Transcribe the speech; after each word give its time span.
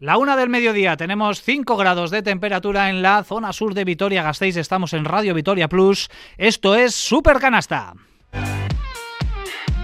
La 0.00 0.16
una 0.16 0.34
del 0.34 0.48
mediodía, 0.48 0.96
tenemos 0.96 1.42
5 1.42 1.76
grados 1.76 2.10
de 2.10 2.22
temperatura 2.22 2.88
en 2.88 3.02
la 3.02 3.22
zona 3.22 3.52
sur 3.52 3.74
de 3.74 3.84
Vitoria-Gasteiz. 3.84 4.56
Estamos 4.56 4.94
en 4.94 5.04
Radio 5.04 5.34
Vitoria 5.34 5.68
Plus. 5.68 6.08
Esto 6.38 6.74
es 6.74 6.94
Super 6.94 7.38
Canasta. 7.38 7.92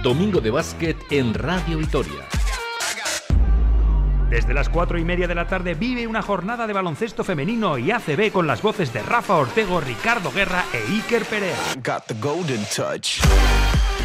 Domingo 0.01 0.41
de 0.41 0.49
básquet 0.49 0.97
en 1.11 1.35
Radio 1.35 1.77
Vitoria. 1.77 2.25
Desde 4.31 4.55
las 4.55 4.69
4 4.69 4.97
y 4.97 5.05
media 5.05 5.27
de 5.27 5.35
la 5.35 5.45
tarde 5.45 5.75
vive 5.75 6.07
una 6.07 6.23
jornada 6.23 6.65
de 6.65 6.73
baloncesto 6.73 7.23
femenino 7.23 7.77
y 7.77 7.91
ACB 7.91 8.31
con 8.31 8.47
las 8.47 8.63
voces 8.63 8.91
de 8.93 9.03
Rafa 9.03 9.35
Ortego, 9.35 9.79
Ricardo 9.81 10.31
Guerra 10.31 10.65
e 10.73 10.79
Iker 10.95 11.25
Perea. 11.25 11.57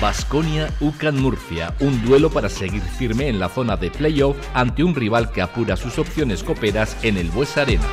Basconia 0.02 0.68
UCAN 0.80 1.22
Murcia, 1.22 1.76
un 1.78 2.04
duelo 2.04 2.28
para 2.28 2.48
seguir 2.48 2.82
firme 2.82 3.28
en 3.28 3.38
la 3.38 3.48
zona 3.48 3.76
de 3.76 3.88
playoff 3.88 4.36
ante 4.52 4.82
un 4.82 4.96
rival 4.96 5.30
que 5.30 5.40
apura 5.40 5.76
sus 5.76 5.96
opciones 5.96 6.42
coperas 6.42 6.96
en 7.04 7.16
el 7.16 7.30
Bues 7.30 7.56
Arena. 7.56 7.84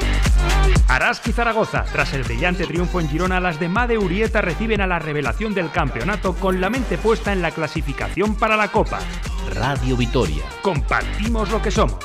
Araski 0.87 1.31
Zaragoza, 1.31 1.85
tras 1.91 2.11
el 2.13 2.23
brillante 2.23 2.65
triunfo 2.65 2.99
en 2.99 3.09
Girona, 3.09 3.39
las 3.39 3.59
de 3.59 3.69
Made 3.69 3.99
Urieta 3.99 4.41
reciben 4.41 4.81
a 4.81 4.87
la 4.87 4.97
revelación 4.97 5.53
del 5.53 5.69
campeonato 5.69 6.33
con 6.33 6.59
la 6.59 6.71
mente 6.71 6.97
puesta 6.97 7.31
en 7.31 7.43
la 7.43 7.51
clasificación 7.51 8.33
para 8.33 8.57
la 8.57 8.69
Copa. 8.69 8.97
Radio 9.53 9.95
Vitoria. 9.95 10.45
Compartimos 10.63 11.51
lo 11.51 11.61
que 11.61 11.69
somos. 11.69 11.99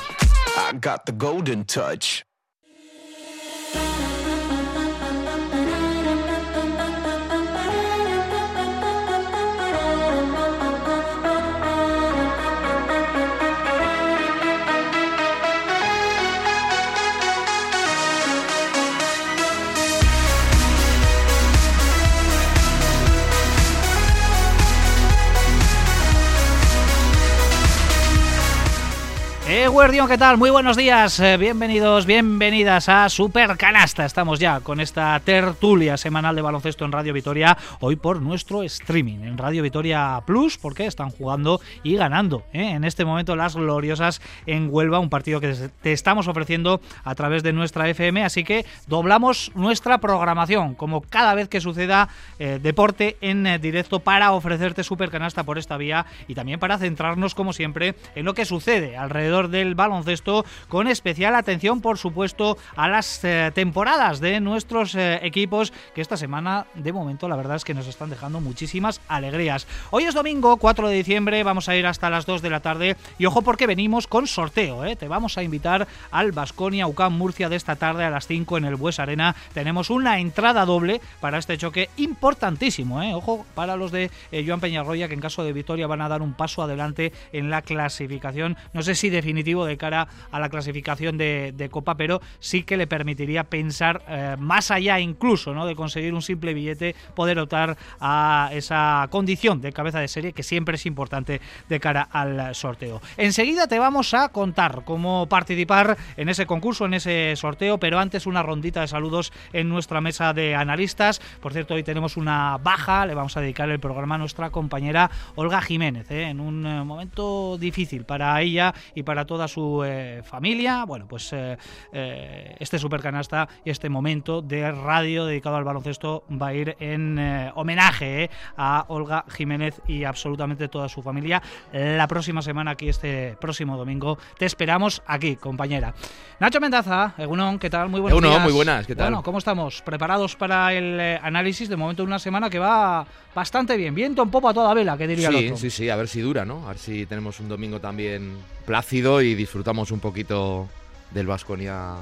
Eh, 29.57 29.69
Guardión, 29.69 30.09
¿qué 30.09 30.17
tal? 30.17 30.37
Muy 30.37 30.49
buenos 30.49 30.75
días, 30.75 31.17
eh, 31.21 31.37
bienvenidos, 31.37 32.05
bienvenidas 32.05 32.89
a 32.89 33.07
Super 33.07 33.55
Canasta. 33.55 34.03
Estamos 34.03 34.37
ya 34.37 34.59
con 34.59 34.81
esta 34.81 35.17
tertulia 35.21 35.95
semanal 35.95 36.35
de 36.35 36.41
baloncesto 36.41 36.83
en 36.83 36.91
Radio 36.91 37.13
Vitoria, 37.13 37.57
hoy 37.79 37.95
por 37.95 38.21
nuestro 38.21 38.63
streaming 38.63 39.19
en 39.19 39.37
Radio 39.37 39.63
Vitoria 39.63 40.21
Plus, 40.25 40.57
porque 40.57 40.85
están 40.85 41.09
jugando 41.09 41.61
y 41.83 41.95
ganando 41.95 42.43
eh, 42.51 42.71
en 42.71 42.83
este 42.83 43.05
momento 43.05 43.37
las 43.37 43.55
gloriosas 43.55 44.21
en 44.45 44.67
Huelva, 44.69 44.99
un 44.99 45.09
partido 45.09 45.39
que 45.39 45.55
te 45.81 45.93
estamos 45.93 46.27
ofreciendo 46.27 46.81
a 47.05 47.15
través 47.15 47.41
de 47.41 47.53
nuestra 47.53 47.87
FM, 47.87 48.25
así 48.25 48.43
que 48.43 48.65
doblamos 48.87 49.53
nuestra 49.55 49.99
programación, 49.99 50.75
como 50.75 50.99
cada 50.99 51.33
vez 51.33 51.47
que 51.47 51.61
suceda 51.61 52.09
eh, 52.39 52.59
deporte 52.61 53.15
en 53.21 53.61
directo, 53.61 54.01
para 54.01 54.33
ofrecerte 54.33 54.83
Super 54.83 55.09
Canasta 55.09 55.45
por 55.45 55.57
esta 55.57 55.77
vía 55.77 56.05
y 56.27 56.35
también 56.35 56.59
para 56.59 56.77
centrarnos, 56.77 57.35
como 57.35 57.53
siempre, 57.53 57.95
en 58.15 58.25
lo 58.25 58.33
que 58.33 58.43
sucede 58.43 58.97
alrededor 58.97 59.44
del 59.47 59.75
baloncesto, 59.75 60.45
con 60.67 60.87
especial 60.87 61.35
atención, 61.35 61.81
por 61.81 61.97
supuesto, 61.97 62.57
a 62.75 62.87
las 62.87 63.23
eh, 63.23 63.51
temporadas 63.53 64.19
de 64.19 64.39
nuestros 64.39 64.95
eh, 64.95 65.19
equipos, 65.23 65.73
que 65.93 66.01
esta 66.01 66.17
semana, 66.17 66.67
de 66.75 66.93
momento, 66.93 67.27
la 67.27 67.35
verdad 67.35 67.57
es 67.57 67.63
que 67.63 67.73
nos 67.73 67.87
están 67.87 68.09
dejando 68.09 68.41
muchísimas 68.41 69.01
alegrías. 69.07 69.67
Hoy 69.91 70.03
es 70.03 70.13
domingo, 70.13 70.57
4 70.57 70.87
de 70.89 70.95
diciembre, 70.95 71.43
vamos 71.43 71.69
a 71.69 71.75
ir 71.75 71.85
hasta 71.87 72.09
las 72.09 72.25
2 72.25 72.41
de 72.41 72.49
la 72.49 72.59
tarde, 72.59 72.97
y 73.17 73.25
ojo 73.25 73.41
porque 73.41 73.67
venimos 73.67 74.07
con 74.07 74.27
sorteo, 74.27 74.85
¿eh? 74.85 74.95
te 74.95 75.07
vamos 75.07 75.37
a 75.37 75.43
invitar 75.43 75.87
al 76.11 76.31
Basconia 76.31 76.87
UCAM 76.87 77.17
Murcia 77.17 77.49
de 77.49 77.55
esta 77.55 77.75
tarde 77.75 78.03
a 78.03 78.09
las 78.09 78.27
5 78.27 78.57
en 78.57 78.65
el 78.65 78.75
Bues 78.75 78.99
Arena. 78.99 79.35
Tenemos 79.53 79.89
una 79.89 80.19
entrada 80.19 80.65
doble 80.65 81.01
para 81.19 81.37
este 81.37 81.57
choque 81.57 81.89
importantísimo, 81.97 83.01
¿eh? 83.01 83.13
ojo 83.13 83.45
para 83.55 83.75
los 83.75 83.91
de 83.91 84.11
Joan 84.45 84.59
Peñarroya, 84.59 85.07
que 85.07 85.13
en 85.13 85.21
caso 85.21 85.43
de 85.43 85.53
victoria 85.53 85.87
van 85.87 86.01
a 86.01 86.09
dar 86.09 86.21
un 86.21 86.33
paso 86.33 86.61
adelante 86.61 87.11
en 87.31 87.49
la 87.49 87.61
clasificación. 87.61 88.57
No 88.73 88.83
sé 88.83 88.95
si 88.95 89.09
definitivo 89.25 89.65
de 89.65 89.75
cara 89.75 90.07
a 90.31 90.39
la 90.39 90.49
clasificación 90.49 91.17
de, 91.17 91.69
Copa, 91.71 91.95
pero 91.95 92.21
sí 92.39 92.61
que 92.61 92.77
le 92.77 92.85
permitiría 92.85 93.43
pensar 93.43 94.03
eh, 94.07 94.35
más 94.37 94.69
allá 94.69 94.99
incluso 94.99 95.53
¿no? 95.53 95.65
de 95.65 95.75
conseguir 95.75 96.13
un 96.13 96.21
simple 96.21 96.53
billete, 96.53 96.95
poder 97.15 97.39
optar 97.39 97.75
a 97.99 98.49
esa 98.53 99.07
condición 99.09 99.61
de 99.61 99.73
cabeza 99.73 99.99
de 99.99 100.07
serie 100.07 100.31
que 100.31 100.43
siempre 100.43 100.75
es 100.75 100.85
importante 100.85 101.41
de 101.67 101.79
cara 101.79 102.03
al 102.03 102.53
sorteo. 102.53 103.01
Enseguida 103.17 103.67
te 103.67 103.79
vamos 103.79 104.13
a 104.13 104.29
contar 104.29 104.83
cómo 104.85 105.27
participar 105.27 105.97
en 106.17 106.29
ese 106.29 106.45
concurso, 106.45 106.85
en 106.85 106.93
ese 106.93 107.33
sorteo, 107.35 107.79
pero 107.79 107.97
antes 107.97 108.27
una 108.27 108.43
rondita 108.43 108.81
de 108.81 108.87
saludos 108.87 109.33
en 109.53 109.67
nuestra 109.67 110.01
mesa 110.01 110.33
de 110.33 110.53
analistas. 110.55 111.19
Por 111.41 111.51
cierto, 111.51 111.73
hoy 111.73 111.83
tenemos 111.83 112.15
una 112.15 112.59
baja, 112.61 113.07
le 113.07 113.15
vamos 113.15 113.35
a 113.37 113.41
dedicar 113.41 113.69
el 113.69 113.79
programa 113.79 114.15
a 114.15 114.19
nuestra 114.19 114.51
compañera 114.51 115.09
Olga 115.33 115.61
Jiménez, 115.61 116.11
¿eh? 116.11 116.29
en 116.29 116.39
un 116.39 116.65
eh, 116.65 116.83
momento 116.83 117.57
difícil 117.57 118.05
para 118.05 118.39
ella 118.39 118.73
y 118.93 119.03
para 119.03 119.14
toda 119.23 119.47
su 119.47 119.83
eh, 119.85 120.21
familia. 120.25 120.83
Bueno, 120.83 121.07
pues 121.07 121.31
eh, 121.31 121.57
eh, 121.93 122.55
este 122.59 122.77
supercanasta 122.77 123.47
y 123.63 123.69
este 123.69 123.87
momento 123.87 124.41
de 124.41 124.69
radio 124.71 125.25
dedicado 125.25 125.55
al 125.55 125.63
baloncesto 125.63 126.25
va 126.29 126.47
a 126.47 126.53
ir 126.53 126.75
en 126.79 127.51
homenaje 127.55 128.29
a 128.57 128.85
Olga 128.89 129.23
Jiménez 129.29 129.79
y 129.87 130.03
absolutamente 130.03 130.67
toda 130.67 130.89
su 130.89 131.01
familia. 131.01 131.41
La 131.71 132.07
próxima 132.07 132.41
semana, 132.41 132.71
aquí 132.71 132.89
este 132.89 133.37
próximo 133.39 133.77
domingo, 133.77 134.17
te 134.37 134.45
esperamos 134.45 135.01
aquí, 135.05 135.35
compañera. 135.35 135.93
Nacho 136.39 136.59
Mendaza, 136.59 137.13
Egunon, 137.17 137.59
¿qué 137.59 137.69
tal? 137.69 137.89
Muy 137.89 138.01
buenos 138.01 138.21
Egunon, 138.21 138.43
muy 138.43 138.51
buenas, 138.51 138.87
¿qué 138.87 138.95
tal? 138.95 139.05
Bueno, 139.05 139.23
¿cómo 139.23 139.37
estamos? 139.37 139.81
¿Preparados 139.83 140.35
para 140.35 140.73
el 140.73 140.99
análisis? 141.21 141.69
De 141.69 141.75
momento 141.75 142.03
una 142.03 142.19
semana 142.19 142.49
que 142.49 142.59
va 142.59 143.05
bastante 143.35 143.77
bien. 143.77 143.93
Viento 143.93 144.23
un 144.23 144.31
poco 144.31 144.49
a 144.49 144.53
toda 144.53 144.73
vela, 144.73 144.97
que 144.97 145.07
diría 145.07 145.29
sí, 145.29 145.35
el 145.35 145.45
otro. 145.45 145.57
Sí, 145.57 145.69
sí, 145.69 145.89
a 145.89 145.95
ver 145.95 146.07
si 146.07 146.21
dura, 146.21 146.45
¿no? 146.45 146.65
A 146.65 146.69
ver 146.69 146.77
si 146.77 147.05
tenemos 147.05 147.39
un 147.39 147.49
domingo 147.49 147.79
también 147.79 148.33
plácido 148.65 149.21
y 149.21 149.35
disfrutamos 149.35 149.91
un 149.91 149.99
poquito 149.99 150.67
del 151.11 151.27
Vasconia 151.27 151.95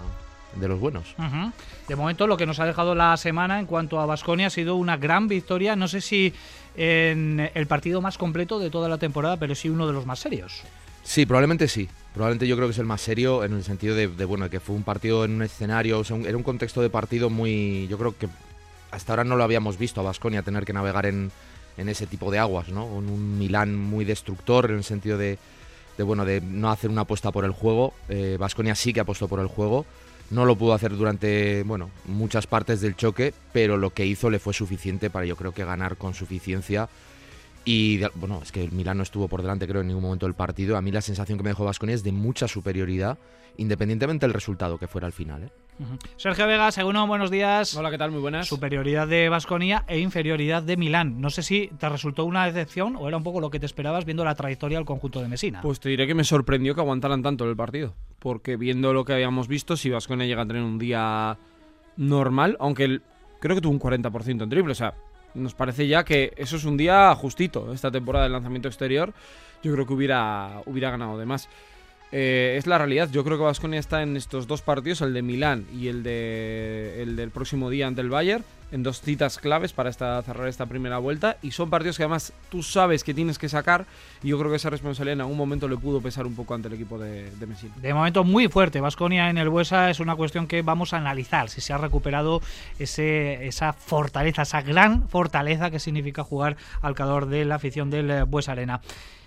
de 0.55 0.67
los 0.67 0.79
buenos. 0.79 1.15
De 1.87 1.95
momento 1.95 2.27
lo 2.27 2.37
que 2.37 2.45
nos 2.45 2.59
ha 2.59 2.65
dejado 2.65 2.95
la 2.95 3.15
semana 3.17 3.59
en 3.59 3.65
cuanto 3.65 3.99
a 3.99 4.05
Vasconia 4.05 4.47
ha 4.47 4.49
sido 4.49 4.75
una 4.75 4.97
gran 4.97 5.27
victoria, 5.27 5.75
no 5.75 5.87
sé 5.87 6.01
si 6.01 6.33
en 6.75 7.49
el 7.53 7.67
partido 7.67 8.01
más 8.01 8.17
completo 8.17 8.59
de 8.59 8.69
toda 8.69 8.89
la 8.89 8.97
temporada, 8.97 9.37
pero 9.37 9.55
sí 9.55 9.69
uno 9.69 9.87
de 9.87 9.93
los 9.93 10.05
más 10.05 10.19
serios. 10.19 10.61
Sí, 11.03 11.25
probablemente 11.25 11.67
sí. 11.67 11.89
Probablemente 12.13 12.47
yo 12.47 12.55
creo 12.55 12.67
que 12.67 12.73
es 12.73 12.79
el 12.79 12.85
más 12.85 13.01
serio 13.01 13.43
en 13.43 13.53
el 13.53 13.63
sentido 13.63 13.95
de, 13.95 14.07
bueno, 14.25 14.49
que 14.49 14.59
fue 14.59 14.75
un 14.75 14.83
partido 14.83 15.25
en 15.25 15.35
un 15.35 15.41
escenario, 15.41 15.99
o 15.99 16.03
sea, 16.03 16.17
era 16.17 16.37
un 16.37 16.43
contexto 16.43 16.81
de 16.81 16.89
partido 16.89 17.29
muy, 17.29 17.87
yo 17.87 17.97
creo 17.97 18.15
que 18.17 18.29
hasta 18.91 19.13
ahora 19.13 19.23
no 19.23 19.35
lo 19.35 19.43
habíamos 19.43 19.79
visto 19.79 19.99
a 19.99 20.03
Vasconia 20.03 20.43
tener 20.43 20.63
que 20.63 20.73
navegar 20.73 21.07
en, 21.07 21.31
en 21.77 21.89
ese 21.89 22.05
tipo 22.05 22.29
de 22.29 22.37
aguas, 22.37 22.69
¿no? 22.69 22.87
Con 22.87 23.09
un 23.09 23.39
Milán 23.39 23.75
muy 23.75 24.05
destructor 24.05 24.69
en 24.69 24.77
el 24.77 24.83
sentido 24.83 25.17
de, 25.17 25.39
de 25.97 26.03
bueno 26.03 26.25
de 26.25 26.41
no 26.41 26.71
hacer 26.71 26.89
una 26.89 27.01
apuesta 27.01 27.31
por 27.31 27.45
el 27.45 27.51
juego. 27.51 27.93
Vasconia 28.39 28.73
eh, 28.73 28.75
sí 28.75 28.93
que 28.93 28.99
apostó 28.99 29.27
por 29.27 29.39
el 29.39 29.47
juego. 29.47 29.85
No 30.29 30.45
lo 30.45 30.55
pudo 30.55 30.73
hacer 30.73 30.95
durante 30.95 31.63
bueno 31.63 31.89
muchas 32.05 32.47
partes 32.47 32.81
del 32.81 32.95
choque, 32.95 33.33
pero 33.51 33.77
lo 33.77 33.91
que 33.91 34.05
hizo 34.05 34.29
le 34.29 34.39
fue 34.39 34.53
suficiente 34.53 35.09
para 35.09 35.25
yo 35.25 35.35
creo 35.35 35.51
que 35.51 35.65
ganar 35.65 35.97
con 35.97 36.13
suficiencia. 36.13 36.89
Y 37.65 38.01
bueno, 38.15 38.41
es 38.43 38.51
que 38.51 38.63
el 38.63 38.71
Milán 38.71 38.97
no 38.97 39.03
estuvo 39.03 39.27
por 39.27 39.41
delante 39.41 39.67
creo 39.67 39.81
en 39.81 39.87
ningún 39.87 40.03
momento 40.03 40.25
del 40.25 40.35
partido. 40.35 40.75
A 40.75 40.81
mí 40.81 40.91
la 40.91 41.01
sensación 41.01 41.37
que 41.37 41.43
me 41.43 41.51
dejó 41.51 41.63
Vasconia 41.63 41.95
es 41.95 42.03
de 42.03 42.11
mucha 42.11 42.47
superioridad, 42.47 43.17
independientemente 43.57 44.25
del 44.25 44.33
resultado 44.33 44.77
que 44.77 44.87
fuera 44.87 45.07
al 45.07 45.13
final. 45.13 45.43
¿eh? 45.43 45.49
Sergio 46.17 46.47
Vega, 46.47 46.71
según 46.71 46.95
buenos 47.07 47.31
días. 47.31 47.75
Hola, 47.75 47.91
¿qué 47.91 47.97
tal? 47.97 48.11
Muy 48.11 48.21
buenas. 48.21 48.47
Superioridad 48.47 49.07
de 49.07 49.29
Vasconia 49.29 49.83
e 49.87 49.99
inferioridad 49.99 50.63
de 50.63 50.77
Milán. 50.77 51.19
No 51.19 51.29
sé 51.29 51.43
si 51.43 51.69
te 51.79 51.89
resultó 51.89 52.25
una 52.25 52.45
decepción 52.45 52.95
o 52.95 53.07
era 53.07 53.17
un 53.17 53.23
poco 53.23 53.41
lo 53.41 53.49
que 53.49 53.59
te 53.59 53.65
esperabas 53.65 54.05
viendo 54.05 54.23
la 54.23 54.35
trayectoria 54.35 54.77
del 54.77 54.85
conjunto 54.85 55.21
de 55.21 55.27
Mesina. 55.27 55.61
Pues 55.61 55.79
te 55.79 55.89
diré 55.89 56.07
que 56.07 56.15
me 56.15 56.23
sorprendió 56.23 56.75
que 56.75 56.81
aguantaran 56.81 57.21
tanto 57.21 57.49
el 57.49 57.55
partido. 57.55 57.95
Porque 58.19 58.55
viendo 58.55 58.93
lo 58.93 59.03
que 59.05 59.13
habíamos 59.13 59.47
visto, 59.47 59.75
si 59.75 59.89
Vasconia 59.89 60.25
llega 60.25 60.43
a 60.43 60.47
tener 60.47 60.61
un 60.61 60.77
día 60.77 61.37
normal, 61.97 62.55
aunque 62.59 63.01
creo 63.39 63.55
que 63.55 63.61
tuvo 63.61 63.73
un 63.73 63.79
40% 63.79 64.43
en 64.43 64.49
triple, 64.49 64.71
o 64.71 64.75
sea, 64.75 64.93
nos 65.33 65.53
parece 65.55 65.87
ya 65.87 66.03
que 66.03 66.33
eso 66.37 66.55
es 66.55 66.65
un 66.65 66.77
día 66.77 67.13
justito 67.15 67.73
esta 67.73 67.91
temporada 67.91 68.25
del 68.25 68.33
lanzamiento 68.33 68.67
exterior. 68.67 69.13
Yo 69.63 69.73
creo 69.73 69.85
que 69.85 69.93
hubiera, 69.93 70.61
hubiera 70.65 70.91
ganado 70.91 71.17
de 71.17 71.25
más. 71.25 71.49
Eh, 72.15 72.57
es 72.59 72.67
la 72.67 72.77
realidad. 72.77 73.09
Yo 73.11 73.23
creo 73.23 73.39
que 73.39 73.43
Vasconia 73.43 73.79
está 73.79 74.03
en 74.03 74.15
estos 74.15 74.45
dos 74.45 74.61
partidos, 74.61 75.01
el 75.01 75.15
de 75.15 75.23
Milán 75.23 75.65
y 75.73 75.87
el, 75.87 76.03
de, 76.03 77.01
el 77.01 77.15
del 77.15 77.31
próximo 77.31 77.71
día 77.71 77.87
ante 77.87 78.01
el 78.01 78.09
Bayern, 78.11 78.43
en 78.71 78.83
dos 78.83 79.01
citas 79.01 79.39
claves 79.39 79.73
para 79.73 79.91
cerrar 79.91 80.47
esta 80.47 80.67
primera 80.67 80.99
vuelta. 80.99 81.37
Y 81.41 81.49
son 81.49 81.71
partidos 81.71 81.97
que 81.97 82.03
además 82.03 82.31
tú 82.51 82.61
sabes 82.61 83.03
que 83.03 83.15
tienes 83.15 83.39
que 83.39 83.49
sacar. 83.49 83.87
Y 84.21 84.27
yo 84.27 84.37
creo 84.37 84.51
que 84.51 84.57
esa 84.57 84.69
responsabilidad 84.69 85.13
en 85.13 85.21
algún 85.21 85.37
momento 85.37 85.67
le 85.67 85.75
pudo 85.75 86.01
pesar 86.01 86.27
un 86.27 86.35
poco 86.35 86.53
ante 86.53 86.67
el 86.67 86.75
equipo 86.75 86.99
de, 86.99 87.31
de 87.31 87.47
Messina. 87.47 87.73
De 87.81 87.91
momento 87.95 88.23
muy 88.23 88.47
fuerte. 88.47 88.79
Vasconia 88.79 89.31
en 89.31 89.39
el 89.39 89.49
Buesa 89.49 89.89
es 89.89 89.99
una 89.99 90.15
cuestión 90.15 90.45
que 90.45 90.61
vamos 90.61 90.93
a 90.93 90.97
analizar. 90.97 91.49
Si 91.49 91.61
se 91.61 91.73
ha 91.73 91.79
recuperado 91.79 92.43
esa 92.77 93.73
fortaleza, 93.73 94.43
esa 94.43 94.61
gran 94.61 95.09
fortaleza 95.09 95.71
que 95.71 95.79
significa 95.79 96.23
jugar 96.23 96.57
al 96.83 96.93
calor 96.93 97.25
de 97.25 97.43
la 97.43 97.55
afición 97.55 97.89
del 97.89 98.25
Buesa 98.25 98.51
Arena. 98.51 98.81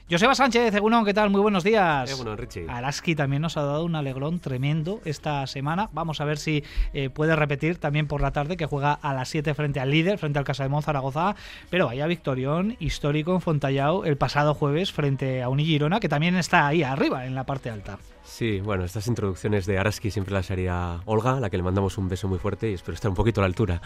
Joseba 0.08 0.36
Sánchez, 0.36 0.72
Egunon, 0.72 1.04
¿qué 1.04 1.12
tal? 1.12 1.30
Muy 1.30 1.40
buenos 1.40 1.64
días. 1.64 2.08
Egunon, 2.08 2.38
Richie. 2.38 2.66
Araski 2.68 3.16
también 3.16 3.42
nos 3.42 3.56
ha 3.56 3.62
dado 3.62 3.84
un 3.84 3.96
alegrón 3.96 4.38
tremendo 4.38 5.00
esta 5.04 5.44
semana. 5.48 5.90
Vamos 5.92 6.20
a 6.20 6.24
ver 6.24 6.38
si 6.38 6.62
eh, 6.94 7.10
puede 7.10 7.34
repetir 7.34 7.78
también 7.78 8.06
por 8.06 8.20
la 8.20 8.30
tarde, 8.30 8.56
que 8.56 8.66
juega 8.66 8.92
a 8.92 9.12
las 9.14 9.28
7 9.30 9.52
frente 9.54 9.80
al 9.80 9.90
líder, 9.90 10.18
frente 10.18 10.38
al 10.38 10.44
Casa 10.44 10.68
de 10.68 10.80
Zaragoza. 10.80 11.34
Pero 11.70 11.86
vaya 11.86 12.06
victorión 12.06 12.76
histórico 12.78 13.34
en 13.34 13.40
Fontallao 13.40 14.04
el 14.04 14.16
pasado 14.16 14.54
jueves 14.54 14.92
frente 14.92 15.42
a 15.42 15.48
Unigirona, 15.48 15.98
que 15.98 16.08
también 16.08 16.36
está 16.36 16.68
ahí 16.68 16.84
arriba, 16.84 17.26
en 17.26 17.34
la 17.34 17.42
parte 17.42 17.68
alta. 17.68 17.98
Sí, 18.22 18.60
bueno, 18.60 18.84
estas 18.84 19.08
introducciones 19.08 19.66
de 19.66 19.76
Araski 19.76 20.12
siempre 20.12 20.34
las 20.34 20.52
haría 20.52 21.00
Olga, 21.06 21.38
a 21.38 21.40
la 21.40 21.50
que 21.50 21.56
le 21.56 21.64
mandamos 21.64 21.98
un 21.98 22.08
beso 22.08 22.28
muy 22.28 22.38
fuerte 22.38 22.70
y 22.70 22.74
espero 22.74 22.94
estar 22.94 23.08
un 23.08 23.16
poquito 23.16 23.40
a 23.40 23.42
la 23.42 23.48
altura. 23.48 23.82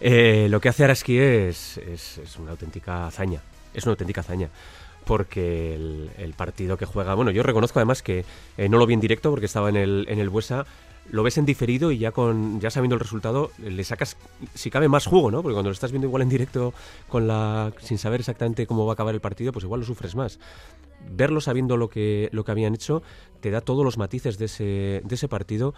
Eh, 0.00 0.46
lo 0.48 0.62
que 0.62 0.70
hace 0.70 0.84
Araski 0.84 1.18
es, 1.18 1.76
es 1.76 2.38
una 2.38 2.52
auténtica 2.52 3.06
hazaña. 3.06 3.42
Es 3.74 3.84
una 3.84 3.92
auténtica 3.92 4.22
hazaña 4.22 4.48
porque 5.08 5.74
el, 6.18 6.34
partido 6.34 6.76
que 6.76 6.84
juega, 6.84 7.14
bueno, 7.14 7.30
yo 7.30 7.42
reconozco 7.42 7.78
además 7.78 8.02
que 8.02 8.26
eh, 8.58 8.68
no 8.68 8.76
lo 8.76 8.84
vi 8.84 8.92
en 8.92 9.00
directo 9.00 9.30
porque 9.30 9.46
estaba 9.46 9.70
en 9.70 9.76
el, 9.76 10.04
en 10.10 10.18
el 10.18 10.28
Buesa, 10.28 10.66
lo 11.10 11.22
ves 11.22 11.38
en 11.38 11.46
diferido 11.46 11.90
y 11.90 11.96
ya 11.96 12.12
con 12.12 12.60
ya 12.60 12.70
sabiendo 12.70 12.94
el 12.94 13.00
resultado 13.00 13.50
le 13.56 13.82
sacas 13.84 14.18
si 14.52 14.70
cabe 14.70 14.86
más 14.86 15.06
juego, 15.06 15.30
¿no? 15.30 15.42
Porque 15.42 15.54
cuando 15.54 15.70
lo 15.70 15.72
estás 15.72 15.92
viendo 15.92 16.06
igual 16.06 16.20
en 16.20 16.28
directo 16.28 16.74
con 17.08 17.26
la 17.26 17.72
sin 17.80 17.96
saber 17.96 18.20
exactamente 18.20 18.66
cómo 18.66 18.84
va 18.84 18.92
a 18.92 18.94
acabar 18.94 19.14
el 19.14 19.22
partido, 19.22 19.50
pues 19.50 19.64
igual 19.64 19.80
lo 19.80 19.86
sufres 19.86 20.14
más. 20.14 20.38
Verlo 21.10 21.40
sabiendo 21.40 21.78
lo 21.78 21.88
que 21.88 22.28
lo 22.32 22.44
que 22.44 22.50
habían 22.50 22.74
hecho 22.74 23.02
te 23.40 23.50
da 23.50 23.62
todos 23.62 23.86
los 23.86 23.96
matices 23.96 24.36
de 24.36 24.44
ese 24.44 25.00
de 25.02 25.14
ese 25.14 25.26
partido 25.26 25.72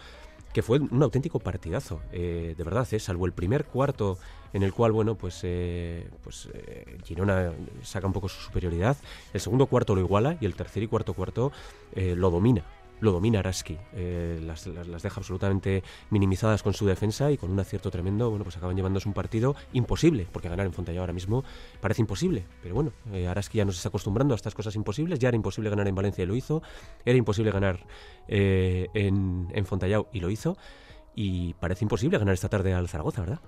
que 0.53 0.61
fue 0.61 0.79
un 0.79 1.01
auténtico 1.03 1.39
partidazo, 1.39 2.01
eh, 2.11 2.55
de 2.57 2.63
verdad, 2.63 2.87
¿eh? 2.91 2.99
salvo 2.99 3.25
el 3.25 3.31
primer 3.31 3.65
cuarto 3.65 4.17
en 4.53 4.63
el 4.63 4.73
cual, 4.73 4.91
bueno, 4.91 5.15
pues, 5.15 5.39
eh, 5.43 6.09
pues 6.23 6.49
eh, 6.53 6.97
Girona 7.05 7.53
saca 7.83 8.07
un 8.07 8.13
poco 8.13 8.27
su 8.27 8.41
superioridad, 8.41 8.97
el 9.33 9.39
segundo 9.39 9.67
cuarto 9.67 9.95
lo 9.95 10.01
iguala 10.01 10.37
y 10.41 10.45
el 10.45 10.55
tercer 10.55 10.83
y 10.83 10.87
cuarto 10.87 11.13
cuarto 11.13 11.51
lo 11.95 12.31
domina 12.31 12.63
lo 13.01 13.11
domina 13.11 13.39
Araski. 13.39 13.77
Eh, 13.93 14.39
las, 14.41 14.63
deja 14.63 15.19
absolutamente 15.19 15.83
minimizadas 16.09 16.63
con 16.63 16.73
su 16.73 16.85
defensa 16.85 17.31
y 17.31 17.37
con 17.37 17.51
un 17.51 17.59
acierto 17.59 17.91
tremendo, 17.91 18.29
bueno, 18.29 18.45
pues 18.45 18.55
acaban 18.57 18.75
llevándose 18.75 19.09
un 19.09 19.13
partido 19.13 19.55
imposible, 19.73 20.27
porque 20.31 20.47
ganar 20.47 20.65
en 20.65 20.73
Fontallao 20.73 21.01
ahora 21.01 21.13
mismo 21.13 21.43
parece 21.81 22.01
imposible. 22.01 22.45
Pero 22.61 22.75
bueno, 22.75 22.93
eh, 23.11 23.27
Araski 23.27 23.57
ya 23.57 23.65
nos 23.65 23.75
está 23.75 23.89
acostumbrando 23.89 24.33
a 24.33 24.37
estas 24.37 24.55
cosas 24.55 24.75
imposibles. 24.75 25.19
Ya 25.19 25.27
era 25.27 25.35
imposible 25.35 25.69
ganar 25.69 25.87
en 25.87 25.95
Valencia 25.95 26.23
y 26.23 26.27
lo 26.27 26.35
hizo. 26.35 26.61
Era 27.03 27.17
imposible 27.17 27.51
ganar 27.51 27.79
eh, 28.27 28.87
en, 28.93 29.47
en 29.51 29.65
Fontallao 29.65 30.07
y 30.13 30.19
lo 30.19 30.29
hizo 30.29 30.57
y 31.13 31.53
parece 31.55 31.83
imposible 31.83 32.17
ganar 32.17 32.33
esta 32.33 32.47
tarde 32.47 32.73
al 32.73 32.87
Zaragoza, 32.87 33.21
¿verdad? 33.21 33.39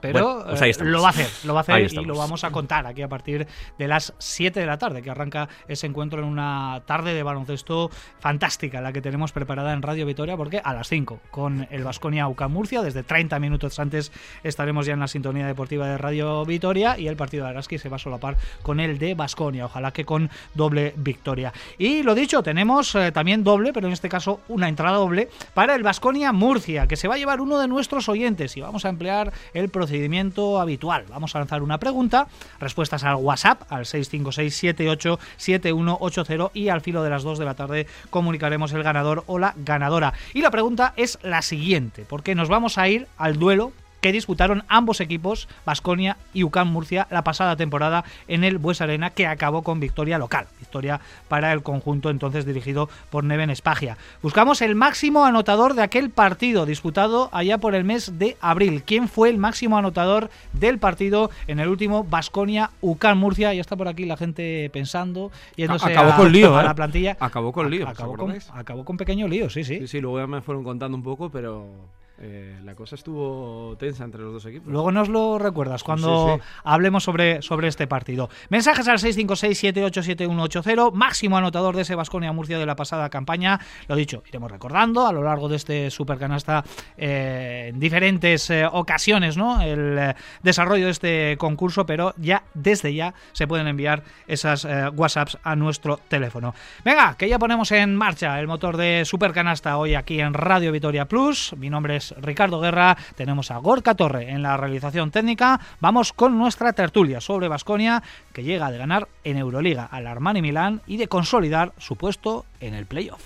pero 0.00 0.44
pues 0.44 0.60
eh, 0.60 0.84
lo 0.84 1.00
va 1.00 1.08
a 1.08 1.10
hacer, 1.10 1.28
lo 1.44 1.54
va 1.54 1.60
a 1.60 1.62
hacer 1.62 1.92
y 1.92 2.04
lo 2.04 2.16
vamos 2.16 2.42
a 2.42 2.50
contar 2.50 2.86
aquí 2.86 3.02
a 3.02 3.08
partir 3.08 3.46
de 3.78 3.88
las 3.88 4.12
7 4.18 4.58
de 4.58 4.66
la 4.66 4.78
tarde, 4.78 5.02
que 5.02 5.10
arranca 5.10 5.48
ese 5.68 5.86
encuentro 5.86 6.20
en 6.20 6.24
una 6.24 6.82
tarde 6.84 7.14
de 7.14 7.22
baloncesto 7.22 7.90
fantástica, 8.18 8.80
la 8.80 8.92
que 8.92 9.00
tenemos 9.00 9.30
preparada 9.30 9.72
en 9.72 9.82
Radio 9.82 10.04
Vitoria, 10.04 10.36
porque 10.36 10.60
a 10.62 10.74
las 10.74 10.88
5 10.88 11.20
con 11.30 11.68
el 11.70 11.84
Vasconia 11.84 12.26
UCA 12.26 12.48
Murcia, 12.48 12.82
desde 12.82 13.04
30 13.04 13.38
minutos 13.38 13.78
antes 13.78 14.10
estaremos 14.42 14.86
ya 14.86 14.94
en 14.94 15.00
la 15.00 15.08
sintonía 15.08 15.46
deportiva 15.46 15.86
de 15.86 15.98
Radio 15.98 16.44
Vitoria 16.44 16.98
y 16.98 17.06
el 17.06 17.16
partido 17.16 17.44
de 17.44 17.50
Araski 17.50 17.78
se 17.78 17.88
va 17.88 17.96
a 17.96 18.00
solapar 18.00 18.36
con 18.62 18.80
el 18.80 18.98
de 18.98 19.14
Vasconia, 19.14 19.66
ojalá 19.66 19.92
que 19.92 20.04
con 20.04 20.28
doble 20.54 20.92
victoria. 20.96 21.52
Y 21.78 22.02
lo 22.02 22.14
dicho, 22.16 22.42
tenemos 22.42 22.94
eh, 22.96 23.12
también 23.12 23.44
doble, 23.44 23.72
pero 23.72 23.86
en 23.86 23.92
este 23.92 24.08
caso 24.08 24.40
una 24.48 24.68
entrada 24.68 24.96
doble 24.96 25.28
para 25.54 25.76
el 25.76 25.82
Vasconia 25.84 26.32
Murcia, 26.32 26.86
que 26.88 26.96
se 26.96 27.08
va 27.08 27.11
va 27.12 27.16
a 27.16 27.18
llevar 27.18 27.42
uno 27.42 27.58
de 27.58 27.68
nuestros 27.68 28.08
oyentes 28.08 28.56
y 28.56 28.62
vamos 28.62 28.86
a 28.86 28.88
emplear 28.88 29.34
el 29.52 29.68
procedimiento 29.68 30.58
habitual. 30.58 31.04
Vamos 31.10 31.36
a 31.36 31.40
lanzar 31.40 31.62
una 31.62 31.78
pregunta, 31.78 32.26
respuestas 32.58 33.04
al 33.04 33.16
WhatsApp 33.16 33.70
al 33.70 33.84
656-787180 33.84 36.52
y 36.54 36.70
al 36.70 36.80
filo 36.80 37.02
de 37.02 37.10
las 37.10 37.22
2 37.22 37.38
de 37.38 37.44
la 37.44 37.52
tarde 37.52 37.86
comunicaremos 38.08 38.72
el 38.72 38.82
ganador 38.82 39.24
o 39.26 39.38
la 39.38 39.52
ganadora. 39.58 40.14
Y 40.32 40.40
la 40.40 40.50
pregunta 40.50 40.94
es 40.96 41.18
la 41.22 41.42
siguiente, 41.42 42.06
porque 42.08 42.34
nos 42.34 42.48
vamos 42.48 42.78
a 42.78 42.88
ir 42.88 43.08
al 43.18 43.38
duelo 43.38 43.72
que 44.02 44.12
disputaron 44.12 44.64
ambos 44.68 45.00
equipos, 45.00 45.48
Basconia 45.64 46.18
y 46.34 46.42
UCAM 46.42 46.68
Murcia, 46.68 47.06
la 47.10 47.22
pasada 47.22 47.56
temporada 47.56 48.04
en 48.26 48.44
el 48.44 48.58
Bues 48.58 48.80
Arena, 48.80 49.10
que 49.10 49.26
acabó 49.26 49.62
con 49.62 49.80
victoria 49.80 50.18
local. 50.18 50.48
Victoria 50.58 51.00
para 51.28 51.52
el 51.52 51.62
conjunto 51.62 52.10
entonces 52.10 52.44
dirigido 52.44 52.90
por 53.10 53.22
Neven 53.22 53.48
Espagia. 53.48 53.96
Buscamos 54.20 54.60
el 54.60 54.74
máximo 54.74 55.24
anotador 55.24 55.74
de 55.74 55.82
aquel 55.82 56.10
partido 56.10 56.66
disputado 56.66 57.30
allá 57.32 57.58
por 57.58 57.76
el 57.76 57.84
mes 57.84 58.18
de 58.18 58.36
abril. 58.40 58.82
¿Quién 58.84 59.08
fue 59.08 59.30
el 59.30 59.38
máximo 59.38 59.78
anotador 59.78 60.30
del 60.52 60.78
partido 60.78 61.30
en 61.46 61.60
el 61.60 61.68
último 61.68 62.02
Basconia 62.02 62.70
UCAM 62.80 63.18
Murcia? 63.18 63.54
Ya 63.54 63.60
está 63.60 63.76
por 63.76 63.86
aquí 63.86 64.04
la 64.04 64.16
gente 64.16 64.68
pensando, 64.72 65.30
yéndose 65.54 65.92
acabó 65.92 66.16
con 66.16 66.32
lío, 66.32 66.56
a 66.56 66.64
la 66.64 66.72
¿eh? 66.72 66.74
plantilla. 66.74 67.16
Acabó 67.20 67.52
con 67.52 67.70
lío. 67.70 67.86
Acabó 67.86 68.16
con, 68.16 68.34
acabó 68.52 68.84
con 68.84 68.96
pequeño 68.96 69.28
lío, 69.28 69.48
sí, 69.48 69.62
sí. 69.62 69.78
Sí, 69.78 69.86
sí, 69.86 70.00
luego 70.00 70.18
ya 70.18 70.26
me 70.26 70.40
fueron 70.40 70.64
contando 70.64 70.96
un 70.96 71.04
poco, 71.04 71.30
pero 71.30 71.68
eh, 72.18 72.58
la 72.64 72.74
cosa 72.74 72.94
estuvo 72.94 73.76
tensa 73.78 74.04
entre 74.04 74.20
los 74.22 74.32
dos 74.32 74.46
equipos. 74.46 74.70
Luego 74.70 74.92
nos 74.92 75.08
lo 75.08 75.38
recuerdas 75.38 75.82
cuando 75.82 76.38
hablemos 76.62 77.02
sobre, 77.04 77.42
sobre 77.42 77.68
este 77.68 77.86
partido. 77.86 78.28
Mensajes 78.48 78.86
al 78.88 78.98
656-787180, 78.98 80.92
máximo 80.92 81.36
anotador 81.36 81.74
de 81.74 81.82
ese 81.82 81.94
Vasconia 81.94 82.32
Murcia 82.32 82.58
de 82.58 82.66
la 82.66 82.76
pasada 82.76 83.08
campaña. 83.10 83.60
Lo 83.88 83.96
dicho, 83.96 84.22
iremos 84.28 84.50
recordando 84.50 85.06
a 85.06 85.12
lo 85.12 85.22
largo 85.22 85.48
de 85.48 85.56
este 85.56 85.90
supercanasta 85.90 86.64
eh, 86.96 87.70
en 87.70 87.80
diferentes 87.80 88.50
eh, 88.50 88.66
ocasiones 88.70 89.36
¿no? 89.36 89.60
el 89.62 90.14
desarrollo 90.42 90.84
de 90.86 90.90
este 90.90 91.36
concurso, 91.38 91.86
pero 91.86 92.14
ya 92.18 92.44
desde 92.54 92.94
ya 92.94 93.14
se 93.32 93.46
pueden 93.46 93.66
enviar 93.66 94.02
esas 94.26 94.66
WhatsApps 94.94 95.38
a 95.42 95.56
nuestro 95.56 95.98
teléfono. 96.08 96.54
Venga, 96.84 97.16
que 97.16 97.28
ya 97.28 97.38
ponemos 97.38 97.72
en 97.72 97.96
marcha 97.96 98.38
el 98.38 98.46
motor 98.46 98.76
de 98.76 99.04
Supercanasta 99.04 99.76
hoy 99.76 99.94
aquí 99.94 100.20
en 100.20 100.34
Radio 100.34 100.72
Vitoria 100.72 101.06
Plus. 101.06 101.54
Mi 101.56 101.70
nombre 101.70 101.96
es 101.96 102.01
Ricardo 102.20 102.60
Guerra, 102.60 102.96
tenemos 103.14 103.50
a 103.50 103.58
Gorka 103.58 103.94
Torre 103.94 104.30
en 104.30 104.42
la 104.42 104.56
realización 104.56 105.10
técnica. 105.10 105.60
Vamos 105.80 106.12
con 106.12 106.36
nuestra 106.36 106.72
tertulia 106.72 107.20
sobre 107.20 107.48
Basconia, 107.48 108.02
que 108.32 108.42
llega 108.42 108.70
de 108.70 108.78
ganar 108.78 109.08
en 109.24 109.36
Euroliga 109.36 109.84
al 109.84 110.06
Armani 110.06 110.42
Milán 110.42 110.82
y 110.86 110.96
de 110.96 111.08
consolidar 111.08 111.72
su 111.78 111.96
puesto 111.96 112.44
en 112.60 112.74
el 112.74 112.86
playoff. 112.86 113.22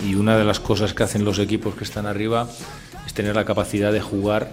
Y 0.00 0.14
una 0.14 0.38
de 0.38 0.44
las 0.44 0.58
cosas 0.58 0.94
que 0.94 1.02
hacen 1.02 1.24
los 1.24 1.38
equipos 1.38 1.74
que 1.74 1.84
están 1.84 2.06
arriba 2.06 2.48
tener 3.12 3.34
la 3.34 3.44
capacidad 3.44 3.92
de 3.92 4.00
jugar 4.00 4.50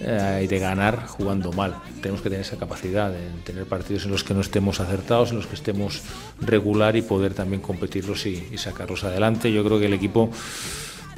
eh, 0.00 0.42
y 0.44 0.46
de 0.46 0.58
ganar 0.58 1.06
jugando 1.06 1.52
mal. 1.52 1.76
Tenemos 2.00 2.22
que 2.22 2.30
tener 2.30 2.44
esa 2.44 2.56
capacidad 2.56 3.10
de 3.10 3.28
tener 3.44 3.66
partidos 3.66 4.04
en 4.04 4.12
los 4.12 4.24
que 4.24 4.34
no 4.34 4.40
estemos 4.40 4.80
acertados, 4.80 5.30
en 5.30 5.36
los 5.36 5.46
que 5.46 5.54
estemos 5.54 6.02
regular 6.40 6.96
y 6.96 7.02
poder 7.02 7.34
también 7.34 7.60
competirlos 7.60 8.26
y, 8.26 8.48
y 8.52 8.58
sacarlos 8.58 9.04
adelante. 9.04 9.52
Yo 9.52 9.64
creo 9.64 9.78
que 9.78 9.86
el 9.86 9.94
equipo 9.94 10.30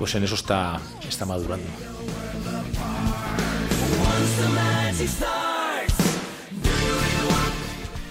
pues 0.00 0.14
en 0.14 0.24
eso 0.24 0.34
está, 0.34 0.80
está 1.06 1.26
madurando. 1.26 1.66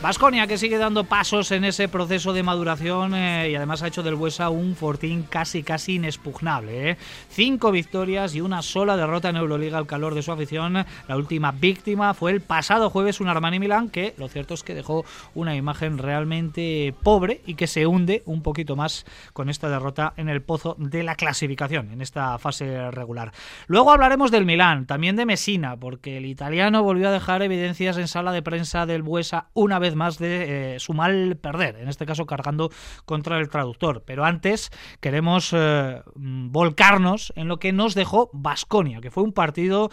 Vasconia 0.01 0.47
que 0.47 0.57
sigue 0.57 0.77
dando 0.77 1.03
pasos 1.03 1.51
en 1.51 1.65
ese 1.65 1.89
proceso 1.89 2.31
de 2.31 2.41
maduración 2.41 3.13
eh, 3.13 3.49
y 3.51 3.55
además 3.55 3.83
ha 3.83 3.87
hecho 3.87 4.01
del 4.01 4.15
Buesa 4.15 4.49
un 4.49 4.77
fortín 4.77 5.23
casi 5.23 5.61
casi 5.61 5.95
inexpugnable. 5.95 6.91
Eh. 6.91 6.97
Cinco 7.27 7.69
victorias 7.69 8.33
y 8.33 8.39
una 8.39 8.61
sola 8.61 8.95
derrota 8.95 9.27
en 9.27 9.35
Euroliga 9.35 9.77
al 9.77 9.87
calor 9.87 10.15
de 10.15 10.21
su 10.21 10.31
afición. 10.31 10.85
La 11.09 11.17
última 11.17 11.51
víctima 11.51 12.13
fue 12.13 12.31
el 12.31 12.39
pasado 12.39 12.89
jueves 12.89 13.19
un 13.19 13.27
Armani 13.27 13.59
Milán 13.59 13.89
que 13.89 14.13
lo 14.17 14.29
cierto 14.29 14.53
es 14.53 14.63
que 14.63 14.73
dejó 14.73 15.03
una 15.35 15.57
imagen 15.57 15.97
realmente 15.97 16.95
pobre 17.03 17.41
y 17.45 17.55
que 17.55 17.67
se 17.67 17.85
hunde 17.85 18.23
un 18.25 18.41
poquito 18.41 18.77
más 18.77 19.05
con 19.33 19.49
esta 19.49 19.67
derrota 19.67 20.13
en 20.15 20.29
el 20.29 20.41
pozo 20.41 20.77
de 20.79 21.03
la 21.03 21.15
clasificación 21.15 21.91
en 21.91 22.01
esta 22.01 22.37
fase 22.37 22.89
regular. 22.91 23.33
Luego 23.67 23.91
hablaremos 23.91 24.31
del 24.31 24.45
Milán, 24.45 24.85
también 24.85 25.17
de 25.17 25.25
Messina, 25.25 25.75
porque 25.75 26.19
el 26.19 26.25
italiano 26.25 26.83
volvió 26.83 27.09
a 27.09 27.11
dejar 27.11 27.41
evidencias 27.41 27.97
en 27.97 28.07
sala 28.07 28.31
de 28.31 28.41
prensa 28.41 28.85
del 28.85 29.03
Buesa 29.03 29.47
una 29.53 29.77
vez 29.77 29.88
más 29.95 30.17
de 30.17 30.75
eh, 30.75 30.79
su 30.79 30.93
mal 30.93 31.37
perder, 31.37 31.77
en 31.77 31.89
este 31.89 32.05
caso 32.05 32.25
cargando 32.25 32.71
contra 33.05 33.39
el 33.39 33.49
traductor. 33.49 34.03
Pero 34.05 34.25
antes 34.25 34.71
queremos 34.99 35.51
eh, 35.53 36.01
volcarnos 36.15 37.33
en 37.35 37.47
lo 37.47 37.59
que 37.59 37.71
nos 37.71 37.95
dejó 37.95 38.29
Basconia, 38.33 39.01
que 39.01 39.11
fue 39.11 39.23
un 39.23 39.33
partido 39.33 39.89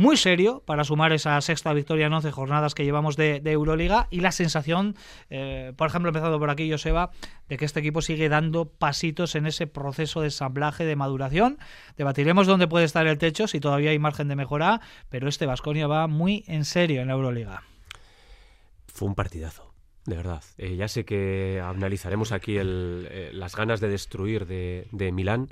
muy 0.00 0.16
serio 0.16 0.62
para 0.64 0.84
sumar 0.84 1.12
esa 1.12 1.40
sexta 1.40 1.72
victoria 1.72 2.06
en 2.06 2.12
11 2.14 2.30
jornadas 2.30 2.74
que 2.74 2.84
llevamos 2.84 3.16
de, 3.16 3.42
Euroliga 3.44 4.06
y 4.10 4.20
la 4.20 4.32
sensación, 4.32 4.94
eh, 5.28 5.72
por 5.76 5.88
ejemplo, 5.88 6.08
empezando 6.08 6.38
por 6.38 6.50
aquí, 6.50 6.70
Joseba, 6.70 7.10
de 7.48 7.56
que 7.56 7.64
este 7.64 7.80
equipo 7.80 8.00
sigue 8.00 8.28
dando 8.28 8.66
pasitos 8.66 9.34
en 9.34 9.46
ese 9.46 9.66
proceso 9.66 10.20
de 10.20 10.28
ensamblaje, 10.28 10.84
de 10.84 10.96
maduración. 10.96 11.58
Debatiremos 11.96 12.46
dónde 12.46 12.68
puede 12.68 12.84
estar 12.84 13.06
el 13.06 13.18
techo, 13.18 13.46
si 13.46 13.60
todavía 13.60 13.90
hay 13.90 13.98
margen 13.98 14.28
de 14.28 14.36
mejora, 14.36 14.80
pero 15.10 15.28
este 15.28 15.46
Basconia 15.46 15.86
va 15.86 16.06
muy 16.06 16.44
en 16.46 16.64
serio 16.64 17.02
en 17.02 17.08
la 17.08 17.14
Euroliga 17.14 17.62
fue 19.00 19.08
un 19.08 19.14
partidazo. 19.14 19.72
de 20.04 20.14
verdad. 20.14 20.44
Eh, 20.58 20.76
ya 20.76 20.86
sé 20.86 21.06
que 21.06 21.58
analizaremos 21.64 22.32
aquí 22.32 22.58
el, 22.58 23.08
eh, 23.10 23.30
las 23.32 23.56
ganas 23.56 23.80
de 23.80 23.88
destruir 23.88 24.46
de, 24.46 25.10
Milán, 25.10 25.48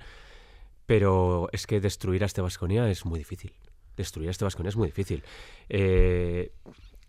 pero 0.84 1.48
es 1.52 1.66
que 1.66 1.80
destruir 1.80 2.24
a 2.24 2.26
este 2.26 2.42
Vasconia 2.42 2.90
es 2.90 3.06
muy 3.06 3.18
difícil. 3.18 3.54
Destruir 3.96 4.28
a 4.28 4.32
este 4.32 4.44
Vasconia 4.44 4.68
es 4.68 4.76
muy 4.76 4.88
difícil. 4.88 5.24
Eh, 5.70 6.52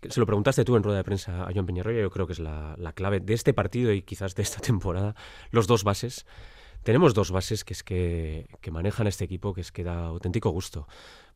se 0.08 0.18
lo 0.18 0.24
preguntaste 0.24 0.64
tú 0.64 0.76
en 0.76 0.82
rueda 0.82 0.96
de 0.96 1.04
prensa 1.04 1.46
a 1.46 1.52
Joan 1.52 1.66
Peñarroya, 1.66 2.00
yo 2.00 2.10
creo 2.10 2.26
que 2.26 2.32
es 2.32 2.40
la 2.40 2.92
clave 2.94 3.20
de 3.20 3.34
este 3.34 3.52
partido 3.52 3.92
y 3.92 4.00
quizás 4.00 4.34
de 4.34 4.42
esta 4.42 4.60
temporada, 4.70 5.14
los 5.50 5.66
dos 5.66 5.84
bases. 5.84 6.24
Tenemos 6.82 7.14
dos 7.14 7.30
bases 7.30 7.64
que 7.64 7.74
es 7.74 7.82
que, 7.82 8.46
manejan 8.70 9.06
este 9.06 9.24
equipo, 9.24 9.52
que 9.52 9.60
es 9.60 9.72
que 9.72 9.84
da 9.84 10.06
auténtico 10.06 10.50
gusto 10.50 10.86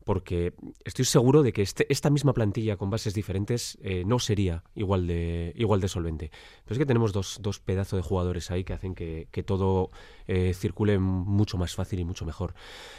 porque 0.03 0.53
estoy 0.83 1.03
seguro 1.03 1.41
de 1.41 1.51
que 1.51 1.63
este, 1.63 1.91
esta 1.91 2.11
misma 2.11 2.31
plantilla 2.33 2.77
con 2.77 2.91
bases 2.91 3.15
diferentes 3.15 3.75
eh, 3.81 4.03
no 4.05 4.19
sería 4.19 4.63
igual 4.75 5.07
de, 5.07 5.51
igual 5.55 5.81
de 5.81 5.87
solvente. 5.87 6.29
Pero 6.63 6.75
es 6.75 6.77
que 6.77 6.85
tenemos 6.85 7.11
dos, 7.11 7.39
dos 7.41 7.59
pedazos 7.59 7.97
de 7.97 8.03
jugadores 8.03 8.51
ahí 8.51 8.63
que 8.63 8.73
hacen 8.73 8.93
que, 8.93 9.27
que 9.31 9.41
todo 9.41 9.89
eh, 10.27 10.53
circule 10.53 10.99
mucho 10.99 11.57
más 11.57 11.73
fácil 11.73 11.99
y 11.99 12.05
mucho 12.05 12.23
mejor. 12.23 12.53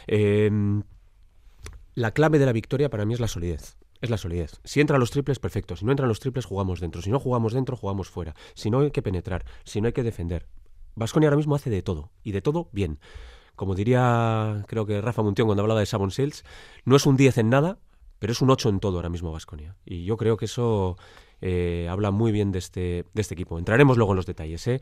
Eh, 0.05 0.51
la 1.95 2.11
clave 2.11 2.39
de 2.39 2.45
la 2.45 2.51
victoria 2.51 2.89
para 2.89 3.05
mí 3.05 3.13
es 3.13 3.21
la 3.21 3.27
solidez. 3.29 3.77
Es 4.01 4.09
la 4.09 4.17
solidez. 4.17 4.59
Si 4.63 4.81
entran 4.81 4.99
los 4.99 5.09
triples, 5.09 5.39
perfecto. 5.39 5.75
Si 5.75 5.85
no 5.85 5.91
entran 5.91 6.09
los 6.09 6.19
triples, 6.19 6.45
jugamos 6.45 6.79
dentro. 6.79 7.01
Si 7.01 7.09
no 7.09 7.19
jugamos 7.19 7.53
dentro, 7.53 7.75
jugamos 7.75 8.09
fuera. 8.09 8.35
Si 8.53 8.69
no 8.69 8.81
hay 8.81 8.91
que 8.91 9.01
penetrar, 9.01 9.45
si 9.63 9.81
no 9.81 9.87
hay 9.87 9.93
que 9.93 10.03
defender. 10.03 10.45
Vasconia 10.97 11.29
ahora 11.29 11.37
mismo 11.37 11.55
hace 11.55 11.69
de 11.69 11.81
todo. 11.81 12.11
Y 12.23 12.33
de 12.33 12.41
todo 12.41 12.67
bien 12.73 12.99
como 13.57 13.73
diría 13.73 14.63
creo 14.67 14.85
que 14.85 15.01
Rafa 15.01 15.23
Muntión 15.23 15.47
cuando 15.47 15.63
hablaba 15.63 15.81
de 15.81 15.87
Sabon 15.87 16.11
Sales, 16.11 16.45
no 16.85 16.95
es 16.95 17.05
un 17.07 17.17
10 17.17 17.39
en 17.39 17.49
nada, 17.49 17.79
pero 18.19 18.31
es 18.31 18.39
un 18.39 18.51
8 18.51 18.69
en 18.69 18.79
todo 18.79 18.97
ahora 18.97 19.09
mismo 19.09 19.31
Vasconia. 19.31 19.75
Y 19.83 20.05
yo 20.05 20.15
creo 20.15 20.37
que 20.37 20.45
eso 20.45 20.95
eh, 21.41 21.87
habla 21.89 22.11
muy 22.11 22.31
bien 22.31 22.51
de 22.51 22.59
este, 22.59 23.03
de 23.13 23.21
este 23.21 23.33
equipo. 23.33 23.57
Entraremos 23.57 23.97
luego 23.97 24.13
en 24.13 24.17
los 24.17 24.27
detalles, 24.27 24.65
¿eh? 24.67 24.79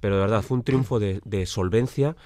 pero 0.00 0.16
de 0.16 0.22
verdad 0.22 0.42
fue 0.42 0.56
un 0.56 0.64
triunfo 0.64 0.98
de, 0.98 1.20
de 1.24 1.46
solvencia 1.46 2.16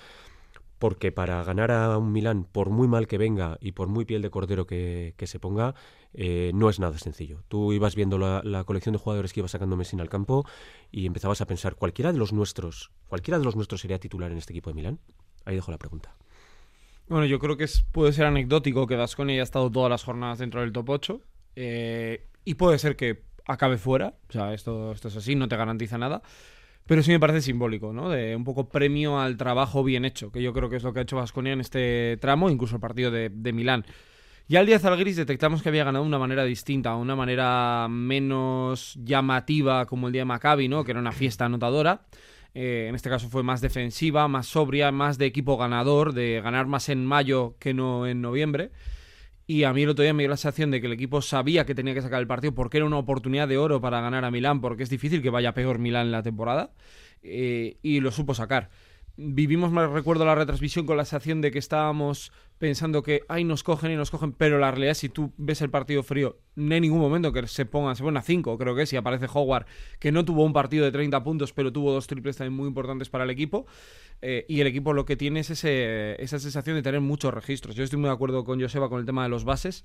porque 0.79 1.12
para 1.12 1.45
ganar 1.45 1.71
a 1.71 1.97
un 1.99 2.11
Milán, 2.11 2.45
por 2.45 2.71
muy 2.71 2.89
mal 2.89 3.07
que 3.07 3.19
venga 3.19 3.59
y 3.61 3.73
por 3.73 3.87
muy 3.89 4.07
piel 4.07 4.23
de 4.23 4.31
cordero 4.31 4.67
que, 4.67 5.12
que 5.19 5.27
se 5.27 5.39
ponga, 5.39 5.75
eh, 6.14 6.50
no 6.54 6.69
es 6.69 6.78
nada 6.78 6.99
sencillo. 6.99 7.42
Tú 7.49 7.73
ibas 7.73 7.95
viendo 7.95 8.19
la, 8.19 8.64
colección 8.64 8.92
de 8.92 8.99
jugadores 8.99 9.33
que 9.33 9.40
iba 9.40 9.49
sacando 9.49 9.76
Messi 9.76 9.99
al 9.99 10.09
campo 10.09 10.47
y 10.90 11.07
empezabas 11.07 11.40
a 11.40 11.47
pensar, 11.47 11.75
¿cualquiera 11.75 12.12
de 12.12 12.19
los 12.19 12.33
nuestros, 12.33 12.90
cualquiera 13.09 13.38
de 13.38 13.45
los 13.45 13.57
nuestros 13.57 13.81
sería 13.81 13.99
titular 13.99 14.31
en 14.31 14.38
este 14.38 14.52
equipo 14.52 14.71
de 14.71 14.75
Milán? 14.75 14.99
Ahí 15.45 15.54
dejo 15.54 15.71
la 15.71 15.78
pregunta. 15.78 16.14
Bueno, 17.09 17.26
yo 17.26 17.38
creo 17.38 17.57
que 17.57 17.64
es, 17.64 17.83
puede 17.92 18.12
ser 18.12 18.26
anecdótico 18.26 18.87
que 18.87 18.97
Vasconia 18.97 19.35
haya 19.35 19.42
estado 19.42 19.71
todas 19.71 19.90
las 19.90 20.04
jornadas 20.04 20.38
dentro 20.38 20.61
del 20.61 20.73
top 20.73 20.90
8. 20.90 21.21
Eh, 21.57 22.26
y 22.45 22.54
puede 22.54 22.78
ser 22.78 22.97
que 22.97 23.23
acabe 23.47 23.78
fuera. 23.78 24.14
O 24.28 24.33
sea, 24.33 24.54
esto, 24.54 24.92
esto 24.92 25.09
es 25.09 25.16
así, 25.16 25.35
no 25.35 25.49
te 25.49 25.57
garantiza 25.57 25.99
nada. 25.99 26.23
Pero 26.87 27.02
sí 27.02 27.11
me 27.11 27.21
parece 27.21 27.42
simbólico, 27.42 27.92
¿no? 27.92 28.09
De 28.09 28.35
un 28.35 28.45
poco 28.45 28.69
premio 28.69 29.21
al 29.21 29.37
trabajo 29.37 29.85
bien 29.85 30.04
hecho, 30.04 30.33
que 30.33 30.42
yo 30.42 30.52
creo 30.52 30.69
que 30.69 30.76
es 30.76 30.83
lo 30.83 30.92
que 30.92 30.99
ha 30.99 31.02
hecho 31.02 31.16
Vasconia 31.16 31.52
en 31.52 31.61
este 31.61 32.19
tramo, 32.21 32.50
incluso 32.50 32.76
el 32.76 32.81
partido 32.81 33.11
de, 33.11 33.31
de 33.31 33.52
Milán. 33.52 33.85
Ya 34.52 34.61
al 34.61 34.66
día 34.66 34.78
Zalgiris 34.78 35.16
detectamos 35.16 35.62
que 35.62 35.71
había 35.71 35.82
ganado 35.82 36.04
de 36.04 36.09
una 36.09 36.18
manera 36.18 36.44
distinta, 36.44 36.94
una 36.94 37.16
manera 37.16 37.87
menos 37.88 38.99
llamativa 39.02 39.87
como 39.87 40.09
el 40.09 40.12
día 40.12 40.21
de 40.21 40.26
Maccabi, 40.26 40.68
¿no? 40.68 40.85
Que 40.85 40.90
era 40.90 41.00
una 41.00 41.12
fiesta 41.12 41.47
anotadora. 41.47 42.02
Eh, 42.52 42.85
en 42.87 42.94
este 42.94 43.09
caso 43.09 43.30
fue 43.30 43.42
más 43.42 43.62
defensiva, 43.62 44.28
más 44.28 44.47
sobria, 44.47 44.92
más 44.92 45.16
de 45.16 45.25
equipo 45.25 45.56
ganador, 45.56 46.12
de 46.12 46.42
ganar 46.42 46.66
más 46.66 46.90
en 46.90 47.06
mayo 47.06 47.56
que 47.59 47.73
no 47.73 48.06
en 48.06 48.21
noviembre. 48.21 48.73
Y 49.47 49.64
a 49.64 49.73
mí 49.73 49.85
el 49.85 49.88
otro 49.88 50.02
día 50.02 50.12
me 50.12 50.25
dio 50.25 50.28
la 50.28 50.37
sensación 50.37 50.71
de 50.71 50.82
que 50.82 50.87
el 50.87 50.92
equipo 50.92 51.23
sabía 51.23 51.64
que 51.64 51.75
tenía 51.75 51.94
que 51.94 52.02
sacar 52.02 52.21
el 52.21 52.26
partido 52.26 52.54
porque 52.54 52.76
era 52.76 52.85
una 52.85 52.99
oportunidad 52.99 53.49
de 53.49 53.56
oro 53.56 53.80
para 53.80 54.02
ganar 54.02 54.26
a 54.26 54.30
Milán, 54.30 54.61
porque 54.61 54.82
es 54.82 54.90
difícil 54.90 55.23
que 55.23 55.30
vaya 55.30 55.54
peor 55.54 55.78
Milán 55.78 56.09
en 56.09 56.12
la 56.12 56.23
temporada. 56.23 56.75
Eh, 57.23 57.78
y 57.80 58.00
lo 58.00 58.11
supo 58.11 58.35
sacar 58.35 58.68
vivimos, 59.23 59.71
me 59.71 59.87
recuerdo 59.87 60.25
la 60.25 60.35
retransmisión 60.35 60.87
con 60.87 60.97
la 60.97 61.05
sensación 61.05 61.41
de 61.41 61.50
que 61.50 61.59
estábamos 61.59 62.33
pensando 62.59 63.02
que, 63.02 63.23
ay, 63.29 63.45
nos 63.45 63.62
cogen 63.62 63.91
y 63.91 63.97
nos 63.97 64.11
cogen, 64.11 64.33
pero 64.33 64.59
la 64.59 64.71
realidad, 64.71 64.95
si 64.95 65.09
tú 65.09 65.33
ves 65.37 65.62
el 65.62 65.71
partido 65.71 66.02
frío, 66.02 66.38
no 66.55 66.75
hay 66.75 66.81
ningún 66.81 67.00
momento 67.00 67.33
que 67.33 67.47
se 67.47 67.67
pongan, 67.67 67.97
se 67.97 68.02
ponen 68.02 68.19
a 68.19 68.23
5, 68.23 68.59
creo 68.59 68.75
que 68.75 68.87
sí, 68.87 68.97
aparece 68.97 69.26
Howard, 69.33 69.67
que 69.99 70.12
no 70.12 70.25
tuvo 70.25 70.45
un 70.45 70.52
partido 70.52 70.85
de 70.85 70.93
30 70.93 71.25
puntos, 71.25 71.52
pero 71.52 71.73
tuvo 71.73 71.93
dos 71.93 72.07
triples 72.07 72.37
también 72.37 72.55
muy 72.55 72.69
importantes 72.69 73.09
para 73.09 73.25
el 73.25 73.31
equipo, 73.31 73.67
eh, 74.21 74.45
y 74.49 74.61
el 74.61 74.67
equipo 74.69 74.93
lo 74.93 75.05
que 75.05 75.17
tiene 75.17 75.41
es 75.41 75.50
ese, 75.50 76.23
esa 76.23 76.38
sensación 76.38 76.76
de 76.76 76.83
tener 76.83 77.00
muchos 77.00 77.35
registros. 77.35 77.75
Yo 77.75 77.83
estoy 77.83 77.99
muy 77.99 78.09
de 78.09 78.14
acuerdo 78.14 78.45
con 78.45 78.61
Joseba 78.61 78.88
con 78.88 79.00
el 79.00 79.07
tema 79.07 79.25
de 79.25 79.29
los 79.29 79.45
bases, 79.45 79.85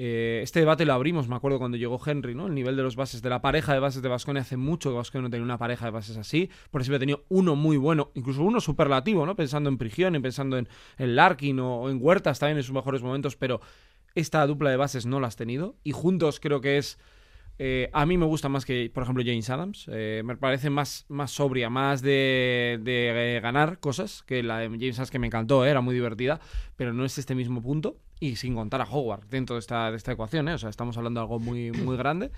eh, 0.00 0.42
este 0.44 0.60
debate 0.60 0.84
lo 0.84 0.92
abrimos, 0.92 1.26
me 1.26 1.34
acuerdo 1.34 1.58
cuando 1.58 1.76
llegó 1.76 2.00
Henry, 2.06 2.32
¿no? 2.32 2.46
El 2.46 2.54
nivel 2.54 2.76
de 2.76 2.84
los 2.84 2.94
bases, 2.94 3.20
de 3.20 3.28
la 3.28 3.42
pareja 3.42 3.72
de 3.74 3.80
bases 3.80 4.00
de 4.00 4.08
Vasconia. 4.08 4.42
Hace 4.42 4.56
mucho 4.56 4.90
que 4.90 4.96
Vasconia 4.96 5.24
no 5.24 5.30
tenía 5.30 5.42
una 5.42 5.58
pareja 5.58 5.86
de 5.86 5.90
bases 5.90 6.16
así. 6.16 6.50
Por 6.70 6.80
eso 6.80 6.92
había 6.92 7.00
tenido 7.00 7.24
uno 7.28 7.56
muy 7.56 7.76
bueno, 7.78 8.12
incluso 8.14 8.44
uno 8.44 8.60
superlativo, 8.60 9.26
¿no? 9.26 9.34
Pensando 9.34 9.68
en 9.68 9.76
Prigión 9.76 10.14
y 10.14 10.20
pensando 10.20 10.56
en, 10.56 10.68
en 10.98 11.16
Larkin 11.16 11.58
o 11.58 11.90
en 11.90 11.98
Huertas 12.00 12.38
también 12.38 12.58
en 12.58 12.62
sus 12.62 12.72
mejores 12.72 13.02
momentos, 13.02 13.34
pero 13.34 13.60
esta 14.14 14.46
dupla 14.46 14.70
de 14.70 14.76
bases 14.76 15.04
no 15.04 15.18
la 15.18 15.26
has 15.26 15.34
tenido. 15.34 15.74
Y 15.82 15.90
juntos 15.90 16.38
creo 16.38 16.60
que 16.60 16.78
es. 16.78 16.96
Eh, 17.60 17.90
a 17.92 18.06
mí 18.06 18.16
me 18.16 18.26
gusta 18.26 18.48
más 18.48 18.64
que, 18.64 18.90
por 18.92 19.02
ejemplo, 19.02 19.24
James 19.26 19.50
Adams. 19.50 19.86
Eh, 19.92 20.22
me 20.24 20.36
parece 20.36 20.70
más, 20.70 21.06
más 21.08 21.32
sobria, 21.32 21.68
más 21.68 22.02
de, 22.02 22.78
de 22.82 23.36
eh, 23.36 23.40
ganar 23.40 23.80
cosas 23.80 24.22
que 24.22 24.42
la 24.42 24.58
de 24.58 24.68
James 24.68 24.96
Adams, 24.98 25.10
que 25.10 25.18
me 25.18 25.26
encantó, 25.26 25.64
era 25.64 25.80
muy 25.80 25.94
divertida, 25.94 26.40
pero 26.76 26.92
no 26.92 27.04
es 27.04 27.18
este 27.18 27.34
mismo 27.34 27.60
punto. 27.60 27.96
Y 28.20 28.36
sin 28.36 28.54
contar 28.54 28.80
a 28.80 28.84
Howard 28.84 29.26
dentro 29.28 29.56
de 29.56 29.60
esta, 29.60 29.90
de 29.90 29.96
esta 29.96 30.12
ecuación, 30.12 30.48
o 30.48 30.58
sea, 30.58 30.70
estamos 30.70 30.96
hablando 30.96 31.20
de 31.20 31.22
algo 31.22 31.38
muy, 31.38 31.70
muy 31.72 31.96
grande. 31.96 32.30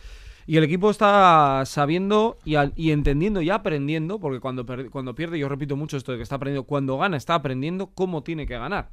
Y 0.47 0.57
el 0.57 0.65
equipo 0.65 0.91
está 0.91 1.63
sabiendo 1.65 2.39
y, 2.45 2.57
al, 2.57 2.73
y 2.75 2.91
entendiendo 2.91 3.41
y 3.41 3.51
aprendiendo, 3.51 4.19
porque 4.19 4.41
cuando, 4.41 4.67
cuando 4.91 5.15
pierde, 5.15 5.39
yo 5.39 5.49
repito 5.49 5.77
mucho 5.77 5.97
esto 5.97 6.13
de 6.13 6.19
que 6.19 6.23
está 6.23 6.37
aprendiendo, 6.37 6.67
cuando 6.67 6.99
gana, 6.99 7.17
está 7.17 7.35
aprendiendo 7.35 7.89
cómo 7.89 8.23
tiene 8.23 8.47
que 8.47 8.59
ganar. 8.59 8.91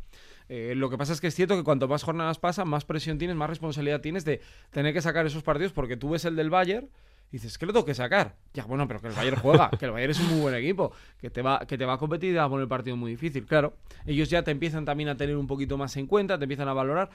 Eh, 0.50 0.74
lo 0.75 0.89
que 0.89 0.98
pasa 0.98 1.13
es 1.13 1.22
que 1.22 1.27
es 1.27 1.36
cierto 1.36 1.58
que 1.58 1.63
cuanto 1.63 1.88
más 1.88 2.04
jornadas 2.04 2.39
pasan, 2.39 2.68
más 2.68 2.86
presión 2.86 3.18
tienes, 3.18 3.36
más 3.36 3.50
responsabilidad 3.50 4.01
tienes 4.01 4.24
de 4.24 4.42
tener 4.72 4.94
que 4.94 5.01
sacar 5.01 5.25
esos 5.25 5.44
partidos, 5.44 5.74
porque 5.74 5.98
tú 5.98 6.10
ves 6.10 6.25
el 6.25 6.36
del 6.36 6.50
Bayern 6.50 6.89
y 7.30 7.38
dices, 7.38 7.58
¿qué 7.58 7.66
lo 7.66 7.74
tengo 7.74 7.86
que 7.86 7.94
sacar? 7.94 8.38
Ya, 8.54 8.63
bueno, 8.63 8.88
pero 8.88 9.01
que 9.01 9.08
el 9.08 9.13
Bayern 9.13 9.38
juega, 9.42 9.70
que 9.72 9.86
el 9.86 9.92
Bayern 9.92 10.12
es 10.12 10.20
un 10.20 10.30
muy 10.30 10.39
buen 10.39 10.56
equipo, 10.56 10.94
que 11.20 11.30
te 11.30 11.42
va, 11.42 11.60
que 11.68 11.77
te 11.77 11.86
va 11.86 11.94
a 11.94 11.98
competir 11.98 12.30
y 12.30 12.34
te 12.34 12.39
va 12.39 12.46
a 12.46 12.50
poner 12.50 12.63
el 12.63 12.70
partido 12.70 12.96
muy 12.96 13.12
difícil. 13.12 13.46
Claro, 13.46 13.75
ellos 14.06 14.30
ya 14.30 14.44
te 14.44 14.51
empiezan 14.51 14.86
también 14.86 15.10
a 15.10 15.18
tener 15.18 15.36
un 15.36 15.48
poquito 15.48 15.77
más 15.77 15.98
en 15.98 16.08
cuenta, 16.08 16.38
te 16.38 16.46
empiezan 16.46 16.70
a 16.70 16.74
valorar. 16.74 17.10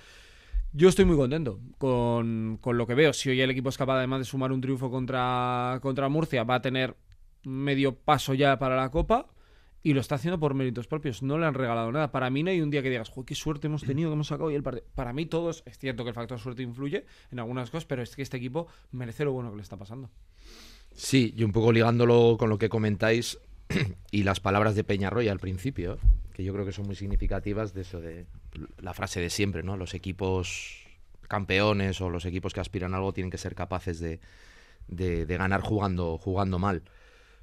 Yo 0.74 0.88
estoy 0.88 1.04
muy 1.04 1.16
contento 1.16 1.60
con, 1.78 2.58
con 2.60 2.78
lo 2.78 2.86
que 2.86 2.94
veo. 2.94 3.12
Si 3.12 3.28
hoy 3.28 3.40
el 3.40 3.50
equipo 3.50 3.68
es 3.68 3.76
capaz, 3.76 3.96
además 3.96 4.20
de 4.20 4.24
sumar 4.24 4.52
un 4.52 4.60
triunfo 4.60 4.90
contra, 4.90 5.78
contra 5.82 6.08
Murcia, 6.08 6.44
va 6.44 6.56
a 6.56 6.62
tener 6.62 6.96
medio 7.44 7.94
paso 7.94 8.34
ya 8.34 8.58
para 8.58 8.76
la 8.76 8.90
Copa 8.90 9.26
y 9.82 9.94
lo 9.94 10.00
está 10.00 10.14
haciendo 10.14 10.38
por 10.38 10.54
méritos 10.54 10.86
propios. 10.86 11.22
No 11.22 11.38
le 11.38 11.46
han 11.46 11.54
regalado 11.54 11.90
nada. 11.90 12.12
Para 12.12 12.30
mí 12.30 12.42
no 12.42 12.50
hay 12.50 12.60
un 12.60 12.70
día 12.70 12.82
que 12.82 12.90
digas, 12.90 13.10
qué 13.26 13.34
suerte 13.34 13.66
hemos 13.66 13.82
tenido 13.82 14.10
que 14.10 14.14
hemos 14.14 14.28
sacado 14.28 14.48
hoy 14.48 14.54
el 14.54 14.62
partido. 14.62 14.86
Para 14.94 15.12
mí 15.12 15.26
todos, 15.26 15.62
es 15.66 15.78
cierto 15.78 16.04
que 16.04 16.10
el 16.10 16.14
factor 16.14 16.38
suerte 16.38 16.62
influye 16.62 17.04
en 17.30 17.38
algunas 17.38 17.70
cosas, 17.70 17.84
pero 17.86 18.02
es 18.02 18.14
que 18.14 18.22
este 18.22 18.36
equipo 18.36 18.68
merece 18.92 19.24
lo 19.24 19.32
bueno 19.32 19.50
que 19.50 19.56
le 19.56 19.62
está 19.62 19.76
pasando. 19.76 20.10
Sí, 20.94 21.34
y 21.36 21.42
un 21.42 21.52
poco 21.52 21.72
ligándolo 21.72 22.36
con 22.38 22.48
lo 22.48 22.58
que 22.58 22.68
comentáis 22.68 23.38
y 24.10 24.22
las 24.22 24.40
palabras 24.40 24.74
de 24.74 24.84
Peñarroya 24.84 25.32
al 25.32 25.40
principio, 25.40 25.98
que 26.32 26.44
yo 26.44 26.52
creo 26.52 26.64
que 26.64 26.72
son 26.72 26.86
muy 26.86 26.94
significativas 26.94 27.74
de 27.74 27.80
eso 27.80 28.00
de 28.00 28.26
la 28.78 28.94
frase 28.94 29.20
de 29.20 29.30
siempre, 29.30 29.62
¿no? 29.62 29.76
Los 29.76 29.94
equipos 29.94 30.86
campeones 31.28 32.00
o 32.00 32.10
los 32.10 32.24
equipos 32.24 32.52
que 32.52 32.60
aspiran 32.60 32.94
a 32.94 32.98
algo 32.98 33.12
tienen 33.12 33.30
que 33.30 33.38
ser 33.38 33.54
capaces 33.54 33.98
de, 33.98 34.20
de, 34.86 35.26
de 35.26 35.36
ganar 35.36 35.62
jugando, 35.62 36.18
jugando 36.18 36.58
mal. 36.58 36.82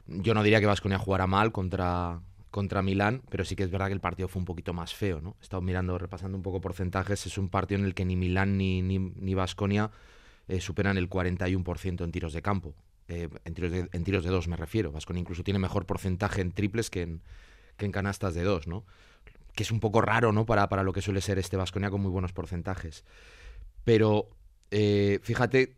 Yo 0.06 0.34
no 0.34 0.44
diría 0.44 0.60
que 0.60 0.66
Vasconia 0.66 0.98
jugara 0.98 1.28
mal 1.28 1.52
contra, 1.52 2.22
contra 2.52 2.82
Milán, 2.82 3.22
pero 3.30 3.46
sí 3.46 3.56
que 3.56 3.64
es 3.64 3.72
verdad 3.72 3.88
que 3.88 3.94
el 3.94 4.00
partido 4.00 4.28
fue 4.28 4.40
un 4.40 4.46
poquito 4.46 4.74
más 4.74 4.94
feo, 4.96 5.22
¿no? 5.22 5.36
He 5.40 5.44
estado 5.44 5.62
mirando, 5.62 5.98
repasando 5.98 6.38
un 6.38 6.44
poco 6.44 6.62
porcentajes, 6.62 7.26
es 7.26 7.38
un 7.38 7.50
partido 7.50 7.80
en 7.80 7.86
el 7.86 7.94
que 7.94 8.06
ni 8.06 8.16
Milán 8.16 8.58
ni 8.58 8.82
ni 8.82 9.34
Vasconia 9.34 9.92
eh, 10.50 10.60
superan 10.62 10.98
el 10.98 11.10
41% 11.10 12.04
en 12.04 12.12
tiros 12.12 12.34
de 12.34 12.42
campo. 12.42 12.74
Eh, 13.08 13.30
en, 13.46 13.54
tiros 13.54 13.72
de, 13.72 13.90
en 13.92 14.04
tiros 14.04 14.24
de 14.24 14.32
dos 14.32 14.48
me 14.48 14.56
refiero. 14.56 14.92
Vasconia 14.92 15.22
incluso 15.22 15.44
tiene 15.44 15.60
mejor 15.60 15.86
porcentaje 15.86 16.42
en 16.42 16.52
triples 16.52 16.90
que 16.90 17.04
en, 17.04 17.22
que 17.78 17.86
en 17.86 17.92
canastas 17.92 18.34
de 18.34 18.44
dos, 18.44 18.68
¿no? 18.68 18.84
Que 19.54 19.64
es 19.64 19.72
un 19.72 19.80
poco 19.80 20.02
raro, 20.02 20.32
¿no? 20.32 20.48
Para, 20.48 20.68
para 20.68 20.84
lo 20.84 20.92
que 20.92 21.02
suele 21.02 21.22
ser 21.22 21.38
este 21.38 21.56
Vasconia 21.56 21.92
con 21.92 22.02
muy 22.02 22.10
buenos 22.10 22.34
porcentajes. 22.34 23.06
Pero 23.84 24.30
eh, 24.72 25.20
fíjate, 25.22 25.76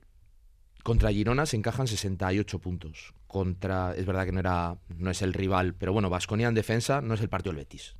contra 0.84 1.12
Girona 1.12 1.46
se 1.46 1.58
encajan 1.58 1.88
68 1.88 2.60
puntos. 2.60 3.14
Contra, 3.32 3.96
es 3.96 4.06
verdad 4.06 4.26
que 4.26 4.34
no 4.34 4.42
era 4.42 4.76
no 4.98 5.10
es 5.10 5.22
el 5.22 5.32
rival, 5.32 5.74
pero 5.74 5.94
bueno, 5.94 6.10
Vasconia 6.10 6.50
en 6.50 6.54
defensa 6.54 7.00
no 7.00 7.14
es 7.14 7.22
el 7.22 7.30
partido 7.30 7.54
del 7.54 7.64
Betis. 7.64 7.96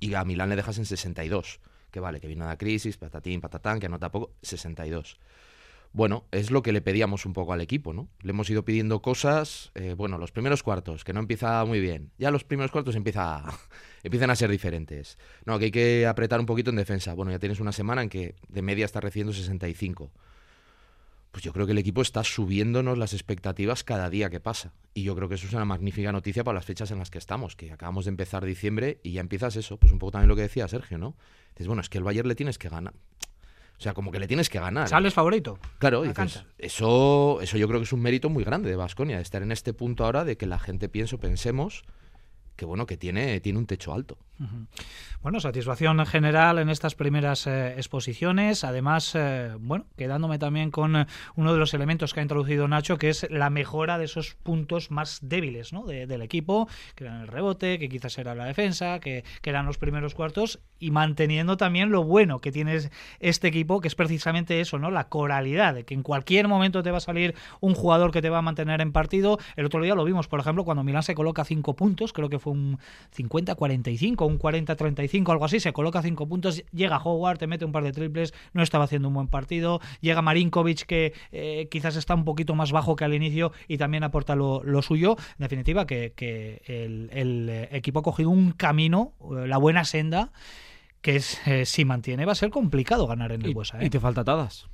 Y 0.00 0.12
a 0.12 0.22
Milán 0.26 0.50
le 0.50 0.56
dejas 0.56 0.76
en 0.76 0.84
62, 0.84 1.60
que 1.90 1.98
vale, 1.98 2.20
que 2.20 2.28
vino 2.28 2.44
la 2.44 2.58
crisis, 2.58 2.98
patatín, 2.98 3.40
patatán, 3.40 3.80
que 3.80 3.86
anota 3.86 4.10
poco, 4.10 4.34
62. 4.42 5.18
Bueno, 5.94 6.26
es 6.30 6.50
lo 6.50 6.60
que 6.60 6.72
le 6.72 6.82
pedíamos 6.82 7.24
un 7.24 7.32
poco 7.32 7.54
al 7.54 7.62
equipo, 7.62 7.94
¿no? 7.94 8.10
Le 8.20 8.32
hemos 8.32 8.50
ido 8.50 8.66
pidiendo 8.66 9.00
cosas, 9.00 9.70
eh, 9.74 9.94
bueno, 9.96 10.18
los 10.18 10.30
primeros 10.30 10.62
cuartos, 10.62 11.04
que 11.04 11.14
no 11.14 11.20
empieza 11.20 11.64
muy 11.64 11.80
bien. 11.80 12.12
Ya 12.18 12.30
los 12.30 12.44
primeros 12.44 12.70
cuartos 12.70 12.96
empieza, 12.96 13.42
empiezan 14.02 14.28
a 14.28 14.36
ser 14.36 14.50
diferentes. 14.50 15.16
No, 15.46 15.58
que 15.58 15.64
hay 15.64 15.70
que 15.70 16.06
apretar 16.06 16.38
un 16.38 16.44
poquito 16.44 16.68
en 16.68 16.76
defensa. 16.76 17.14
Bueno, 17.14 17.32
ya 17.32 17.38
tienes 17.38 17.60
una 17.60 17.72
semana 17.72 18.02
en 18.02 18.10
que 18.10 18.34
de 18.46 18.60
media 18.60 18.84
está 18.84 19.00
recibiendo 19.00 19.32
65 19.32 20.12
pues 21.30 21.44
yo 21.44 21.52
creo 21.52 21.66
que 21.66 21.72
el 21.72 21.78
equipo 21.78 22.02
está 22.02 22.24
subiéndonos 22.24 22.96
las 22.96 23.12
expectativas 23.12 23.84
cada 23.84 24.10
día 24.10 24.30
que 24.30 24.40
pasa. 24.40 24.72
Y 24.94 25.02
yo 25.02 25.14
creo 25.14 25.28
que 25.28 25.34
eso 25.34 25.46
es 25.46 25.52
una 25.52 25.64
magnífica 25.64 26.10
noticia 26.12 26.44
para 26.44 26.56
las 26.56 26.64
fechas 26.64 26.90
en 26.90 26.98
las 26.98 27.10
que 27.10 27.18
estamos, 27.18 27.54
que 27.54 27.72
acabamos 27.72 28.06
de 28.06 28.10
empezar 28.10 28.44
diciembre 28.44 29.00
y 29.02 29.12
ya 29.12 29.20
empiezas 29.20 29.56
eso, 29.56 29.76
pues 29.76 29.92
un 29.92 29.98
poco 29.98 30.12
también 30.12 30.28
lo 30.28 30.36
que 30.36 30.42
decía 30.42 30.66
Sergio, 30.68 30.98
¿no? 30.98 31.16
Dices, 31.50 31.66
bueno, 31.66 31.82
es 31.82 31.88
que 31.88 31.98
el 31.98 32.04
Bayern 32.04 32.28
le 32.28 32.34
tienes 32.34 32.58
que 32.58 32.68
ganar. 32.68 32.94
O 33.78 33.80
sea, 33.80 33.94
como 33.94 34.10
que 34.10 34.18
le 34.18 34.26
tienes 34.26 34.48
que 34.48 34.58
ganar. 34.58 34.88
¿Sales 34.88 35.14
favorito? 35.14 35.58
Claro, 35.78 36.04
La 36.04 36.12
dices, 36.12 36.44
eso, 36.58 37.38
eso 37.40 37.56
yo 37.56 37.68
creo 37.68 37.78
que 37.78 37.84
es 37.84 37.92
un 37.92 38.00
mérito 38.00 38.28
muy 38.28 38.42
grande 38.42 38.68
de 38.68 38.76
Vasconia, 38.76 39.16
de 39.16 39.22
estar 39.22 39.42
en 39.42 39.52
este 39.52 39.72
punto 39.72 40.04
ahora 40.04 40.24
de 40.24 40.36
que 40.36 40.46
la 40.46 40.58
gente 40.58 40.88
piense 40.88 41.14
o 41.14 41.20
pensemos 41.20 41.84
que 42.58 42.64
bueno, 42.66 42.86
que 42.86 42.96
tiene, 42.96 43.38
tiene 43.40 43.58
un 43.60 43.66
techo 43.66 43.94
alto. 43.94 44.18
Bueno, 45.20 45.40
satisfacción 45.40 46.04
general 46.06 46.58
en 46.58 46.68
estas 46.68 46.94
primeras 46.94 47.46
eh, 47.48 47.74
exposiciones. 47.76 48.62
Además, 48.62 49.12
eh, 49.16 49.52
bueno, 49.58 49.86
quedándome 49.96 50.38
también 50.38 50.70
con 50.70 50.94
eh, 50.94 51.06
uno 51.34 51.52
de 51.52 51.58
los 51.58 51.74
elementos 51.74 52.14
que 52.14 52.20
ha 52.20 52.22
introducido 52.22 52.68
Nacho, 52.68 52.98
que 52.98 53.08
es 53.08 53.26
la 53.30 53.50
mejora 53.50 53.98
de 53.98 54.04
esos 54.04 54.34
puntos 54.36 54.92
más 54.92 55.18
débiles 55.22 55.72
¿no? 55.72 55.86
de- 55.86 56.06
del 56.06 56.22
equipo, 56.22 56.68
que 56.94 57.04
eran 57.04 57.20
el 57.22 57.26
rebote, 57.28 57.78
que 57.80 57.88
quizás 57.88 58.16
era 58.18 58.36
la 58.36 58.44
defensa, 58.44 59.00
que, 59.00 59.24
que 59.42 59.50
eran 59.50 59.66
los 59.66 59.78
primeros 59.78 60.14
cuartos, 60.14 60.60
y 60.78 60.92
manteniendo 60.92 61.56
también 61.56 61.90
lo 61.90 62.04
bueno 62.04 62.38
que 62.40 62.52
tiene 62.52 62.78
este 63.18 63.48
equipo, 63.48 63.80
que 63.80 63.88
es 63.88 63.96
precisamente 63.96 64.60
eso, 64.60 64.78
¿no? 64.78 64.92
La 64.92 65.08
coralidad, 65.08 65.74
de 65.74 65.84
que 65.84 65.94
en 65.94 66.04
cualquier 66.04 66.46
momento 66.46 66.84
te 66.84 66.92
va 66.92 66.98
a 66.98 67.00
salir 67.00 67.34
un 67.60 67.74
jugador 67.74 68.12
que 68.12 68.22
te 68.22 68.30
va 68.30 68.38
a 68.38 68.42
mantener 68.42 68.80
en 68.80 68.92
partido. 68.92 69.38
El 69.56 69.66
otro 69.66 69.82
día 69.82 69.96
lo 69.96 70.04
vimos, 70.04 70.28
por 70.28 70.38
ejemplo, 70.38 70.64
cuando 70.64 70.84
Milán 70.84 71.02
se 71.02 71.16
coloca 71.16 71.44
cinco 71.44 71.74
puntos, 71.74 72.12
creo 72.12 72.28
que 72.28 72.38
fue 72.38 72.47
un 72.50 72.78
50-45, 73.16 74.26
un 74.26 74.38
40-35, 74.38 75.30
algo 75.30 75.44
así, 75.44 75.60
se 75.60 75.72
coloca 75.72 76.02
cinco 76.02 76.28
puntos, 76.28 76.64
llega 76.72 76.98
Howard, 76.98 77.38
te 77.38 77.46
mete 77.46 77.64
un 77.64 77.72
par 77.72 77.84
de 77.84 77.92
triples, 77.92 78.34
no 78.52 78.62
estaba 78.62 78.84
haciendo 78.84 79.08
un 79.08 79.14
buen 79.14 79.28
partido, 79.28 79.80
llega 80.00 80.22
Marinkovic 80.22 80.86
que 80.86 81.12
eh, 81.32 81.68
quizás 81.70 81.96
está 81.96 82.14
un 82.14 82.24
poquito 82.24 82.54
más 82.54 82.72
bajo 82.72 82.96
que 82.96 83.04
al 83.04 83.14
inicio 83.14 83.52
y 83.66 83.78
también 83.78 84.04
aporta 84.04 84.34
lo, 84.34 84.62
lo 84.64 84.82
suyo. 84.82 85.16
En 85.38 85.42
definitiva, 85.42 85.86
que, 85.86 86.12
que 86.14 86.62
el, 86.66 87.10
el, 87.12 87.48
eh, 87.48 87.68
equipo 87.72 88.00
ha 88.00 88.02
cogido 88.02 88.30
un 88.30 88.52
camino, 88.52 89.14
eh, 89.20 89.46
la 89.46 89.58
buena 89.58 89.84
senda, 89.84 90.32
que 91.00 91.16
es, 91.16 91.46
eh, 91.46 91.66
si 91.66 91.84
mantiene 91.84 92.24
va 92.24 92.32
a 92.32 92.36
ser 92.36 92.50
complicado 92.50 93.06
ganar 93.06 93.32
en 93.32 93.44
el 93.44 93.54
Buesa. 93.54 93.82
y 93.82 93.90
te 93.90 94.00
falta 94.00 94.24
Tadas. 94.24 94.68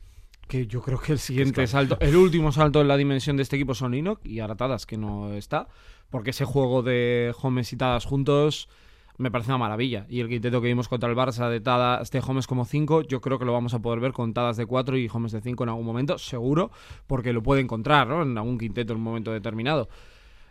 Que 0.48 0.66
yo 0.66 0.82
creo 0.82 0.98
que 0.98 1.12
el 1.12 1.18
siguiente 1.18 1.66
salto, 1.66 1.96
el 2.00 2.16
último 2.16 2.52
salto 2.52 2.80
en 2.80 2.88
la 2.88 2.96
dimensión 2.96 3.36
de 3.36 3.42
este 3.42 3.56
equipo 3.56 3.74
son 3.74 3.94
Enoch 3.94 4.20
y 4.24 4.40
ahora 4.40 4.56
Tadas, 4.56 4.86
que 4.86 4.96
no 4.96 5.32
está. 5.34 5.68
Porque 6.10 6.30
ese 6.30 6.44
juego 6.44 6.82
de 6.82 7.34
Homes 7.42 7.72
y 7.72 7.76
Tadas 7.76 8.04
juntos 8.04 8.68
me 9.16 9.30
parece 9.30 9.50
una 9.50 9.58
maravilla. 9.58 10.06
Y 10.08 10.20
el 10.20 10.28
quinteto 10.28 10.60
que 10.60 10.68
vimos 10.68 10.88
contra 10.88 11.08
el 11.08 11.16
Barça 11.16 11.48
de 11.48 11.60
Tadas, 11.60 12.10
de 12.10 12.22
Homes 12.26 12.46
como 12.46 12.64
5, 12.64 13.02
yo 13.02 13.20
creo 13.20 13.38
que 13.38 13.44
lo 13.44 13.52
vamos 13.52 13.74
a 13.74 13.80
poder 13.80 14.00
ver 14.00 14.12
con 14.12 14.34
Tadas 14.34 14.56
de 14.56 14.66
4 14.66 14.96
y 14.98 15.08
Homes 15.12 15.32
de 15.32 15.40
5 15.40 15.62
en 15.64 15.70
algún 15.70 15.86
momento, 15.86 16.18
seguro, 16.18 16.70
porque 17.06 17.32
lo 17.32 17.42
puede 17.42 17.60
encontrar 17.60 18.08
¿no? 18.08 18.22
en 18.22 18.36
algún 18.36 18.58
quinteto 18.58 18.92
en 18.92 18.98
un 18.98 19.04
momento 19.04 19.32
determinado. 19.32 19.88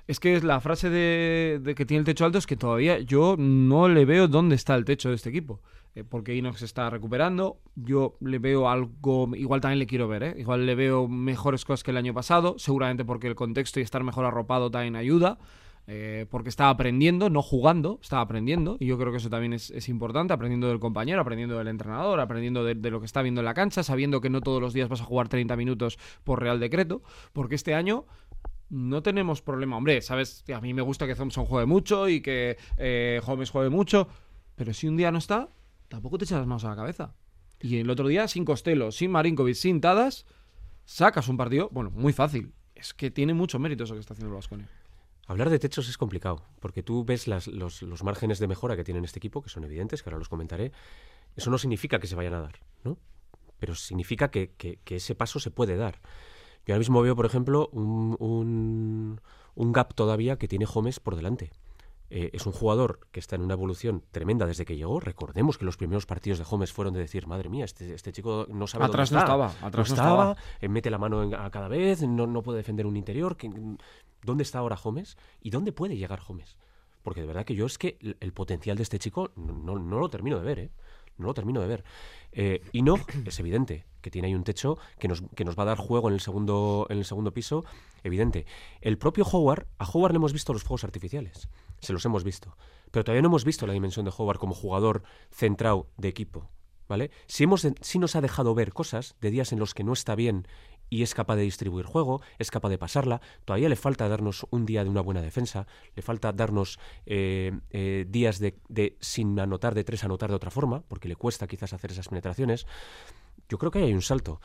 Es 0.07 0.19
que 0.19 0.41
la 0.41 0.59
frase 0.59 0.89
de, 0.89 1.59
de 1.61 1.75
que 1.75 1.85
tiene 1.85 1.99
el 1.99 2.05
techo 2.05 2.25
alto 2.25 2.37
es 2.37 2.47
que 2.47 2.57
todavía 2.57 2.99
yo 2.99 3.35
no 3.37 3.87
le 3.87 4.05
veo 4.05 4.27
dónde 4.27 4.55
está 4.55 4.75
el 4.75 4.85
techo 4.85 5.09
de 5.09 5.15
este 5.15 5.29
equipo. 5.29 5.61
Eh, 5.95 6.03
porque 6.03 6.35
Inox 6.35 6.59
se 6.59 6.65
está 6.65 6.89
recuperando. 6.89 7.59
Yo 7.75 8.17
le 8.19 8.39
veo 8.39 8.69
algo, 8.69 9.29
igual 9.35 9.61
también 9.61 9.79
le 9.79 9.85
quiero 9.85 10.07
ver, 10.07 10.23
¿eh? 10.23 10.35
igual 10.37 10.65
le 10.65 10.75
veo 10.75 11.07
mejores 11.07 11.65
cosas 11.65 11.83
que 11.83 11.91
el 11.91 11.97
año 11.97 12.13
pasado, 12.13 12.55
seguramente 12.57 13.05
porque 13.05 13.27
el 13.27 13.35
contexto 13.35 13.79
y 13.79 13.83
estar 13.83 14.03
mejor 14.03 14.25
arropado 14.25 14.71
también 14.71 14.95
ayuda. 14.95 15.37
eh, 15.85 16.27
porque 16.29 16.47
está 16.47 16.69
aprendiendo, 16.69 17.29
no 17.29 17.41
jugando, 17.41 17.99
está 18.01 18.21
aprendiendo, 18.21 18.77
y 18.79 18.85
yo 18.85 18.97
creo 18.97 19.11
que 19.11 19.17
eso 19.17 19.29
también 19.29 19.51
es, 19.51 19.89
importante, 19.89 20.33
aprendiendo 20.33 20.69
del 20.69 20.79
compañero, 20.79 21.19
aprendiendo 21.19 21.57
del 21.57 21.67
entrenador, 21.67 22.21
aprendiendo 22.21 22.63
de, 22.63 22.75
de 22.75 22.89
lo 22.89 23.01
que 23.01 23.05
está 23.05 23.21
viendo 23.21 23.41
en 23.41 23.45
la 23.45 23.53
cancha, 23.53 23.83
sabiendo 23.83 24.21
que 24.21 24.29
no 24.29 24.39
todos 24.39 24.61
los 24.61 24.73
días 24.73 24.87
vas 24.87 25.01
a 25.01 25.03
jugar 25.03 25.27
30 25.27 25.57
minutos 25.57 25.99
por 26.23 26.41
Real 26.41 26.61
Decreto, 26.61 27.01
porque 27.33 27.55
este 27.55 27.75
año 27.75 28.05
no 28.69 29.03
tenemos 29.03 29.41
problema. 29.41 29.77
Hombre, 29.77 30.01
sabes, 30.01 30.43
a 30.53 30.61
mí 30.61 30.73
me 30.73 30.81
gusta 30.81 31.05
que 31.05 31.15
Thompson 31.15 31.45
juegue 31.45 31.65
mucho 31.65 32.09
y 32.09 32.21
que 32.21 32.57
eh, 32.77 33.21
Holmes 33.25 33.49
juegue 33.49 33.69
mucho, 33.69 34.07
pero 34.55 34.73
si 34.73 34.87
un 34.87 34.97
día 34.97 35.11
no 35.11 35.17
está, 35.17 35.49
tampoco 35.93 36.17
te 36.17 36.25
echas 36.25 36.39
las 36.39 36.47
manos 36.47 36.65
a 36.65 36.69
la 36.69 36.75
cabeza. 36.75 37.13
Y 37.61 37.77
el 37.77 37.87
otro 37.91 38.07
día, 38.07 38.27
sin 38.27 38.45
Costello, 38.45 38.91
sin 38.91 39.11
Marinkovic, 39.11 39.53
sin 39.55 39.79
Tadas, 39.79 40.25
sacas 40.85 41.27
un 41.27 41.37
partido, 41.37 41.69
bueno, 41.71 41.91
muy 41.91 42.13
fácil. 42.13 42.51
Es 42.73 42.95
que 42.95 43.11
tiene 43.11 43.35
mucho 43.35 43.59
mérito 43.59 43.83
eso 43.83 43.93
que 43.93 43.99
está 43.99 44.13
haciendo 44.13 44.29
el 44.29 44.35
Vasconia. 44.35 44.67
Hablar 45.27 45.51
de 45.51 45.59
techos 45.59 45.87
es 45.87 45.97
complicado, 45.99 46.43
porque 46.59 46.81
tú 46.81 47.05
ves 47.05 47.27
los, 47.27 47.47
los 47.47 48.03
márgenes 48.03 48.39
de 48.39 48.47
mejora 48.47 48.75
que 48.75 48.83
tiene 48.83 48.99
este 49.05 49.19
equipo, 49.19 49.43
que 49.43 49.49
son 49.49 49.63
evidentes, 49.63 50.01
que 50.01 50.09
ahora 50.09 50.17
los 50.17 50.29
comentaré. 50.29 50.71
Eso 51.35 51.51
no 51.51 51.57
significa 51.59 51.99
que 51.99 52.07
se 52.07 52.15
vayan 52.15 52.33
a 52.33 52.41
dar, 52.41 52.59
¿no? 52.83 52.97
Pero 53.59 53.75
significa 53.75 54.31
que, 54.31 54.51
que- 54.57 54.79
ese 54.95 55.13
paso 55.15 55.39
se 55.39 55.51
puede 55.51 55.77
dar. 55.77 56.01
Yo 56.65 56.73
ahora 56.73 56.79
mismo 56.79 57.01
veo, 57.03 57.15
por 57.15 57.25
ejemplo, 57.27 57.69
un, 57.71 58.17
un- 59.55 59.71
gap 59.71 59.93
todavía 59.93 60.37
que 60.37 60.47
tiene 60.47 60.65
Gómez 60.65 60.99
por 60.99 61.15
delante. 61.15 61.51
Eh, 62.15 62.29
es 62.31 62.45
un 62.45 62.51
jugador 62.53 62.99
que 63.11 63.19
está 63.19 63.35
en 63.37 63.41
una 63.41 63.55
evolución 63.55 64.03
tremenda 64.11 64.45
desde 64.45 64.65
que 64.65 64.75
llegó. 64.75 64.99
Recordemos 64.99 65.57
que 65.57 65.65
los 65.65 65.77
primeros 65.77 66.05
partidos 66.05 66.37
de 66.37 66.45
Gómez 66.45 66.71
fueron 66.71 66.93
de 66.93 66.99
decir, 66.99 67.25
madre 67.25 67.49
mía, 67.49 67.65
este, 67.65 67.91
este 67.95 68.11
chico 68.11 68.45
no 68.49 68.67
sabe 68.67 68.85
Atrás 68.85 69.09
dónde 69.09 69.25
no 69.25 69.33
está. 69.33 69.45
estaba, 69.47 69.67
atrás 69.67 69.89
no 69.89 69.95
estaba, 69.95 70.31
estaba. 70.33 70.47
eh, 70.61 70.69
mete 70.69 70.91
la 70.91 70.99
mano 70.99 71.23
en- 71.23 71.33
a 71.33 71.49
cada 71.49 71.67
vez, 71.67 72.03
no, 72.03 72.27
no 72.27 72.43
puede 72.43 72.57
defender 72.57 72.85
un 72.85 72.97
interior. 72.97 73.35
que- 73.35 73.49
¿Dónde 74.21 74.43
está 74.43 74.59
ahora 74.59 74.75
Gómez? 74.81 75.17
¿Y 75.41 75.49
dónde 75.49 75.71
puede 75.71 75.97
llegar 75.97 76.21
Gómez? 76.25 76.55
Porque 77.01 77.21
de 77.21 77.25
verdad 77.27 77.45
que 77.45 77.55
yo 77.55 77.65
es 77.65 77.79
que 77.79 77.97
el, 77.99 78.15
el 78.19 78.31
potencial 78.31 78.77
de 78.77 78.83
este 78.83 78.99
chico 78.99 79.31
no, 79.35 79.79
no 79.79 79.97
lo 79.99 80.07
termino 80.09 80.37
de 80.37 80.45
ver, 80.45 80.59
¿eh? 80.59 80.69
No 81.17 81.27
lo 81.27 81.33
termino 81.33 81.61
de 81.61 81.67
ver. 81.67 81.83
Eh, 82.31 82.61
y 82.71 82.83
no, 82.83 82.95
es 83.25 83.39
evidente 83.39 83.85
que 84.01 84.11
tiene 84.11 84.27
ahí 84.27 84.35
un 84.35 84.43
techo 84.43 84.77
que 84.99 85.07
nos, 85.07 85.23
que 85.35 85.45
nos 85.45 85.57
va 85.57 85.63
a 85.63 85.67
dar 85.67 85.77
juego 85.79 86.09
en 86.09 86.13
el 86.13 86.19
segundo, 86.21 86.85
en 86.89 86.97
el 86.99 87.05
segundo 87.05 87.33
piso, 87.33 87.65
evidente. 88.03 88.45
El 88.81 88.97
propio 88.97 89.25
Howard, 89.25 89.65
a 89.79 89.85
Howard 89.89 90.11
le 90.11 90.17
hemos 90.17 90.31
visto 90.33 90.53
los 90.53 90.63
fuegos 90.63 90.83
artificiales, 90.83 91.49
se 91.83 91.93
los 91.93 92.05
hemos 92.05 92.23
visto, 92.23 92.57
pero 92.91 93.03
todavía 93.03 93.21
no 93.21 93.27
hemos 93.27 93.45
visto 93.45 93.67
la 93.67 93.73
dimensión 93.73 94.05
de 94.05 94.13
Howard 94.15 94.37
como 94.37 94.55
jugador 94.55 95.03
centrado 95.31 95.89
de 95.97 96.07
equipo, 96.07 96.49
¿vale? 96.87 97.11
Si, 97.27 97.43
hemos, 97.43 97.67
si 97.81 97.99
nos 97.99 98.15
ha 98.15 98.21
dejado 98.21 98.55
ver 98.55 98.73
cosas 98.73 99.15
de 99.21 99.31
días 99.31 99.51
en 99.51 99.59
los 99.59 99.73
que 99.73 99.83
no 99.83 99.93
está 99.93 100.15
bien 100.15 100.47
y 100.89 101.01
es 101.01 101.15
capaz 101.15 101.35
de 101.37 101.41
distribuir 101.41 101.85
juego, 101.85 102.21
es 102.37 102.51
capaz 102.51 102.69
de 102.69 102.77
pasarla. 102.77 103.19
Todavía 103.45 103.67
le 103.67 103.75
falta 103.75 104.07
darnos 104.07 104.45
un 104.51 104.65
día 104.65 104.83
de 104.83 104.89
una 104.89 105.01
buena 105.01 105.21
defensa, 105.21 105.65
le 105.95 106.03
falta 106.03 106.31
darnos 106.33 106.79
eh, 107.05 107.51
eh, 107.71 108.05
días 108.07 108.37
de, 108.39 108.59
de 108.69 108.97
sin 108.99 109.39
anotar 109.39 109.73
de 109.73 109.83
tres, 109.83 110.03
anotar 110.03 110.29
de 110.29 110.35
otra 110.35 110.51
forma, 110.51 110.83
porque 110.87 111.07
le 111.07 111.15
cuesta 111.15 111.47
quizás 111.47 111.73
hacer 111.73 111.91
esas 111.91 112.09
penetraciones. 112.09 112.67
Yo 113.49 113.57
creo 113.57 113.71
que 113.71 113.79
ahí 113.79 113.85
hay 113.85 113.93
un 113.93 114.03
salto. 114.03 114.39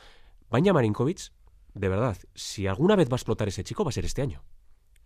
Banja 0.49 0.73
Marinkovic, 0.73 1.31
de 1.75 1.89
verdad, 1.89 2.17
si 2.33 2.65
alguna 2.65 2.95
vez 2.95 3.09
va 3.09 3.13
a 3.13 3.17
explotar 3.17 3.47
ese 3.47 3.63
chico, 3.63 3.83
va 3.83 3.89
a 3.89 3.93
ser 3.93 4.05
este 4.05 4.23
año. 4.23 4.43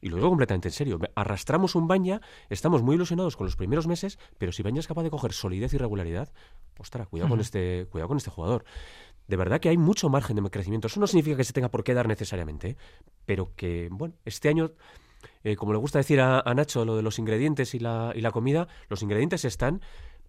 Y 0.03 0.09
lo 0.09 0.17
digo 0.17 0.27
completamente 0.27 0.67
en 0.67 0.73
serio. 0.73 0.99
Arrastramos 1.15 1.75
un 1.75 1.87
Banja, 1.87 2.19
estamos 2.49 2.83
muy 2.83 2.95
ilusionados 2.95 3.37
con 3.37 3.45
los 3.45 3.55
primeros 3.55 3.87
meses, 3.87 4.19
pero 4.37 4.51
si 4.51 4.61
Banja 4.61 4.81
es 4.81 4.87
capaz 4.87 5.03
de 5.03 5.09
coger 5.09 5.31
solidez 5.31 5.73
y 5.73 5.77
regularidad, 5.77 6.33
ostras, 6.77 7.07
cuidado, 7.07 7.29
con, 7.29 7.39
este, 7.39 7.87
cuidado 7.89 8.09
con 8.09 8.17
este 8.17 8.29
jugador. 8.29 8.65
De 9.29 9.37
verdad 9.37 9.61
que 9.61 9.69
hay 9.69 9.77
mucho 9.77 10.09
margen 10.09 10.35
de 10.35 10.49
crecimiento. 10.49 10.87
Eso 10.87 10.99
no 10.99 11.07
significa 11.07 11.37
que 11.37 11.45
se 11.45 11.53
tenga 11.53 11.71
por 11.71 11.85
qué 11.85 11.93
dar 11.93 12.09
necesariamente, 12.09 12.71
¿eh? 12.71 12.77
pero 13.25 13.55
que, 13.55 13.87
bueno, 13.91 14.15
este 14.25 14.49
año, 14.49 14.73
eh, 15.45 15.55
como 15.55 15.71
le 15.71 15.79
gusta 15.79 15.99
decir 15.99 16.19
a, 16.19 16.41
a 16.41 16.53
Nacho 16.53 16.83
lo 16.83 16.97
de 16.97 17.01
los 17.01 17.17
ingredientes 17.17 17.73
y 17.73 17.79
la, 17.79 18.11
y 18.13 18.19
la 18.19 18.31
comida, 18.31 18.67
los 18.89 19.03
ingredientes 19.03 19.45
están, 19.45 19.79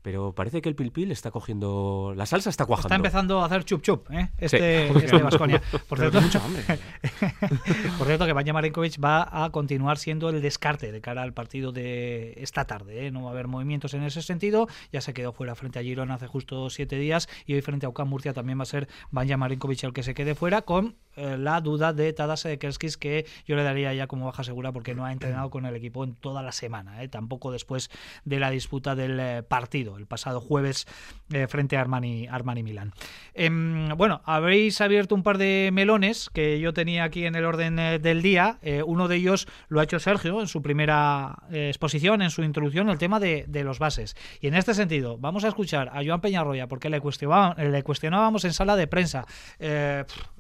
pero 0.04 0.34
parece 0.34 0.60
que 0.60 0.68
el 0.68 0.74
pilpil 0.74 1.10
está 1.10 1.30
cogiendo. 1.30 2.12
La 2.14 2.26
salsa 2.26 2.50
está 2.50 2.66
cuajando. 2.66 2.88
Está 2.88 2.96
empezando 2.96 3.40
a 3.40 3.46
hacer 3.46 3.64
chup 3.64 3.80
chup, 3.80 4.10
¿eh? 4.10 4.28
Este, 4.36 4.88
Sí. 4.92 4.98
este 4.98 5.16
Baskonia. 5.22 5.62
Por 5.88 5.98
Pero 5.98 6.20
cierto. 6.20 6.40
Por 7.98 8.06
cierto, 8.06 8.26
que 8.26 8.34
Banja 8.34 8.52
Marinkovic 8.52 9.02
va 9.02 9.44
a 9.44 9.48
continuar 9.48 9.96
siendo 9.96 10.28
el 10.28 10.42
descarte 10.42 10.92
de 10.92 11.00
cara 11.00 11.22
al 11.22 11.32
partido 11.32 11.72
de 11.72 12.34
esta 12.36 12.66
tarde. 12.66 13.06
¿eh? 13.06 13.10
No 13.10 13.22
va 13.22 13.30
a 13.30 13.32
haber 13.32 13.48
movimientos 13.48 13.94
en 13.94 14.02
ese 14.02 14.20
sentido. 14.20 14.68
Ya 14.92 15.00
se 15.00 15.14
quedó 15.14 15.32
fuera 15.32 15.54
frente 15.54 15.78
a 15.78 15.82
Girona 15.82 16.16
hace 16.16 16.26
justo 16.26 16.68
siete 16.68 16.96
días 16.96 17.26
y 17.46 17.54
hoy 17.54 17.62
frente 17.62 17.86
a 17.86 17.88
UCAM 17.88 18.06
Murcia 18.06 18.34
también 18.34 18.58
va 18.58 18.64
a 18.64 18.66
ser 18.66 18.88
Banja 19.10 19.38
Marinkovic 19.38 19.84
el 19.84 19.94
que 19.94 20.02
se 20.02 20.12
quede 20.12 20.34
fuera 20.34 20.60
con 20.60 20.96
eh, 21.16 21.36
la 21.38 21.60
duda 21.60 21.92
de 21.92 22.12
Tadas 22.12 22.46
Kerskis 22.58 22.96
que 22.96 23.26
yo 23.46 23.56
le 23.56 23.62
daría 23.62 23.92
ya 23.94 24.06
como 24.06 24.26
baja 24.26 24.44
segura 24.44 24.72
porque 24.72 24.94
no 24.94 25.04
ha 25.04 25.12
entrenado 25.12 25.50
con 25.50 25.66
el 25.66 25.74
equipo 25.74 26.04
en 26.04 26.14
toda 26.14 26.42
la 26.42 26.52
semana. 26.52 27.02
¿eh? 27.02 27.08
Tampoco 27.08 27.52
después 27.52 27.90
de 28.24 28.38
la 28.38 28.50
disputa 28.50 28.94
del 28.94 29.18
eh, 29.20 29.42
partido 29.42 29.96
el 29.96 30.06
pasado 30.06 30.40
jueves 30.40 30.86
frente 31.48 31.76
a 31.76 31.80
Armani, 31.80 32.28
Armani 32.28 32.62
Milán. 32.62 32.92
Em, 33.32 33.88
bueno, 33.96 34.20
habréis 34.24 34.80
abierto 34.80 35.14
un 35.14 35.22
par 35.22 35.38
de 35.38 35.70
melones 35.72 36.30
que 36.30 36.60
yo 36.60 36.72
tenía 36.72 37.04
aquí 37.04 37.24
en 37.24 37.34
el 37.34 37.44
orden 37.44 37.76
del 37.76 38.22
día. 38.22 38.58
Uno 38.86 39.08
de 39.08 39.16
ellos 39.16 39.48
lo 39.68 39.80
ha 39.80 39.84
hecho 39.84 39.98
Sergio 39.98 40.40
en 40.40 40.48
su 40.48 40.62
primera 40.62 41.36
exposición, 41.50 42.22
en 42.22 42.30
su 42.30 42.42
introducción, 42.42 42.88
el 42.88 42.98
tema 42.98 43.20
de, 43.20 43.46
de 43.48 43.64
los 43.64 43.78
bases. 43.78 44.16
Y 44.40 44.48
en 44.48 44.54
este 44.54 44.74
sentido, 44.74 45.18
vamos 45.18 45.44
a 45.44 45.48
escuchar 45.48 45.88
a 45.88 46.04
Joan 46.04 46.20
Peñarroya 46.20 46.68
porque 46.68 46.90
le, 46.90 47.00
cuestionábamos 47.00 48.44
en 48.44 48.52
sala 48.52 48.76
de 48.76 48.86
prensa. 48.86 49.26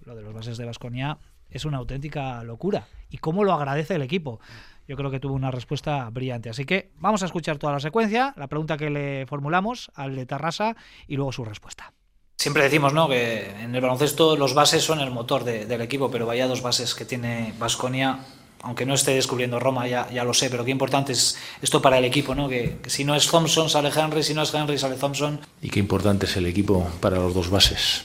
Lo 0.06 0.14
de 0.14 0.22
los 0.22 0.32
bases 0.34 0.56
de 0.58 0.64
Vasconia 0.64 1.18
es 1.50 1.64
una 1.64 1.78
auténtica 1.78 2.42
locura. 2.42 2.86
¿Y 3.10 3.18
cómo 3.18 3.44
lo 3.44 3.52
agradece 3.52 3.94
el 3.94 4.02
equipo? 4.02 4.40
Yo 4.88 4.96
creo 4.96 5.10
que 5.10 5.20
tuvo 5.20 5.34
una 5.34 5.50
respuesta 5.50 6.08
brillante. 6.10 6.50
Así 6.50 6.64
que 6.64 6.90
vamos 6.98 7.22
a 7.22 7.26
escuchar 7.26 7.58
toda 7.58 7.72
la 7.72 7.80
secuencia, 7.80 8.34
la 8.36 8.48
pregunta 8.48 8.76
que 8.76 8.90
le 8.90 9.26
formulamos 9.26 9.90
al 9.94 10.14
de 10.16 10.26
Tarrasa 10.26 10.76
y 11.06 11.16
luego 11.16 11.32
su 11.32 11.44
respuesta. 11.44 11.92
Siempre 12.36 12.64
decimos 12.64 12.92
¿no? 12.92 13.08
que 13.08 13.48
en 13.62 13.74
el 13.74 13.80
baloncesto 13.80 14.36
los 14.36 14.52
bases 14.54 14.82
son 14.82 15.00
el 15.00 15.10
motor 15.10 15.44
de- 15.44 15.64
del 15.66 15.80
equipo, 15.80 16.10
pero 16.10 16.26
vaya 16.26 16.46
dos 16.48 16.60
bases 16.62 16.94
que 16.94 17.04
tiene 17.06 17.54
Vasconia, 17.58 18.18
aunque 18.62 18.84
no 18.84 18.92
esté 18.94 19.12
descubriendo 19.14 19.58
Roma, 19.60 19.86
ya, 19.86 20.10
ya 20.10 20.24
lo 20.24 20.34
sé, 20.34 20.50
pero 20.50 20.64
qué 20.64 20.70
importante 20.72 21.12
es 21.12 21.38
esto 21.62 21.80
para 21.80 21.96
el 21.98 22.04
equipo, 22.04 22.34
¿no? 22.34 22.48
que, 22.48 22.78
que 22.82 22.90
si 22.90 23.04
no 23.04 23.14
es 23.14 23.30
Thompson 23.30 23.70
sale 23.70 23.90
Henry, 23.94 24.22
si 24.22 24.34
no 24.34 24.42
es 24.42 24.52
Henry 24.52 24.76
sale 24.76 24.96
Thompson. 24.96 25.40
Y 25.62 25.70
qué 25.70 25.78
importante 25.78 26.26
es 26.26 26.36
el 26.36 26.44
equipo 26.46 26.86
para 27.00 27.16
los 27.16 27.32
dos 27.32 27.48
bases, 27.48 28.04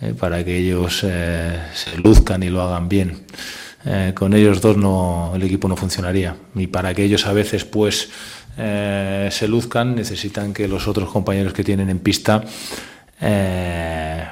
eh, 0.00 0.14
para 0.18 0.42
que 0.44 0.56
ellos 0.56 1.04
eh, 1.04 1.58
se 1.74 1.98
luzcan 1.98 2.42
y 2.42 2.48
lo 2.48 2.62
hagan 2.62 2.88
bien. 2.88 3.26
Eh, 3.84 4.12
con 4.14 4.34
ellos 4.34 4.60
dos 4.60 4.76
no, 4.76 5.32
el 5.34 5.42
equipo 5.42 5.68
no 5.68 5.76
funcionaría. 5.76 6.36
Y 6.54 6.66
para 6.68 6.94
que 6.94 7.04
ellos 7.04 7.26
a 7.26 7.32
veces 7.32 7.64
pues 7.64 8.10
se 8.56 9.48
luzcan 9.48 9.94
necesitan 9.94 10.52
que 10.52 10.68
los 10.68 10.86
otros 10.86 11.08
compañeros 11.08 11.54
que 11.54 11.64
tienen 11.64 11.88
en 11.88 11.98
pista 11.98 12.44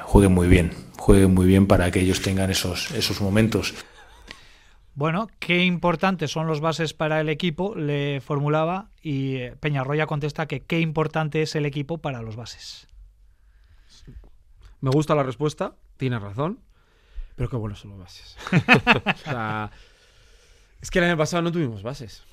jueguen 0.03 0.33
muy 0.33 0.47
bien, 0.47 0.71
jueguen 0.99 1.33
muy 1.33 1.47
bien 1.47 1.65
para 1.65 1.89
que 1.89 2.01
ellos 2.01 2.21
tengan 2.21 2.51
esos, 2.51 2.91
esos 2.91 3.21
momentos. 3.21 3.73
Bueno, 4.93 5.29
qué 5.39 5.63
importantes 5.63 6.29
son 6.29 6.45
los 6.45 6.59
bases 6.59 6.93
para 6.93 7.21
el 7.21 7.29
equipo, 7.29 7.73
le 7.73 8.21
formulaba, 8.21 8.89
y 9.01 9.49
Peñarroya 9.61 10.05
contesta 10.05 10.45
que 10.45 10.59
qué 10.59 10.79
importante 10.79 11.41
es 11.41 11.55
el 11.55 11.65
equipo 11.65 11.97
para 11.97 12.21
los 12.21 12.35
bases. 12.35 12.88
Me 14.81 14.89
gusta 14.89 15.15
la 15.15 15.23
respuesta, 15.23 15.75
tienes 15.97 16.21
razón, 16.21 16.59
pero 17.35 17.49
qué 17.49 17.55
buenos 17.57 17.79
son 17.79 17.91
los 17.91 17.99
bases. 17.99 18.37
o 18.51 19.29
sea, 19.29 19.71
es 20.81 20.89
que 20.91 20.99
el 20.99 21.05
año 21.05 21.17
pasado 21.17 21.41
no 21.41 21.51
tuvimos 21.51 21.83
bases. 21.83 22.23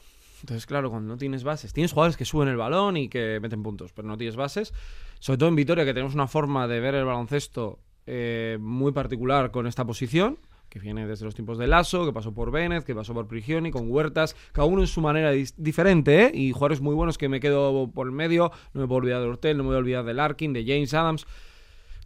Entonces, 0.41 0.67
claro, 0.67 0.91
cuando 0.91 1.09
no 1.09 1.19
tienes 1.19 1.45
bases, 1.45 1.73
tienes 1.73 1.93
jugadores 1.93 2.17
que 2.17 2.25
suben 2.25 2.49
el 2.49 2.57
balón 2.57 2.97
y 2.97 3.09
que 3.09 3.41
meten 3.41 3.63
puntos, 3.63 3.93
pero 3.93 4.07
no 4.07 4.17
tienes 4.17 4.37
bases. 4.37 4.73
Sobre 5.19 5.39
todo 5.39 5.49
en 5.49 5.57
Vitoria, 5.57 5.85
que 5.85 5.95
tenemos 5.95 6.15
una 6.15 6.29
forma 6.29 6.69
de 6.69 6.79
ver 6.79 6.95
el 6.95 7.05
baloncesto 7.05 7.81
eh, 8.07 8.59
muy 8.61 8.93
particular 8.93 9.51
con 9.51 9.67
esta 9.67 9.85
posición, 9.85 10.39
que 10.69 10.79
viene 10.79 11.07
desde 11.07 11.25
los 11.25 11.35
tiempos 11.35 11.59
de 11.59 11.67
Lasso, 11.67 12.05
que 12.05 12.13
pasó 12.13 12.33
por 12.33 12.51
Bennett, 12.51 12.85
que 12.85 12.95
pasó 12.95 13.15
por 13.15 13.27
Prigioni, 13.27 13.71
con 13.71 13.91
Huertas, 13.91 14.37
cada 14.53 14.67
uno 14.67 14.83
en 14.83 14.87
su 14.87 15.01
manera 15.01 15.33
diferente, 15.57 16.27
¿eh? 16.27 16.31
Y 16.35 16.53
jugadores 16.53 16.81
muy 16.81 16.95
buenos 16.95 17.19
que 17.19 17.29
me 17.29 17.41
quedo 17.41 17.91
por 17.93 18.07
el 18.07 18.13
medio, 18.13 18.53
no 18.75 18.83
me 18.83 18.87
puedo 18.87 18.99
olvidar 18.99 19.23
de 19.23 19.29
Hortel, 19.29 19.57
no 19.57 19.63
me 19.65 19.69
voy 19.69 19.77
a 19.77 19.79
olvidar 19.79 20.05
de 20.05 20.15
Larkin, 20.15 20.53
de 20.53 20.65
James 20.65 20.93
Adams. 20.95 21.27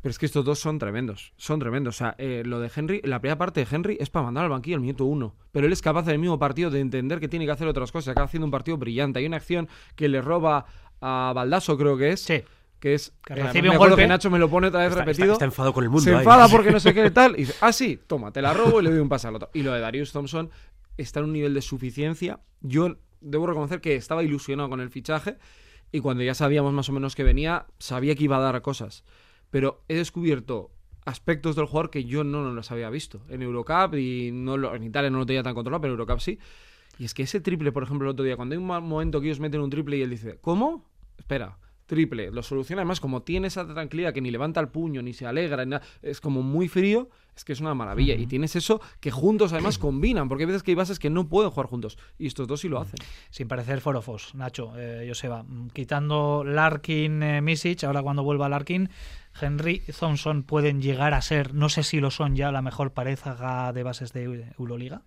Pero 0.03 0.11
es 0.11 0.19
que 0.19 0.27
estos 0.27 0.45
dos 0.45 0.59
son 0.59 0.79
tremendos, 0.79 1.35
son 1.37 1.61
tremendos. 1.61 1.97
O 1.97 1.99
sea, 1.99 2.15
eh, 2.19 2.43
lo 2.47 2.59
de 2.59 2.71
Henry, 2.75 3.03
la 3.05 3.21
primera 3.21 3.37
parte 3.37 3.63
de 3.65 3.67
Henry 3.71 3.99
es 4.01 4.09
para 4.09 4.25
mandar 4.25 4.45
al 4.45 4.51
banquillo 4.51 4.77
al 4.77 4.81
minuto 4.81 5.05
uno. 5.05 5.37
Pero 5.53 5.67
él 5.67 5.73
es 5.73 5.83
capaz 5.83 6.05
en 6.07 6.13
el 6.13 6.19
mismo 6.19 6.39
partido 6.39 6.71
de 6.71 6.81
entender 6.81 7.21
que 7.21 7.29
tiene 7.29 7.45
que 7.45 7.53
hacer 7.53 7.69
otras 7.69 7.93
cosas. 7.93 8.13
Acaba 8.13 8.25
haciendo 8.25 8.47
un 8.47 8.51
partido 8.51 8.79
brillante. 8.79 9.19
Hay 9.19 9.27
una 9.27 9.37
acción 9.37 9.69
que 9.97 10.09
le 10.09 10.23
roba 10.23 10.65
a 11.03 11.33
Baldasso, 11.35 11.77
creo 11.77 11.99
que 11.99 12.13
es. 12.13 12.21
Sí. 12.23 12.43
Que 12.79 12.95
es. 12.95 13.13
Que 13.27 13.35
eh, 13.35 13.43
recibe 13.43 13.69
me 13.69 13.71
un 13.75 13.77
golpe. 13.79 13.97
que 13.97 14.07
Nacho 14.09 14.31
me 14.31 14.39
lo 14.39 14.49
pone 14.49 14.69
otra 14.69 14.81
vez 14.81 14.89
Está, 14.89 15.01
está- 15.03 15.05
repetido. 15.11 15.33
está 15.35 15.45
enfadado 15.45 15.75
con 15.75 15.85
el 15.85 15.91
mundo. 15.91 16.03
se 16.05 16.13
ahí. 16.13 16.17
enfada 16.19 16.49
porque 16.49 16.71
no 16.71 16.81
sé 16.81 16.95
qué 16.95 17.11
tal. 17.11 17.35
Y 17.35 17.41
dice, 17.41 17.55
ah, 17.61 17.73
sí, 17.73 18.01
toma, 18.07 18.33
te 18.33 18.41
la 18.41 18.55
robo 18.55 18.81
y 18.81 18.85
le 18.85 18.91
doy 18.91 19.01
un 19.01 19.09
pase 19.11 19.29
al 19.29 19.35
otro. 19.37 19.51
Y 19.53 19.63
lo 19.63 19.73
de 19.75 19.81
Darius 19.81 20.13
Thompson 20.13 20.49
está 20.97 21.21
en 21.21 21.27
un 21.27 21.33
nivel 21.35 21.53
de 21.53 21.61
suficiencia. 21.61 22.41
Yo 22.63 22.97
debo 23.21 23.47
reconocer 23.47 23.83
que 23.83 23.97
estaba 23.97 24.23
ilusionado 24.23 24.71
con 24.71 24.81
el 24.81 24.89
fichaje 24.89 25.37
y 25.93 26.01
cuando 26.01 26.23
ya 26.23 26.33
sabíamos 26.35 26.73
más 26.73 26.89
o 26.89 26.93
menos 26.93 27.15
que 27.15 27.23
venía, 27.23 27.67
sabía 27.79 28.15
que 28.15 28.25
iba 28.25 28.39
a 28.39 28.41
dar 28.41 28.63
cosas. 28.63 29.05
Pero 29.51 29.83
he 29.89 29.97
descubierto 29.97 30.71
aspectos 31.05 31.57
del 31.57 31.67
jugador 31.67 31.91
que 31.91 32.05
yo 32.05 32.25
no 32.25 32.53
los 32.53 32.71
había 32.71 32.91
visto 32.91 33.23
en 33.29 33.43
Eurocup 33.43 33.95
y 33.95 34.31
no 34.33 34.75
en 34.75 34.83
Italia 34.83 35.11
no 35.11 35.19
lo 35.19 35.27
tenía 35.27 35.43
tan 35.43 35.55
controlado, 35.55 35.81
pero 35.81 35.95
en 35.95 36.01
Eurocup 36.01 36.21
sí. 36.21 36.39
Y 36.99 37.05
es 37.05 37.15
que 37.15 37.23
ese 37.23 37.41
triple, 37.41 37.73
por 37.73 37.83
ejemplo, 37.83 38.09
el 38.09 38.13
otro 38.13 38.25
día, 38.25 38.37
cuando 38.37 38.55
hay 38.55 38.59
un 38.59 38.67
momento 38.67 39.21
que 39.21 39.29
ellos 39.29 39.41
meten 39.41 39.61
un 39.61 39.71
triple 39.71 39.97
y 39.97 40.03
él 40.03 40.11
dice, 40.11 40.39
¿cómo? 40.41 40.85
Espera, 41.19 41.59
triple, 41.91 42.31
lo 42.31 42.45
soluciona. 42.45 42.83
Además, 42.83 43.01
como 43.01 43.23
tiene 43.23 43.49
esa 43.49 43.67
tranquilidad 43.67 44.15
que 44.15 44.21
ni 44.21 44.31
levanta 44.31 44.61
el 44.61 44.69
puño, 44.69 45.03
ni 45.03 45.13
se 45.13 45.27
alegra, 45.27 45.65
ni 45.65 45.73
nada, 45.73 45.85
es 46.03 46.21
como 46.21 46.41
muy 46.41 46.69
frío, 46.69 47.11
es 47.35 47.45
que 47.45 47.53
es 47.53 47.61
una 47.61 47.75
maravilla. 47.75 48.15
Y 48.15 48.29
tienes 48.29 48.55
eso 48.55 48.81
que 49.01 49.11
juntos 49.11 49.53
además 49.53 49.77
combinan, 49.77 50.29
porque 50.29 50.45
hay 50.45 50.47
veces 50.47 50.63
que 50.63 50.71
hay 50.71 50.77
bases 50.77 51.01
que 51.01 51.11
no 51.11 51.29
pueden 51.29 51.51
jugar 51.51 51.67
juntos. 51.67 51.99
Y 52.17 52.29
estos 52.29 52.47
dos 52.47 52.61
sí 52.61 52.69
lo 52.69 52.79
hacen. 52.79 52.95
Sin 53.31 53.49
parecer 53.49 53.81
forofos, 53.81 54.37
Nacho, 54.37 54.73
eh, 54.77 55.05
Joseba. 55.09 55.43
Mm, 55.43 55.71
Quitando 55.71 56.45
Larkin, 56.45 57.23
eh, 57.25 57.41
Misic, 57.43 57.83
ahora 57.83 58.03
cuando 58.03 58.23
vuelva 58.23 58.49
Larkin, 58.49 58.89
Henry 59.41 59.83
y 59.89 59.93
Thompson 59.93 60.45
pueden 60.45 60.81
llegar 60.81 61.13
a 61.13 61.23
ser, 61.23 61.55
no 61.55 61.71
sé 61.71 61.83
si 61.83 61.99
lo 61.99 62.13
son 62.13 62.37
ya, 62.37 62.53
la 62.53 62.63
mejor 62.63 62.93
pareja 62.93 63.73
de 63.73 63.83
bases 63.83 64.13
de 64.13 64.53
Euroliga. 64.61 65.03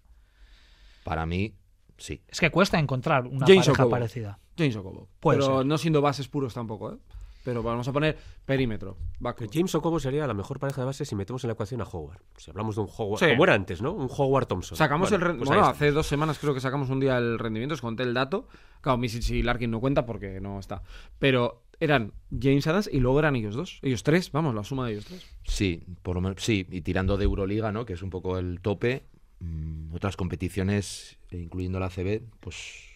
Para 1.05 1.25
mí, 1.25 1.55
sí. 1.97 2.21
Es 2.27 2.41
que 2.41 2.51
cuesta 2.51 2.77
encontrar 2.77 3.25
una 3.25 3.47
James 3.47 3.67
pareja 3.67 3.89
parecida. 3.89 4.39
James 4.57 4.75
Okobo. 4.75 5.07
Puede 5.19 5.39
pero 5.39 5.57
ser. 5.59 5.65
no 5.65 5.77
siendo 5.77 6.01
bases 6.01 6.27
puros 6.27 6.53
tampoco, 6.53 6.93
¿eh? 6.93 6.97
Pero 7.43 7.61
vamos 7.61 7.85
a 7.87 7.91
poner 7.91 8.17
perímetro. 8.45 8.95
backcourt. 9.19 9.51
James 9.53 9.75
Okobo 9.75 9.99
sería 9.99 10.25
la 10.25 10.33
mejor 10.33 10.59
pareja 10.59 10.79
de 10.81 10.85
base 10.85 11.03
si 11.03 11.13
metemos 11.13 11.43
en 11.43 11.49
la 11.49 11.53
ecuación 11.53 11.81
a 11.81 11.83
Howard. 11.83 12.19
Si 12.37 12.49
hablamos 12.49 12.75
de 12.75 12.81
un 12.83 12.87
Howard, 12.97 13.19
Sí. 13.19 13.25
como 13.31 13.43
era 13.43 13.53
antes, 13.53 13.81
¿no? 13.81 13.91
Un 13.91 14.07
Howard 14.09 14.45
Thompson. 14.47 14.77
Sacamos 14.77 15.09
Bueno, 15.09 15.25
el 15.31 15.37
pues 15.39 15.49
bueno, 15.49 15.65
hace 15.65 15.91
dos 15.91 16.07
semanas 16.07 16.39
creo 16.39 16.53
que 16.53 16.61
sacamos 16.61 16.89
un 16.89 17.01
día 17.01 17.17
el 17.17 17.37
rendimiento, 17.39 17.73
os 17.75 17.81
conté 17.81 18.03
el 18.03 18.13
dato. 18.13 18.47
Claro, 18.79 18.97
Misic 18.97 19.29
y 19.31 19.43
Larkin 19.43 19.71
no 19.71 19.81
cuenta 19.81 20.05
porque 20.05 20.39
no 20.39 20.57
está. 20.57 20.83
Pero 21.19 21.63
eran 21.81 22.13
James 22.31 22.65
Adams 22.67 22.89
y 22.89 23.01
luego 23.01 23.19
eran 23.19 23.35
ellos 23.35 23.55
dos. 23.55 23.79
Ellos 23.81 24.03
tres, 24.03 24.31
vamos, 24.31 24.55
la 24.55 24.63
suma 24.63 24.85
de 24.87 24.93
ellos 24.93 25.05
tres. 25.05 25.25
Sí, 25.43 25.83
por 26.01 26.15
lo 26.15 26.21
menos, 26.21 26.41
sí, 26.41 26.65
y 26.71 26.79
tirando 26.79 27.17
de 27.17 27.25
Euroliga, 27.25 27.73
¿no? 27.73 27.85
Que 27.85 27.93
es 27.93 28.01
un 28.03 28.09
poco 28.09 28.37
el 28.37 28.61
tope. 28.61 29.03
mm, 29.39 29.93
otras 29.93 30.15
competiciones, 30.15 31.17
eh, 31.29 31.37
incluyendo 31.39 31.77
la 31.77 31.89
CB, 31.89 32.23
pues, 32.39 32.92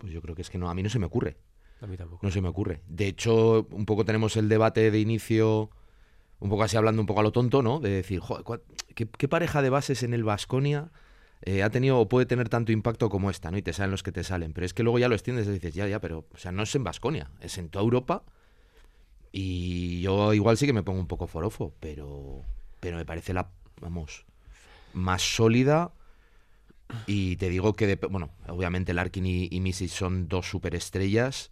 pues 0.00 0.12
yo 0.12 0.20
creo 0.22 0.34
que 0.34 0.42
es 0.42 0.50
que 0.50 0.58
no, 0.58 0.68
a 0.70 0.74
mí 0.74 0.82
no 0.82 0.88
se 0.88 0.98
me 0.98 1.06
ocurre. 1.06 1.36
A 1.80 1.86
mí 1.86 1.96
tampoco. 1.96 2.26
No 2.26 2.32
se 2.32 2.40
me 2.40 2.48
ocurre. 2.48 2.80
De 2.88 3.06
hecho, 3.06 3.66
un 3.70 3.86
poco 3.86 4.04
tenemos 4.04 4.36
el 4.36 4.48
debate 4.48 4.90
de 4.90 4.98
inicio, 4.98 5.70
un 6.40 6.48
poco 6.50 6.62
así 6.64 6.76
hablando 6.76 7.00
un 7.02 7.06
poco 7.06 7.20
a 7.20 7.22
lo 7.22 7.32
tonto, 7.32 7.62
¿no? 7.62 7.78
De 7.80 7.90
decir, 7.90 8.20
"Joder, 8.20 8.44
¿cuál- 8.44 8.62
¿qué, 8.94 9.06
qué 9.06 9.28
pareja 9.28 9.62
de 9.62 9.70
bases 9.70 10.02
en 10.02 10.12
el 10.14 10.24
Vasconia 10.24 10.90
ha 11.64 11.70
tenido 11.70 11.98
o 11.98 12.06
puede 12.08 12.26
tener 12.26 12.48
tanto 12.50 12.70
impacto 12.70 13.08
como 13.08 13.30
esta, 13.30 13.50
¿no? 13.50 13.56
Y 13.56 13.62
te 13.62 13.72
salen 13.72 13.92
los 13.92 14.02
que 14.02 14.12
te 14.12 14.24
salen. 14.24 14.52
Pero 14.52 14.66
es 14.66 14.74
que 14.74 14.82
luego 14.82 14.98
ya 14.98 15.08
lo 15.08 15.14
extiendes 15.14 15.46
y 15.46 15.52
dices, 15.52 15.72
ya, 15.72 15.86
ya, 15.86 15.98
pero, 16.00 16.26
o 16.34 16.36
sea, 16.36 16.52
no 16.52 16.62
es 16.64 16.74
en 16.74 16.84
Vasconia, 16.84 17.30
es 17.40 17.56
en 17.56 17.70
toda 17.70 17.82
Europa. 17.82 18.24
Y 19.32 20.00
yo 20.02 20.34
igual 20.34 20.56
sí 20.56 20.66
que 20.66 20.72
me 20.72 20.82
pongo 20.82 21.00
un 21.00 21.06
poco 21.06 21.26
forofo, 21.26 21.72
pero, 21.80 22.42
pero 22.80 22.96
me 22.96 23.04
parece 23.06 23.32
la, 23.32 23.48
vamos, 23.80 24.26
más 24.92 25.22
sólida. 25.22 25.92
Y 27.06 27.36
te 27.36 27.48
digo 27.48 27.72
que, 27.74 27.86
de- 27.86 27.96
bueno, 28.08 28.30
obviamente 28.48 28.92
Larkin 28.94 29.26
y, 29.26 29.48
y 29.50 29.60
Misic 29.60 29.90
son 29.90 30.28
dos 30.28 30.48
superestrellas, 30.48 31.50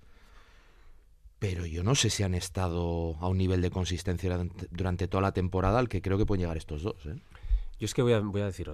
pero 1.39 1.67
yo 1.67 1.85
no 1.85 1.95
sé 1.95 2.11
si 2.11 2.23
han 2.25 2.35
estado 2.35 3.17
a 3.21 3.29
un 3.29 3.39
nivel 3.39 3.63
de 3.63 3.71
consistencia 3.71 4.29
durante, 4.31 4.67
durante 4.71 5.09
toda 5.09 5.23
la 5.23 5.33
temporada 5.33 5.79
al 5.79 5.89
que 5.89 6.03
creo 6.03 6.19
que 6.19 6.27
pueden 6.27 6.41
llegar 6.43 6.57
estos 6.57 6.83
dos. 6.83 7.07
¿eh? 7.07 7.15
Yo 7.79 7.85
es 7.85 7.95
que 7.95 8.03
voy 8.03 8.13
a, 8.13 8.21
voy 8.21 8.41
a 8.41 8.47
decir 8.47 8.71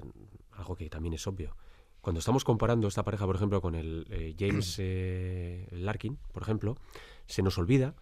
algo 0.53 0.77
que 0.77 0.89
también 0.89 1.13
es 1.15 1.27
obvio. 1.27 1.57
Cuando 2.01 2.19
estamos 2.21 2.45
comparando 2.45 2.87
esta 2.89 3.03
pareja, 3.03 3.27
por 3.27 3.37
ejemplo, 3.37 3.61
con 3.61 3.75
el 3.75 4.07
eh, 4.11 4.35
James 4.39 4.77
eh, 4.79 5.69
Larkin, 5.73 6.19
por 6.33 6.43
ejemplo, 6.43 6.77
se 7.27 7.43
nos 7.43 7.59
olvida, 7.59 7.95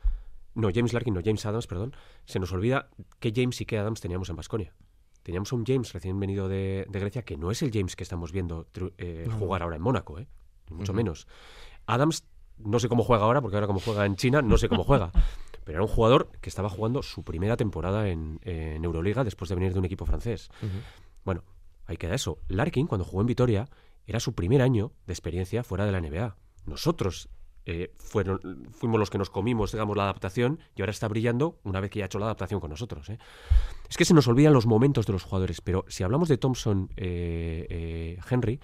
no, 0.54 0.70
James 0.72 0.92
Larkin, 0.92 1.14
no, 1.14 1.20
James 1.24 1.44
Adams, 1.46 1.66
perdón, 1.66 1.94
se 2.26 2.38
nos 2.38 2.52
olvida 2.52 2.88
qué 3.20 3.32
James 3.34 3.60
y 3.60 3.64
qué 3.66 3.78
Adams 3.78 4.00
teníamos 4.00 4.28
en 4.30 4.36
Basconia. 4.36 4.72
Teníamos 5.22 5.52
a 5.52 5.56
un 5.56 5.64
James 5.64 5.92
recién 5.92 6.18
venido 6.18 6.48
de, 6.48 6.86
de 6.88 7.00
Grecia 7.00 7.22
que 7.22 7.36
no 7.36 7.50
es 7.50 7.62
el 7.62 7.70
James 7.72 7.96
que 7.96 8.02
estamos 8.02 8.32
viendo 8.32 8.66
eh, 8.98 9.28
jugar 9.38 9.62
ahora 9.62 9.76
en 9.76 9.82
Mónaco, 9.82 10.18
¿eh? 10.18 10.26
Mucho 10.70 10.92
menos. 10.92 11.26
Adams, 11.86 12.24
no 12.58 12.78
sé 12.78 12.88
cómo 12.88 13.04
juega 13.04 13.24
ahora, 13.24 13.40
porque 13.40 13.56
ahora 13.56 13.66
como 13.66 13.80
juega 13.80 14.06
en 14.06 14.16
China, 14.16 14.42
no 14.42 14.56
sé 14.56 14.68
cómo 14.68 14.84
juega. 14.84 15.12
Pero 15.64 15.78
era 15.78 15.82
un 15.82 15.88
jugador 15.88 16.30
que 16.40 16.48
estaba 16.48 16.68
jugando 16.68 17.02
su 17.02 17.22
primera 17.22 17.56
temporada 17.56 18.08
en, 18.08 18.40
en 18.42 18.84
Euroliga 18.84 19.22
después 19.22 19.48
de 19.48 19.54
venir 19.54 19.72
de 19.72 19.78
un 19.78 19.84
equipo 19.84 20.06
francés. 20.06 20.50
Bueno, 21.24 21.44
ahí 21.86 21.96
queda 21.96 22.14
eso. 22.14 22.38
Larkin, 22.48 22.88
cuando 22.88 23.04
jugó 23.04 23.20
en 23.20 23.28
Vitoria, 23.28 23.68
era 24.06 24.18
su 24.18 24.34
primer 24.34 24.60
año 24.60 24.92
de 25.06 25.12
experiencia 25.12 25.62
fuera 25.62 25.86
de 25.86 25.92
la 25.92 26.00
NBA. 26.00 26.36
Nosotros 26.66 27.28
eh, 27.64 27.92
fueron, 27.98 28.68
fuimos 28.72 28.98
los 28.98 29.10
que 29.10 29.18
nos 29.18 29.30
comimos, 29.30 29.72
digamos, 29.72 29.96
la 29.96 30.04
adaptación 30.04 30.58
y 30.74 30.82
ahora 30.82 30.90
está 30.90 31.06
brillando 31.08 31.60
una 31.62 31.80
vez 31.80 31.90
que 31.90 32.00
ya 32.00 32.04
ha 32.04 32.06
hecho 32.06 32.18
la 32.18 32.26
adaptación 32.26 32.60
con 32.60 32.70
nosotros. 32.70 33.08
¿eh? 33.08 33.18
Es 33.88 33.96
que 33.96 34.04
se 34.04 34.14
nos 34.14 34.26
olvidan 34.26 34.52
los 34.52 34.66
momentos 34.66 35.06
de 35.06 35.12
los 35.12 35.22
jugadores, 35.22 35.60
pero 35.60 35.84
si 35.88 36.02
hablamos 36.02 36.28
de 36.28 36.38
Thompson, 36.38 36.90
eh, 36.96 38.18
Henry, 38.28 38.60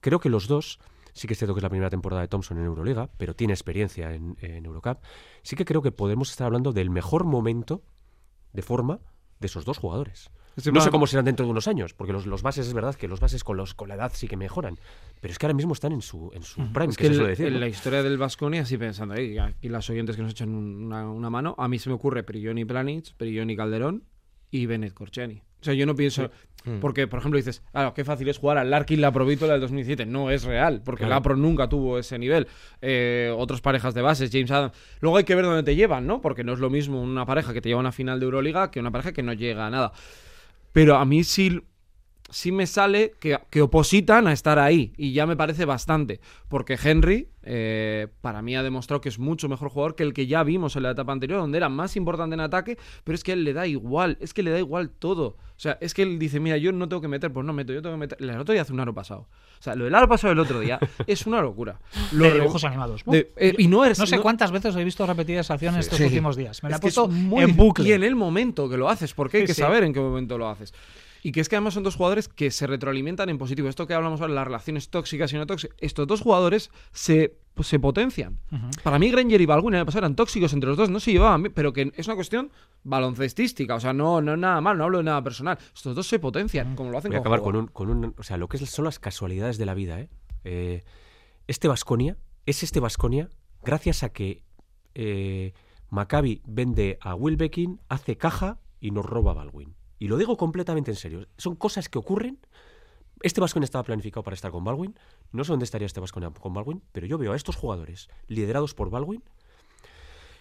creo 0.00 0.20
que 0.20 0.28
los 0.28 0.48
dos, 0.48 0.80
sí 1.12 1.26
que 1.26 1.32
es 1.32 1.38
cierto 1.38 1.54
que 1.54 1.60
es 1.60 1.62
la 1.62 1.70
primera 1.70 1.90
temporada 1.90 2.22
de 2.22 2.28
Thompson 2.28 2.58
en 2.58 2.64
Euroliga, 2.64 3.10
pero 3.16 3.34
tiene 3.34 3.54
experiencia 3.54 4.12
en, 4.12 4.36
en 4.40 4.66
Eurocup, 4.66 4.98
sí 5.42 5.56
que 5.56 5.64
creo 5.64 5.80
que 5.80 5.92
podemos 5.92 6.30
estar 6.30 6.46
hablando 6.46 6.72
del 6.72 6.90
mejor 6.90 7.24
momento 7.24 7.82
de 8.52 8.62
forma 8.62 9.00
de 9.40 9.46
esos 9.46 9.64
dos 9.64 9.78
jugadores. 9.78 10.30
No 10.70 10.80
sé 10.82 10.90
cómo 10.90 11.06
serán 11.06 11.24
dentro 11.24 11.46
de 11.46 11.50
unos 11.50 11.66
años, 11.66 11.94
porque 11.94 12.12
los, 12.12 12.26
los 12.26 12.42
bases 12.42 12.66
es 12.66 12.74
verdad 12.74 12.94
que 12.94 13.08
los 13.08 13.20
bases 13.20 13.42
con, 13.42 13.56
los, 13.56 13.74
con 13.74 13.88
la 13.88 13.94
edad 13.94 14.12
sí 14.14 14.28
que 14.28 14.36
mejoran, 14.36 14.78
pero 15.22 15.32
es 15.32 15.38
que 15.38 15.46
ahora 15.46 15.54
mismo 15.54 15.72
están 15.72 15.92
en 15.92 16.02
su, 16.02 16.30
en 16.34 16.42
su 16.42 16.60
prime, 16.72 16.90
Es 16.90 16.96
que, 16.98 17.08
decir. 17.08 17.46
en 17.46 17.60
la 17.60 17.68
historia 17.68 18.02
del 18.02 18.18
Vasconia, 18.18 18.62
así 18.62 18.76
pensando, 18.76 19.14
ahí, 19.14 19.38
aquí 19.38 19.68
las 19.70 19.88
oyentes 19.88 20.16
que 20.16 20.22
nos 20.22 20.32
echan 20.32 20.50
un- 20.54 20.84
una, 20.84 21.08
una 21.08 21.30
mano, 21.30 21.54
a 21.56 21.68
mí 21.68 21.78
se 21.78 21.88
me 21.88 21.94
ocurre 21.94 22.24
Prigioni 22.24 22.64
Planic, 22.66 23.14
Prigioni 23.16 23.56
Calderón 23.56 24.02
y 24.50 24.66
Bennett 24.66 24.92
Corcheni, 24.92 25.40
O 25.60 25.64
sea, 25.64 25.72
yo 25.74 25.86
no 25.86 25.94
pienso. 25.94 26.28
Mm. 26.64 26.78
Porque, 26.80 27.06
por 27.08 27.20
ejemplo, 27.20 27.36
dices, 27.38 27.62
claro, 27.72 27.94
qué 27.94 28.04
fácil 28.04 28.28
es 28.28 28.38
jugar 28.38 28.58
al 28.58 28.68
Larkin 28.70 29.00
la 29.00 29.10
Provítola 29.12 29.52
del 29.52 29.60
2017. 29.62 30.06
No 30.06 30.30
es 30.30 30.44
real, 30.44 30.82
porque 30.84 31.00
Claro. 31.04 31.14
la 31.14 31.22
Pro 31.22 31.36
nunca 31.36 31.68
tuvo 31.68 31.98
ese 31.98 32.18
nivel. 32.18 32.46
Eh, 32.80 33.32
otras 33.36 33.60
parejas 33.60 33.94
de 33.94 34.02
bases, 34.02 34.30
James 34.32 34.50
Adams. 34.50 34.72
Luego 35.00 35.16
hay 35.16 35.24
que 35.24 35.34
ver 35.36 35.44
dónde 35.44 35.62
te 35.62 35.74
llevan, 35.76 36.06
¿no? 36.06 36.20
Porque 36.20 36.44
no 36.44 36.52
es 36.52 36.58
lo 36.60 36.68
mismo 36.70 37.00
una 37.00 37.24
pareja 37.26 37.52
que 37.52 37.60
te 37.60 37.68
lleva 37.68 37.78
a 37.78 37.82
una 37.82 37.92
final 37.92 38.18
de 38.20 38.24
Euroliga 38.26 38.70
que 38.70 38.78
una 38.80 38.90
pareja 38.92 39.12
que 39.12 39.22
no 39.22 39.32
llega 39.32 39.66
a 39.66 39.70
nada. 39.70 39.92
Pero 40.72 40.96
a 40.96 41.04
mí 41.04 41.24
sí, 41.24 41.60
sí 42.32 42.50
me 42.50 42.66
sale 42.66 43.12
que, 43.20 43.38
que 43.50 43.62
opositan 43.62 44.26
a 44.26 44.32
estar 44.32 44.58
ahí. 44.58 44.92
Y 44.96 45.12
ya 45.12 45.26
me 45.26 45.36
parece 45.36 45.64
bastante. 45.64 46.20
Porque 46.48 46.76
Henry, 46.82 47.28
eh, 47.44 48.08
para 48.20 48.42
mí, 48.42 48.56
ha 48.56 48.62
demostrado 48.62 49.00
que 49.00 49.08
es 49.08 49.18
mucho 49.18 49.48
mejor 49.48 49.68
jugador 49.68 49.94
que 49.94 50.02
el 50.02 50.12
que 50.12 50.26
ya 50.26 50.42
vimos 50.42 50.74
en 50.76 50.82
la 50.82 50.90
etapa 50.90 51.12
anterior, 51.12 51.38
donde 51.40 51.58
era 51.58 51.68
más 51.68 51.94
importante 51.96 52.34
en 52.34 52.40
ataque, 52.40 52.76
pero 53.04 53.14
es 53.14 53.22
que 53.22 53.32
a 53.32 53.34
él 53.34 53.44
le 53.44 53.52
da 53.52 53.66
igual. 53.66 54.18
Es 54.20 54.34
que 54.34 54.42
le 54.42 54.50
da 54.50 54.58
igual 54.58 54.90
todo. 54.90 55.36
O 55.56 55.60
sea, 55.62 55.78
es 55.80 55.94
que 55.94 56.02
él 56.02 56.18
dice, 56.18 56.40
mira, 56.40 56.56
yo 56.56 56.72
no 56.72 56.88
tengo 56.88 57.00
que 57.00 57.06
meter, 57.08 57.32
pues 57.32 57.46
no 57.46 57.52
meto, 57.52 57.72
yo 57.72 57.82
tengo 57.82 57.94
que 57.94 58.00
meter. 58.00 58.18
El 58.20 58.30
otro 58.40 58.52
día 58.52 58.62
hace 58.62 58.72
un 58.72 58.80
aro 58.80 58.92
pasado. 58.94 59.28
O 59.60 59.62
sea, 59.62 59.76
lo 59.76 59.84
del 59.84 59.94
aro 59.94 60.08
pasado 60.08 60.30
del 60.30 60.40
otro 60.40 60.58
día 60.58 60.80
es 61.06 61.24
una 61.26 61.40
locura. 61.40 61.78
Lo 62.10 62.24
de 62.24 62.34
dibujos 62.34 62.64
animados. 62.64 63.02
de- 63.06 63.30
eh, 63.36 63.54
y 63.58 63.68
no, 63.68 63.84
sé 63.94 64.16
no- 64.16 64.22
cuántas 64.22 64.50
veces 64.50 64.74
he 64.74 64.82
visto 64.82 65.06
repetidas 65.06 65.50
acción 65.52 65.76
estos 65.76 65.98
Sí. 65.98 66.04
últimos 66.04 66.34
días. 66.36 66.62
Me 66.64 66.70
la 66.70 66.76
he 66.76 66.80
puesto 66.80 67.06
muy 67.06 67.44
en 67.44 67.56
bucle. 67.56 67.88
Y 67.88 67.92
en 67.92 68.02
el 68.02 68.16
momento 68.16 68.68
que 68.68 68.76
lo 68.76 68.88
haces, 68.88 69.14
porque 69.14 69.36
hay 69.36 69.42
Sí, 69.44 69.48
que 69.48 69.54
saber 69.54 69.84
en 69.84 69.92
qué 69.92 70.00
momento 70.00 70.36
lo 70.36 70.48
haces. 70.48 70.74
Y 71.22 71.30
que 71.30 71.40
es 71.40 71.48
que 71.48 71.54
además 71.56 71.74
son 71.74 71.84
dos 71.84 71.94
jugadores 71.94 72.28
que 72.28 72.50
se 72.50 72.66
retroalimentan 72.66 73.28
en 73.28 73.38
positivo. 73.38 73.68
Esto 73.68 73.86
que 73.86 73.94
hablamos 73.94 74.20
ahora, 74.20 74.34
las 74.34 74.44
relaciones 74.44 74.90
tóxicas 74.90 75.32
y 75.32 75.36
no 75.36 75.46
tóxicas. 75.46 75.76
Estos 75.78 76.08
dos 76.08 76.20
jugadores 76.20 76.70
se, 76.90 77.38
pues, 77.54 77.68
se 77.68 77.78
potencian. 77.78 78.40
Para 78.82 78.98
mí, 78.98 79.08
Granger 79.10 79.40
y 79.40 79.46
Baldwin 79.46 79.74
en 79.74 79.80
el 79.80 79.86
pasado 79.86 80.00
eran 80.00 80.16
tóxicos 80.16 80.52
entre 80.52 80.68
los 80.68 80.76
dos, 80.76 80.90
no 80.90 80.98
se 80.98 81.12
llevaban 81.12 81.44
bien, 81.44 81.52
pero 81.54 81.72
que 81.72 81.92
es 81.94 82.06
una 82.08 82.16
cuestión 82.16 82.50
baloncestística. 82.82 83.76
O 83.76 83.80
sea, 83.80 83.92
no, 83.92 84.20
no 84.20 84.36
nada 84.36 84.60
mal, 84.60 84.76
no 84.76 84.84
hablo 84.84 84.98
de 84.98 85.04
nada 85.04 85.22
personal. 85.22 85.58
Estos 85.72 85.94
dos 85.94 86.08
se 86.08 86.18
potencian, 86.18 86.74
como 86.74 86.90
lo 86.90 86.98
hacen 86.98 87.10
Voy 87.10 87.18
a 87.18 87.20
acabar 87.20 87.40
con 87.40 87.54
un, 87.54 87.66
con 87.68 87.88
un. 87.88 88.14
O 88.18 88.22
sea, 88.24 88.36
lo 88.36 88.48
que 88.48 88.58
son 88.58 88.84
las 88.84 88.98
casualidades 88.98 89.58
de 89.58 89.66
la 89.66 89.74
vida, 89.74 90.00
¿eh? 90.00 90.08
Eh, 90.44 90.82
este 91.46 91.68
Vasconia 91.68 92.16
es 92.46 92.64
este 92.64 92.80
Vasconia 92.80 93.28
gracias 93.62 94.02
a 94.02 94.08
que 94.08 94.42
eh, 94.94 95.52
Maccabi 95.90 96.42
vende 96.46 96.98
a 97.00 97.14
Wilbekin, 97.14 97.80
hace 97.88 98.16
caja 98.16 98.58
y 98.80 98.90
nos 98.90 99.04
roba 99.04 99.32
a 99.32 99.34
Baldwin. 99.34 99.74
Y 100.02 100.08
lo 100.08 100.16
digo 100.16 100.36
completamente 100.36 100.90
en 100.90 100.96
serio. 100.96 101.28
Son 101.38 101.54
cosas 101.54 101.88
que 101.88 101.96
ocurren. 101.96 102.36
Este 103.22 103.40
Vasconia 103.40 103.66
estaba 103.66 103.84
planificado 103.84 104.24
para 104.24 104.34
estar 104.34 104.50
con 104.50 104.64
Baldwin. 104.64 104.98
No 105.30 105.44
sé 105.44 105.52
dónde 105.52 105.64
estaría 105.64 105.86
este 105.86 106.00
Vasconia 106.00 106.28
con 106.30 106.52
Baldwin, 106.52 106.82
pero 106.90 107.06
yo 107.06 107.18
veo 107.18 107.34
a 107.34 107.36
estos 107.36 107.54
jugadores 107.54 108.08
liderados 108.26 108.74
por 108.74 108.90
Baldwin 108.90 109.22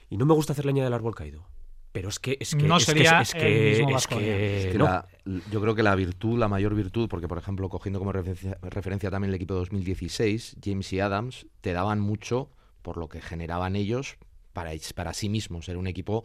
y 0.09 0.17
no 0.17 0.25
me 0.25 0.33
gusta 0.33 0.53
hacer 0.53 0.65
leña 0.65 0.83
del 0.83 0.93
árbol 0.93 1.13
caído. 1.13 1.45
Pero 1.91 2.09
es 2.09 2.17
que 2.17 2.37
es 2.39 2.55
que 2.55 2.63
No 2.63 2.77
es 2.77 2.87
que- 2.87 2.93
sería 2.93 3.21
es 3.21 3.35
el 3.35 3.39
que, 3.39 3.75
mismo 3.83 3.97
es 3.97 4.07
que 4.07 4.65
Es 4.65 4.71
que 4.71 4.77
no. 4.79 4.85
la- 4.85 5.07
yo 5.51 5.61
creo 5.61 5.75
que 5.75 5.83
la 5.83 5.93
virtud, 5.93 6.39
la 6.39 6.47
mayor 6.47 6.73
virtud, 6.73 7.07
porque 7.07 7.27
por 7.27 7.37
ejemplo, 7.37 7.69
cogiendo 7.69 7.99
como 7.99 8.11
referencia, 8.13 8.57
referencia 8.63 9.11
también 9.11 9.29
el 9.29 9.35
equipo 9.35 9.53
de 9.53 9.59
2016, 9.59 10.57
James 10.63 10.91
y 10.91 10.99
Adams 11.01 11.45
te 11.61 11.71
daban 11.73 11.99
mucho 11.99 12.49
por 12.81 12.97
lo 12.97 13.09
que 13.09 13.21
generaban 13.21 13.75
ellos 13.75 14.17
para, 14.53 14.71
para 14.95 15.13
sí 15.13 15.29
mismos. 15.29 15.69
Era 15.69 15.77
un 15.77 15.85
equipo 15.85 16.23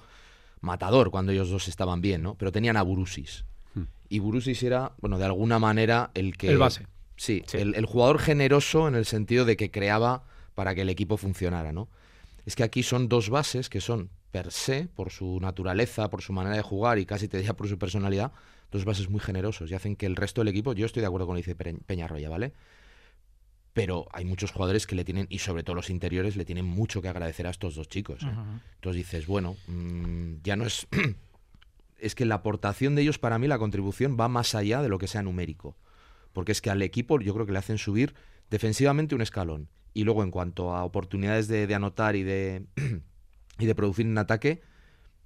matador 0.60 1.10
cuando 1.10 1.32
ellos 1.32 1.50
dos 1.50 1.68
estaban 1.68 2.00
bien, 2.00 2.22
¿no? 2.22 2.34
Pero 2.34 2.52
tenían 2.52 2.76
a 2.76 2.82
Burusis. 2.82 3.44
Hmm. 3.74 3.82
Y 4.08 4.18
Burusis 4.20 4.62
era, 4.62 4.92
bueno, 5.00 5.18
de 5.18 5.24
alguna 5.24 5.58
manera 5.58 6.10
el 6.14 6.36
que... 6.36 6.48
El 6.50 6.58
base. 6.58 6.86
Sí, 7.16 7.42
Sí. 7.46 7.58
El, 7.58 7.74
el 7.74 7.86
jugador 7.86 8.18
generoso 8.18 8.88
en 8.88 8.94
el 8.94 9.06
sentido 9.06 9.44
de 9.44 9.56
que 9.56 9.70
creaba 9.70 10.24
para 10.54 10.74
que 10.74 10.82
el 10.82 10.88
equipo 10.90 11.16
funcionara, 11.16 11.72
¿no? 11.72 11.88
Es 12.44 12.54
que 12.56 12.62
aquí 12.62 12.82
son 12.82 13.08
dos 13.08 13.30
bases 13.30 13.68
que 13.68 13.80
son 13.80 14.10
per 14.30 14.52
se, 14.52 14.88
por 14.94 15.10
su 15.10 15.38
naturaleza, 15.40 16.10
por 16.10 16.22
su 16.22 16.32
manera 16.32 16.56
de 16.56 16.62
jugar 16.62 16.98
y 16.98 17.06
casi 17.06 17.26
te 17.28 17.38
diría 17.38 17.54
por 17.54 17.68
su 17.68 17.78
personalidad, 17.78 18.32
dos 18.70 18.84
bases 18.84 19.08
muy 19.08 19.20
generosos 19.20 19.70
y 19.70 19.74
hacen 19.74 19.96
que 19.96 20.06
el 20.06 20.16
resto 20.16 20.40
del 20.42 20.48
equipo, 20.48 20.72
yo 20.74 20.86
estoy 20.86 21.00
de 21.00 21.06
acuerdo 21.06 21.26
con 21.26 21.36
lo 21.36 21.42
que 21.42 21.50
dice 21.52 21.56
Pe- 21.56 21.78
Peñarroya, 21.86 22.28
¿vale? 22.28 22.52
Pero 23.76 24.06
hay 24.10 24.24
muchos 24.24 24.52
jugadores 24.52 24.86
que 24.86 24.94
le 24.94 25.04
tienen, 25.04 25.26
y 25.28 25.40
sobre 25.40 25.62
todo 25.62 25.76
los 25.76 25.90
interiores, 25.90 26.34
le 26.34 26.46
tienen 26.46 26.64
mucho 26.64 27.02
que 27.02 27.08
agradecer 27.08 27.46
a 27.46 27.50
estos 27.50 27.74
dos 27.74 27.90
chicos. 27.90 28.22
¿eh? 28.22 28.34
Entonces 28.76 29.04
dices, 29.04 29.26
bueno, 29.26 29.54
mm, 29.66 30.36
ya 30.42 30.56
no 30.56 30.64
es... 30.64 30.88
es 31.98 32.14
que 32.14 32.24
la 32.24 32.36
aportación 32.36 32.94
de 32.94 33.02
ellos, 33.02 33.18
para 33.18 33.38
mí, 33.38 33.48
la 33.48 33.58
contribución 33.58 34.16
va 34.18 34.28
más 34.28 34.54
allá 34.54 34.80
de 34.80 34.88
lo 34.88 34.96
que 34.96 35.06
sea 35.06 35.22
numérico. 35.22 35.76
Porque 36.32 36.52
es 36.52 36.62
que 36.62 36.70
al 36.70 36.80
equipo 36.80 37.20
yo 37.20 37.34
creo 37.34 37.44
que 37.44 37.52
le 37.52 37.58
hacen 37.58 37.76
subir 37.76 38.14
defensivamente 38.48 39.14
un 39.14 39.20
escalón. 39.20 39.68
Y 39.92 40.04
luego 40.04 40.22
en 40.22 40.30
cuanto 40.30 40.74
a 40.74 40.82
oportunidades 40.82 41.46
de, 41.46 41.66
de 41.66 41.74
anotar 41.74 42.16
y 42.16 42.22
de, 42.22 42.64
y 43.58 43.66
de 43.66 43.74
producir 43.74 44.06
en 44.06 44.16
ataque, 44.16 44.62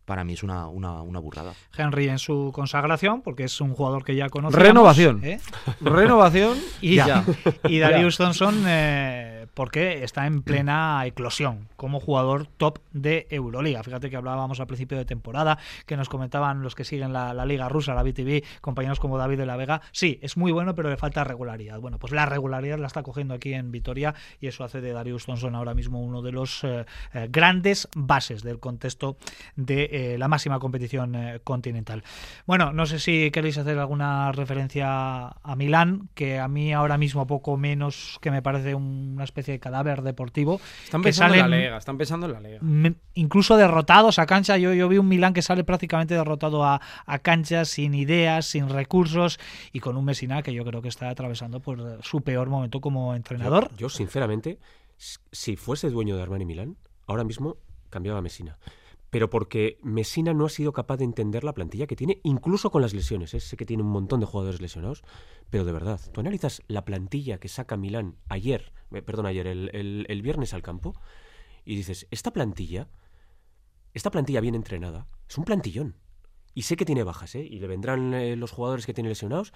para 0.05 0.25
mí 0.25 0.33
es 0.33 0.43
una, 0.43 0.67
una, 0.69 1.03
una 1.03 1.19
burrada. 1.21 1.53
Henry 1.77 2.09
en 2.09 2.19
su 2.19 2.51
consagración, 2.55 3.23
porque 3.23 3.45
es 3.45 3.61
un 3.61 3.75
jugador 3.75 4.05
que 4.05 4.17
ya 4.17 4.29
conoce. 4.29 4.57
Renovación. 4.59 5.23
Renovación 5.81 6.59
Y, 6.81 6.97
ya. 6.97 7.25
y 7.65 7.79
Darius 7.79 8.17
Thompson, 8.17 8.65
eh, 8.67 9.40
porque 9.61 10.05
está 10.05 10.27
en 10.27 10.41
plena 10.41 11.05
eclosión 11.05 11.69
como 11.77 12.01
jugador 12.01 12.47
top 12.47 12.79
de 12.95 13.27
Euroliga. 13.29 13.83
Fíjate 13.83 14.09
que 14.09 14.17
hablábamos 14.17 14.59
al 14.59 14.67
principio 14.67 14.97
de 14.97 15.05
temporada, 15.05 15.59
que 15.85 15.99
nos 15.99 16.09
comentaban 16.09 16.63
los 16.63 16.75
que 16.75 16.83
siguen 16.83 17.13
la, 17.13 17.45
Liga 17.45 17.69
Rusa, 17.69 17.93
la 17.93 18.03
BTV, 18.03 18.43
compañeros 18.63 18.99
como 19.01 19.19
David 19.19 19.37
de 19.37 19.45
la 19.45 19.59
Vega. 19.59 19.83
Sí, 19.93 20.19
es 20.23 20.39
muy 20.39 20.51
bueno, 20.51 20.75
pero 20.75 20.89
le 20.89 20.97
falta 20.97 21.25
regularidad. 21.25 21.79
Bueno, 21.79 21.99
pues 21.99 22.11
la 22.11 22.25
regularidad 22.25 22.79
la 22.79 22.87
está 22.87 23.03
cogiendo 23.03 23.35
aquí 23.35 23.53
en 23.53 23.71
Vitoria 23.71 24.15
y 24.41 24.47
eso 24.47 24.65
hace 24.65 24.81
de 24.81 24.95
Darius 24.95 25.27
Thompson 25.27 25.55
ahora 25.55 25.75
mismo 25.75 26.01
uno 26.01 26.23
de 26.23 26.33
los 26.33 26.65
eh, 26.65 26.87
eh, 27.13 27.29
grandes 27.31 27.87
bases 27.95 28.43
del 28.43 28.61
contexto 28.61 29.19
de 29.57 29.91
eh, 29.93 30.17
la 30.17 30.29
máxima 30.29 30.59
competición 30.59 31.19
continental. 31.45 32.03
Bueno, 32.47 32.73
no 32.73 32.87
sé 32.87 32.99
si 32.99 33.31
queréis 33.31 33.59
hacer 33.59 33.79
alguna 33.79 34.33
referencia 34.33 35.27
a 35.29 35.55
Milán, 35.55 36.09
que 36.15 36.39
a 36.39 36.49
mí 36.49 36.73
ahora 36.73 36.97
mismo 36.97 37.27
poco 37.27 37.59
menos 37.59 38.19
que 38.23 38.31
me 38.31 38.41
parece 38.41 38.75
una 38.75 39.25
especie 39.25 39.50
de 39.51 39.59
cadáver 39.61 40.03
deportivo. 40.03 40.61
Están 40.85 41.03
que 41.03 41.09
pensando 41.09 41.35
en 41.35 41.41
la 41.41 41.49
Lega, 41.49 41.77
están 41.77 41.99
pensando 41.99 42.27
en 42.27 42.33
la 42.33 42.41
Lega. 42.41 42.61
incluso 43.15 43.57
derrotados 43.57 44.19
a 44.19 44.27
cancha. 44.27 44.57
Yo, 44.59 44.73
yo 44.75 44.89
vi 44.89 44.99
un 44.99 45.09
Milán 45.09 45.33
que 45.33 45.43
sale 45.43 45.65
prácticamente 45.65 46.15
derrotado 46.15 46.65
a, 46.65 46.81
a 47.07 47.19
cancha, 47.19 47.65
sin 47.65 47.95
ideas, 47.95 48.47
sin 48.47 48.69
recursos 48.69 49.39
y 49.73 49.81
con 49.81 49.97
un 49.97 50.05
Messina 50.05 50.43
que 50.43 50.53
yo 50.53 50.65
creo 50.65 50.83
que 50.83 50.89
está 50.89 51.11
atravesando 51.11 51.61
por 51.61 52.01
su 52.03 52.23
peor 52.23 52.49
momento 52.49 52.81
como 52.81 53.15
entrenador. 53.15 53.71
Yo, 53.73 53.77
yo, 53.77 53.89
sinceramente, 53.89 54.59
si 54.97 55.57
fuese 55.57 55.91
dueño 55.91 56.17
de 56.17 56.23
Armani 56.23 56.45
Milán, 56.45 56.77
ahora 57.07 57.25
mismo 57.25 57.57
cambiaba 57.91 58.19
a 58.19 58.23
Messina. 58.23 58.59
Pero 59.11 59.29
porque 59.29 59.79
Messina 59.83 60.33
no 60.33 60.47
ha 60.47 60.49
sido 60.49 60.73
capaz 60.73 60.99
de 60.99 61.05
entender 61.05 61.43
la 61.43 61.53
plantilla 61.53 61.87
que 61.89 61.97
tiene, 61.97 62.21
incluso 62.23 62.71
con 62.71 62.81
las 62.83 62.95
lesiones. 62.95 63.35
¿eh? 63.35 63.41
Sé 63.41 63.57
que 63.57 63.67
tiene 63.67 63.83
un 63.83 63.91
montón 63.91 64.21
de 64.21 64.27
jugadores 64.27 64.61
lesionados, 64.61 65.03
pero 65.51 65.65
de 65.65 65.73
verdad, 65.73 66.01
tú 66.13 66.21
analizas 66.21 66.63
la 66.69 66.85
plantilla 66.85 67.39
que 67.39 67.49
saca 67.49 67.77
Milán 67.77 68.17
ayer, 68.29 68.73
eh, 68.93 69.03
perdón, 69.03 69.27
ayer, 69.27 69.47
el, 69.49 69.71
el- 69.75 70.07
el 70.09 70.23
viernes 70.23 70.55
al 70.55 70.63
campo, 70.63 70.95
y 71.65 71.75
dices, 71.77 72.07
esta 72.11 72.33
plantilla, 72.33 72.89
esta 73.95 74.11
plantilla 74.11 74.41
bien 74.41 74.55
entrenada, 74.55 75.09
es 75.29 75.37
un 75.39 75.45
plantillón. 75.45 75.97
Y 76.55 76.63
sé 76.63 76.77
que 76.77 76.85
tiene 76.85 77.05
bajas, 77.05 77.35
¿eh? 77.35 77.45
Y 77.49 77.59
le 77.61 77.67
vendrán 77.69 78.15
eh, 78.15 78.37
los 78.37 78.51
jugadores 78.53 78.87
que 78.87 78.95
tiene 78.95 79.09
lesionados, 79.09 79.53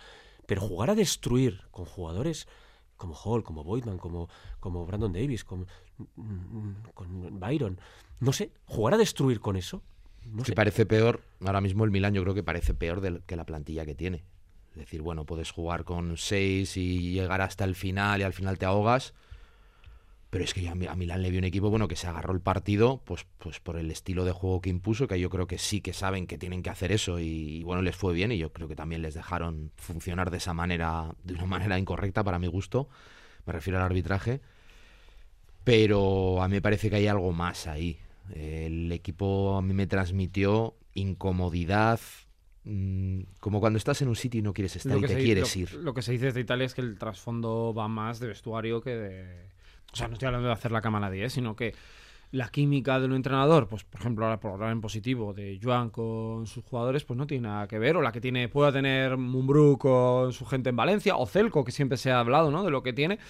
pero 0.46 0.60
jugar 0.60 0.90
a 0.90 0.94
destruir 0.94 1.62
con 1.70 1.84
jugadores 1.84 2.46
como 2.96 3.14
Hall, 3.14 3.42
como 3.42 3.64
Boydman, 3.64 3.98
como, 3.98 4.28
como 4.60 4.86
Brandon 4.86 5.12
Davis, 5.12 5.44
como, 5.44 5.66
mm, 6.16 6.70
con 6.94 7.40
Byron, 7.40 7.78
no 8.20 8.32
sé, 8.32 8.50
jugar 8.66 8.94
a 8.94 8.98
destruir 8.98 9.40
con 9.40 9.56
eso, 9.56 9.82
no 10.24 10.42
que 10.42 10.50
sé. 10.50 10.54
parece 10.54 10.86
peor, 10.86 11.20
ahora 11.44 11.60
mismo 11.60 11.84
el 11.84 11.90
Milan 11.90 12.14
yo 12.14 12.22
creo 12.22 12.34
que 12.34 12.42
parece 12.42 12.74
peor 12.74 13.00
del- 13.00 13.22
que 13.22 13.36
la 13.36 13.44
plantilla 13.44 13.84
que 13.84 13.94
tiene. 13.94 14.24
Es 14.72 14.76
decir, 14.78 15.02
bueno, 15.02 15.24
puedes 15.24 15.50
jugar 15.52 15.84
con 15.84 16.16
seis 16.16 16.76
y 16.76 17.12
llegar 17.12 17.40
hasta 17.42 17.64
el 17.64 17.74
final 17.76 18.20
y 18.20 18.24
al 18.24 18.32
final 18.32 18.58
te 18.58 18.66
ahogas. 18.66 19.14
Pero 20.34 20.42
es 20.44 20.52
que 20.52 20.62
ya 20.62 20.72
a 20.72 20.74
Mi- 20.74 20.88
a 20.88 20.96
Milán 20.96 21.22
le 21.22 21.30
vio 21.30 21.38
un 21.38 21.44
equipo 21.44 21.70
bueno 21.70 21.86
que 21.86 21.94
se 21.94 22.08
agarró 22.08 22.32
el 22.32 22.40
partido 22.40 23.00
pues, 23.04 23.24
pues 23.38 23.60
por 23.60 23.76
el 23.76 23.88
estilo 23.92 24.24
de 24.24 24.32
juego 24.32 24.60
que 24.60 24.68
impuso, 24.68 25.06
que 25.06 25.20
yo 25.20 25.30
creo 25.30 25.46
que 25.46 25.58
sí 25.58 25.80
que 25.80 25.92
saben 25.92 26.26
que 26.26 26.38
tienen 26.38 26.60
que 26.60 26.70
hacer 26.70 26.90
eso 26.90 27.20
y, 27.20 27.58
y 27.58 27.62
bueno, 27.62 27.82
les 27.82 27.94
fue 27.94 28.12
bien 28.14 28.32
y 28.32 28.38
yo 28.38 28.52
creo 28.52 28.66
que 28.66 28.74
también 28.74 29.00
les 29.00 29.14
dejaron 29.14 29.70
funcionar 29.76 30.32
de 30.32 30.38
esa 30.38 30.52
manera, 30.52 31.14
de 31.22 31.34
una 31.34 31.46
manera 31.46 31.78
incorrecta 31.78 32.24
para 32.24 32.40
mi 32.40 32.48
gusto, 32.48 32.88
me 33.46 33.52
refiero 33.52 33.78
al 33.78 33.84
arbitraje, 33.84 34.40
pero 35.62 36.42
a 36.42 36.48
mí 36.48 36.54
me 36.56 36.62
parece 36.62 36.90
que 36.90 36.96
hay 36.96 37.06
algo 37.06 37.32
más 37.32 37.66
ahí. 37.66 37.98
El 38.34 38.90
equipo 38.92 39.56
a 39.56 39.62
mí 39.62 39.72
me 39.72 39.86
transmitió 39.86 40.74
incomodidad, 40.94 42.00
mm, 42.64 43.20
como 43.40 43.60
cuando 43.60 43.76
estás 43.78 44.02
en 44.02 44.08
un 44.08 44.16
sitio 44.16 44.40
y 44.40 44.42
no 44.42 44.52
quieres 44.52 44.76
estar 44.76 44.96
y 44.98 45.00
te 45.02 45.08
se- 45.08 45.18
quieres 45.22 45.54
lo- 45.56 45.60
ir. 45.62 45.72
Lo 45.74 45.94
que 45.94 46.02
se 46.02 46.12
dice 46.12 46.32
de 46.32 46.40
Italia 46.40 46.66
es 46.66 46.74
que 46.74 46.80
el 46.80 46.98
trasfondo 46.98 47.72
va 47.72 47.88
más 47.88 48.20
de 48.20 48.26
vestuario 48.28 48.80
que 48.82 48.90
de. 48.96 49.53
O 49.94 49.96
sea, 49.96 50.08
no 50.08 50.14
estoy 50.14 50.26
hablando 50.26 50.48
de 50.48 50.54
hacer 50.54 50.72
la 50.72 50.80
cama 50.80 50.98
a 50.98 51.02
nadie, 51.02 51.30
sino 51.30 51.54
que 51.54 51.72
la 52.32 52.48
química 52.48 52.98
de 52.98 53.06
un 53.06 53.14
entrenador, 53.14 53.68
pues 53.68 53.84
por 53.84 54.00
ejemplo, 54.00 54.24
ahora 54.24 54.40
por 54.40 54.50
hablar 54.50 54.72
en 54.72 54.80
positivo 54.80 55.32
de 55.32 55.60
Joan 55.62 55.90
con 55.90 56.48
sus 56.48 56.64
jugadores, 56.64 57.04
pues 57.04 57.16
no 57.16 57.28
tiene 57.28 57.46
nada 57.46 57.68
que 57.68 57.78
ver. 57.78 57.96
O 57.96 58.02
la 58.02 58.10
que 58.10 58.20
tiene, 58.20 58.48
pueda 58.48 58.72
tener 58.72 59.16
Mumbrú 59.16 59.78
con 59.78 60.32
su 60.32 60.44
gente 60.46 60.70
en 60.70 60.76
Valencia, 60.76 61.14
o 61.14 61.26
Celco, 61.26 61.64
que 61.64 61.70
siempre 61.70 61.96
se 61.96 62.10
ha 62.10 62.18
hablado, 62.18 62.50
¿no? 62.50 62.64
De 62.64 62.72
lo 62.72 62.82
que 62.82 62.92
tiene. 62.92 63.20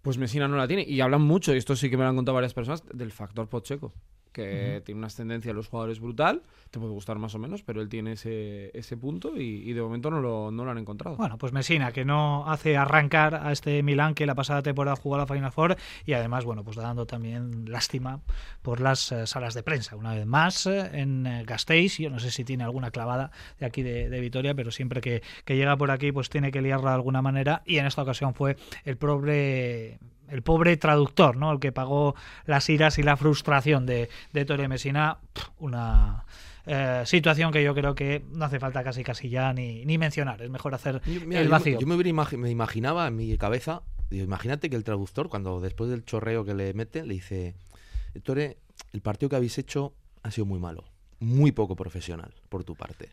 Pues 0.00 0.16
Messina 0.16 0.48
no 0.48 0.56
la 0.56 0.66
tiene. 0.66 0.86
Y 0.88 1.02
hablan 1.02 1.20
mucho, 1.20 1.52
y 1.52 1.58
esto 1.58 1.76
sí 1.76 1.90
que 1.90 1.98
me 1.98 2.04
lo 2.04 2.08
han 2.08 2.16
contado 2.16 2.34
varias 2.34 2.54
personas, 2.54 2.82
del 2.94 3.12
factor 3.12 3.46
Pocheco. 3.46 3.92
Que 4.36 4.82
tiene 4.84 4.98
una 4.98 5.06
ascendencia 5.06 5.50
de 5.50 5.54
los 5.54 5.68
jugadores 5.68 5.98
brutal. 5.98 6.42
Te 6.70 6.78
puede 6.78 6.92
gustar 6.92 7.18
más 7.18 7.34
o 7.34 7.38
menos, 7.38 7.62
pero 7.62 7.80
él 7.80 7.88
tiene 7.88 8.12
ese, 8.12 8.70
ese 8.76 8.96
punto 8.96 9.36
y, 9.36 9.68
y 9.68 9.72
de 9.72 9.80
momento 9.80 10.10
no 10.10 10.20
lo, 10.20 10.50
no 10.50 10.64
lo 10.64 10.70
han 10.70 10.78
encontrado. 10.78 11.16
Bueno, 11.16 11.38
pues 11.38 11.52
Messina, 11.52 11.90
que 11.92 12.04
no 12.04 12.46
hace 12.46 12.76
arrancar 12.76 13.34
a 13.34 13.50
este 13.50 13.82
Milán 13.82 14.14
que 14.14 14.26
la 14.26 14.34
pasada 14.34 14.62
temporada 14.62 14.96
jugó 14.96 15.14
a 15.14 15.18
la 15.18 15.26
Final 15.26 15.52
Four 15.52 15.76
y 16.04 16.12
además, 16.12 16.44
bueno, 16.44 16.64
pues 16.64 16.76
dando 16.76 17.06
también 17.06 17.70
lástima 17.70 18.20
por 18.60 18.80
las 18.80 19.10
eh, 19.10 19.26
salas 19.26 19.54
de 19.54 19.62
prensa. 19.62 19.96
Una 19.96 20.14
vez 20.14 20.26
más, 20.26 20.66
eh, 20.66 20.90
en 20.92 21.26
eh, 21.26 21.44
Gasteiz, 21.46 21.96
yo 21.98 22.10
no 22.10 22.18
sé 22.18 22.30
si 22.30 22.44
tiene 22.44 22.64
alguna 22.64 22.90
clavada 22.90 23.30
de 23.58 23.64
aquí 23.64 23.82
de, 23.82 24.10
de 24.10 24.20
Vitoria, 24.20 24.54
pero 24.54 24.70
siempre 24.70 25.00
que, 25.00 25.22
que 25.46 25.56
llega 25.56 25.76
por 25.76 25.90
aquí, 25.90 26.12
pues 26.12 26.28
tiene 26.28 26.50
que 26.50 26.60
liarla 26.60 26.90
de 26.90 26.96
alguna 26.96 27.22
manera 27.22 27.62
y 27.64 27.78
en 27.78 27.86
esta 27.86 28.02
ocasión 28.02 28.34
fue 28.34 28.56
el 28.84 28.98
pobre 28.98 29.98
el 30.30 30.42
pobre 30.42 30.76
traductor, 30.76 31.36
¿no? 31.36 31.52
El 31.52 31.60
que 31.60 31.72
pagó 31.72 32.14
las 32.46 32.68
iras 32.68 32.98
y 32.98 33.02
la 33.02 33.16
frustración 33.16 33.86
de, 33.86 34.08
de 34.32 34.44
Torre 34.44 34.68
Messina, 34.68 35.18
una 35.58 36.24
eh, 36.66 37.02
situación 37.06 37.52
que 37.52 37.62
yo 37.62 37.74
creo 37.74 37.94
que 37.94 38.24
no 38.32 38.44
hace 38.44 38.58
falta 38.58 38.82
casi 38.82 39.04
casi 39.04 39.28
ya 39.28 39.52
ni, 39.52 39.84
ni 39.84 39.98
mencionar. 39.98 40.42
Es 40.42 40.50
mejor 40.50 40.74
hacer 40.74 41.00
Yo- 41.06 41.20
mira, 41.26 41.40
el 41.40 41.48
vacío. 41.48 41.78
Yo, 41.80 41.86
me, 41.86 41.94
hubiera 41.94 42.10
imagi- 42.10 42.36
me 42.36 42.50
imaginaba 42.50 43.06
en 43.06 43.16
mi 43.16 43.36
cabeza, 43.38 43.82
digo, 44.10 44.24
imagínate 44.24 44.68
que 44.70 44.76
el 44.76 44.84
traductor, 44.84 45.28
cuando 45.28 45.60
después 45.60 45.90
del 45.90 46.04
chorreo 46.04 46.44
que 46.44 46.54
le 46.54 46.74
mete, 46.74 47.04
le 47.04 47.14
dice, 47.14 47.54
Tore, 48.22 48.56
el 48.92 49.00
partido 49.00 49.28
que 49.30 49.36
habéis 49.36 49.58
hecho 49.58 49.92
ha 50.22 50.30
sido 50.30 50.44
muy 50.46 50.58
malo, 50.58 50.84
muy 51.20 51.52
poco 51.52 51.76
profesional 51.76 52.32
por 52.48 52.64
tu 52.64 52.74
parte. 52.74 53.10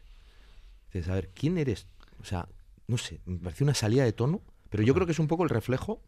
Dices, 0.94 1.10
a 1.10 1.16
ver, 1.16 1.30
¿quién 1.34 1.58
eres? 1.58 1.88
O 2.22 2.26
sea, 2.26 2.48
no 2.88 2.98
sé, 2.98 3.20
me 3.26 3.38
parece 3.38 3.64
una 3.64 3.74
salida 3.74 4.04
de 4.04 4.14
tono, 4.14 4.42
pero 4.70 4.84
yo 4.84 4.94
creo 4.94 5.06
que 5.06 5.12
es 5.12 5.20
un 5.20 5.28
poco 5.28 5.44
el 5.44 5.50
reflejo 5.50 6.02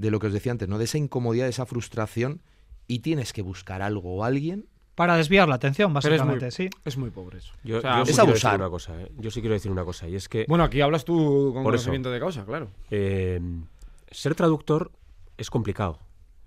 de 0.00 0.10
lo 0.10 0.18
que 0.18 0.28
os 0.28 0.32
decía 0.32 0.52
antes, 0.52 0.68
¿no? 0.68 0.78
De 0.78 0.84
esa 0.84 0.98
incomodidad, 0.98 1.44
de 1.44 1.50
esa 1.50 1.66
frustración, 1.66 2.40
y 2.86 3.00
tienes 3.00 3.32
que 3.32 3.42
buscar 3.42 3.82
algo 3.82 4.16
o 4.16 4.24
alguien 4.24 4.66
Para 4.96 5.16
desviar 5.16 5.48
la 5.48 5.54
atención, 5.54 5.92
Pero 5.94 6.14
es 6.14 6.20
muy- 6.22 6.28
básicamente, 6.34 6.50
sí. 6.50 6.68
Es 6.84 6.96
muy 6.98 7.10
pobre 7.10 7.38
eso. 7.38 7.52
Yo, 7.64 7.78
O 7.78 7.80
sea, 7.80 7.98
yo 8.00 8.04
sí 8.06 8.10
es 8.10 8.16
quiero 8.16 8.30
abusar. 8.30 8.50
decir 8.52 8.60
una 8.60 8.70
cosa, 8.70 9.00
¿eh? 9.00 9.12
Yo 9.18 9.30
sí 9.30 9.40
quiero 9.40 9.54
decir 9.54 9.70
una 9.70 9.84
cosa, 9.84 10.08
y 10.08 10.14
es 10.16 10.28
que 10.28 10.44
Bueno, 10.48 10.64
aquí 10.64 10.80
hablas 10.80 11.04
tú 11.04 11.14
con 11.54 11.62
Por 11.62 11.74
eso. 11.74 11.84
conocimiento 11.84 12.10
de 12.10 12.18
causa, 12.20 12.44
claro. 12.44 12.68
eh, 12.90 13.40
ser 14.10 14.34
traductor 14.34 14.90
es 15.38 15.48
complicado. 15.50 15.98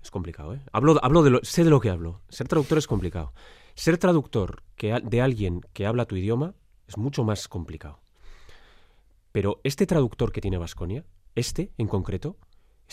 Es 0.02 0.10
complicado, 0.10 0.54
¿eh? 0.54 0.60
Hablo, 0.70 0.98
hablo 1.02 1.22
de 1.22 1.30
lo, 1.30 1.40
sé 1.42 1.64
de 1.64 1.70
lo 1.70 1.80
que 1.80 1.88
hablo. 1.90 2.20
Ser 2.28 2.46
traductor 2.46 2.76
es 2.78 2.86
complicado. 2.86 3.32
Ser 3.74 3.96
traductor 3.98 4.62
que, 4.76 5.00
de 5.02 5.20
alguien 5.22 5.62
que 5.72 5.86
habla 5.86 6.04
tu 6.04 6.14
idioma 6.16 6.54
es 6.86 6.98
mucho 6.98 7.24
más 7.24 7.48
complicado. 7.48 8.00
Pero 9.32 9.60
este 9.64 9.86
traductor 9.86 10.30
que 10.30 10.40
tiene 10.40 10.58
Vasconia, 10.58 11.04
este 11.34 11.72
en 11.78 11.88
concreto, 11.88 12.36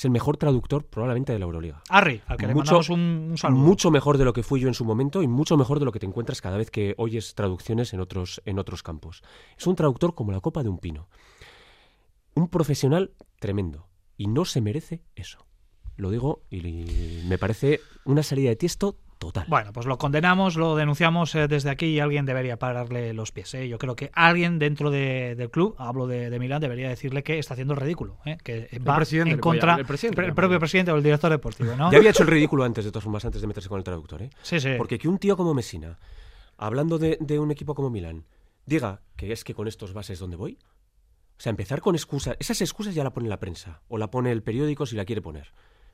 es 0.01 0.05
el 0.05 0.11
mejor 0.11 0.35
traductor 0.37 0.83
probablemente 0.85 1.31
de 1.31 1.37
la 1.37 1.45
Euroliga. 1.45 1.83
Arri, 1.89 2.21
al 2.25 2.37
que 2.37 2.47
le 2.47 2.53
Mucho- 2.55 2.65
mandamos 2.73 2.89
un, 2.89 2.99
un 3.31 3.37
saludo. 3.37 3.59
Mucho 3.61 3.91
mejor 3.91 4.17
de 4.17 4.25
lo 4.25 4.33
que 4.33 4.41
fui 4.41 4.59
yo 4.59 4.67
en 4.67 4.73
su 4.73 4.83
momento 4.83 5.21
y 5.21 5.27
mucho 5.27 5.57
mejor 5.57 5.77
de 5.79 5.85
lo 5.85 5.91
que 5.91 5.99
te 5.99 6.07
encuentras 6.07 6.41
cada 6.41 6.57
vez 6.57 6.71
que 6.71 6.95
oyes 6.97 7.35
traducciones 7.35 7.93
en 7.93 7.99
otros, 7.99 8.41
en 8.45 8.57
otros 8.57 8.81
campos. 8.81 9.21
Es 9.59 9.67
un 9.67 9.75
traductor 9.75 10.15
como 10.15 10.31
la 10.31 10.39
copa 10.39 10.63
de 10.63 10.69
un 10.69 10.79
pino. 10.79 11.07
Un 12.33 12.47
profesional 12.47 13.11
tremendo. 13.39 13.87
Y 14.17 14.25
no 14.27 14.43
se 14.45 14.59
merece 14.61 15.03
eso. 15.15 15.45
Lo 15.97 16.09
digo 16.09 16.41
y 16.49 17.21
me 17.27 17.37
parece 17.37 17.79
una 18.05 18.23
salida 18.23 18.49
de 18.49 18.55
tiesto 18.55 18.97
total. 19.21 19.45
Bueno, 19.47 19.71
pues 19.71 19.85
lo 19.85 19.97
condenamos, 19.99 20.55
lo 20.57 20.75
denunciamos 20.75 21.35
eh, 21.35 21.47
desde 21.47 21.69
aquí 21.69 21.85
y 21.85 21.99
alguien 21.99 22.25
debería 22.25 22.57
pararle 22.57 23.13
los 23.13 23.31
pies. 23.31 23.53
¿eh? 23.53 23.69
Yo 23.69 23.77
creo 23.77 23.95
que 23.95 24.09
alguien 24.13 24.57
dentro 24.57 24.89
de- 24.89 25.35
del 25.35 25.49
club, 25.51 25.75
hablo 25.77 26.07
de, 26.07 26.29
de 26.31 26.39
Milán, 26.39 26.59
debería 26.59 26.89
decirle 26.89 27.21
que 27.23 27.37
está 27.37 27.53
haciendo 27.53 27.75
el 27.75 27.79
ridículo, 27.79 28.17
¿eh? 28.25 28.37
que 28.43 28.67
va 28.85 28.95
presidente 28.95 29.31
en 29.31 29.39
contra 29.39 29.75
el 29.75 29.85
presidente 29.85 30.25
el 30.25 30.33
propio 30.33 30.59
presidente 30.59 30.91
o 30.91 30.95
el 30.97 31.03
director 31.03 31.29
deportivo, 31.29 31.75
¿no? 31.75 31.91
Ya 31.91 31.99
había 31.99 32.09
hecho 32.09 32.23
el 32.23 32.29
ridículo 32.29 32.63
antes, 32.63 32.83
de 32.83 32.91
todas 32.91 33.03
formas, 33.03 33.23
antes 33.23 33.39
de 33.39 33.47
meterse 33.47 33.69
con 33.69 33.77
el 33.77 33.83
traductor. 33.83 34.23
¿eh? 34.23 34.29
Sí, 34.41 34.59
sí. 34.59 34.71
Porque 34.77 34.97
que 34.97 35.07
un 35.07 35.19
tío 35.19 35.37
como 35.37 35.53
Messina, 35.53 35.99
hablando 36.57 36.97
de, 36.97 37.17
de 37.21 37.37
un 37.39 37.51
equipo 37.51 37.75
como 37.75 37.89
Milán, 37.91 38.25
diga 38.65 39.01
que 39.15 39.31
es 39.31 39.43
que 39.43 39.53
con 39.53 39.67
estos 39.67 39.93
bases 39.93 40.17
donde 40.19 40.35
voy. 40.35 40.57
O 41.37 41.43
sea, 41.43 41.49
empezar 41.51 41.81
con 41.81 41.95
excusas. 41.95 42.35
Esas 42.39 42.61
excusas 42.61 42.93
ya 42.95 43.03
la 43.03 43.13
pone 43.13 43.27
la 43.29 43.39
prensa. 43.39 43.81
O 43.87 43.97
la 43.97 44.11
pone 44.11 44.31
el 44.31 44.43
periódico 44.43 44.85
si 44.85 44.95
la 44.95 45.05
quiere 45.05 45.21
poner. 45.21 45.51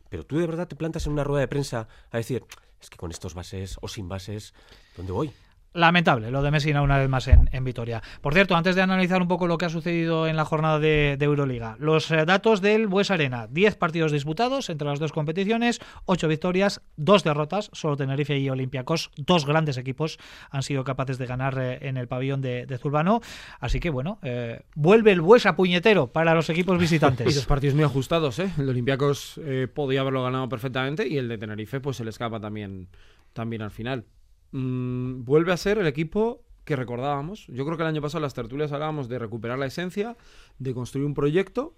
Pero 0.10 0.26
tú 0.26 0.38
de 0.38 0.48
verdad 0.48 0.67
te 0.67 0.76
plantas 0.76 1.06
en 1.06 1.13
una 1.13 1.24
rueda 1.24 1.41
de 1.41 1.48
prensa 1.48 1.88
a 2.12 2.17
decir, 2.17 2.43
es 2.82 2.89
que 2.89 2.98
con 2.98 3.12
estos 3.12 3.34
bases 3.34 3.78
o 3.82 3.88
sin 3.88 4.08
bases, 4.08 4.54
¿dónde 4.96 5.12
voy? 5.12 5.34
Lamentable 5.78 6.32
lo 6.32 6.42
de 6.42 6.50
Messina 6.50 6.82
una 6.82 6.98
vez 6.98 7.08
más 7.08 7.28
en, 7.28 7.50
en 7.52 7.63
Vitoria. 7.63 8.02
Por 8.22 8.34
cierto, 8.34 8.56
antes 8.56 8.76
de 8.76 8.82
analizar 8.82 9.22
un 9.22 9.28
poco 9.28 9.46
lo 9.46 9.60
que 9.60 9.66
ha 9.66 9.70
sucedido 9.70 10.26
en 10.26 10.36
la 10.36 10.44
jornada 10.44 10.80
de, 10.80 11.16
Euroliga, 11.22 11.76
los 11.78 12.10
eh, 12.10 12.26
datos 12.26 12.62
del 12.62 12.88
Bues 12.88 13.12
Arena: 13.12 13.46
10 13.46 13.76
partidos 13.76 14.12
disputados 14.12 14.72
entre 14.72 14.88
las 14.88 14.98
dos 14.98 15.12
competiciones, 15.12 15.80
8 16.06 16.28
victorias, 16.30 16.82
2 16.96 17.24
derrotas. 17.24 17.70
Solo 17.74 17.96
Tenerife 17.96 18.40
y 18.40 18.50
Olympiacos, 18.50 19.12
dos 19.18 19.46
grandes 19.46 19.78
equipos, 19.78 20.18
han 20.50 20.63
sido 20.63 20.84
capaces 20.84 21.20
de 21.20 21.28
ganar 21.28 21.56
eh, 21.60 21.78
en 21.88 21.98
el 21.98 22.08
pabellón 22.08 22.42
de, 22.42 22.66
Zurbano. 22.82 23.22
Así 23.60 23.80
que 23.80 23.92
bueno, 23.92 24.18
eh, 24.24 24.63
vuelve 24.74 25.12
el 25.12 25.22
Bues 25.22 25.46
a 25.46 25.56
puñetero 25.56 26.08
para 26.08 26.34
los 26.34 26.50
equipos 26.50 26.74
Y 26.78 26.80
dos 26.80 26.82
visitantes. 26.90 27.46
partidos 27.46 27.76
muy 27.76 27.84
ajustados, 27.84 28.40
¿eh? 28.40 28.50
El 28.58 28.70
Olympiacos 28.70 29.40
podía 29.76 30.02
haberlo 30.02 30.24
ganado 30.24 30.50
perfectamente 30.50 31.08
y 31.08 31.20
el 31.20 31.28
de 31.28 31.38
Tenerife 31.38 31.80
pues 31.80 31.98
se 31.98 32.04
le 32.04 32.10
escapa 32.10 32.40
también, 32.40 32.88
también 33.34 33.62
al 33.62 33.70
final. 33.70 34.06
Mm, 34.52 35.24
vuelve 35.24 35.52
a 35.52 35.58
ser 35.58 35.78
el 35.78 35.88
equipo 35.88 36.44
que 36.64 36.76
recordábamos. 36.76 37.48
Yo 37.48 37.66
creo 37.66 37.78
que 37.78 37.84
el 37.84 37.90
año 37.90 38.02
pasado 38.02 38.20
en 38.20 38.24
las 38.24 38.34
tertulias 38.34 38.72
hablábamos 38.72 39.08
de 39.08 39.20
recuperar 39.20 39.58
la 39.58 39.66
esencia, 39.66 40.18
de 40.60 40.74
construir 40.74 41.06
un 41.06 41.14
proyecto 41.14 41.76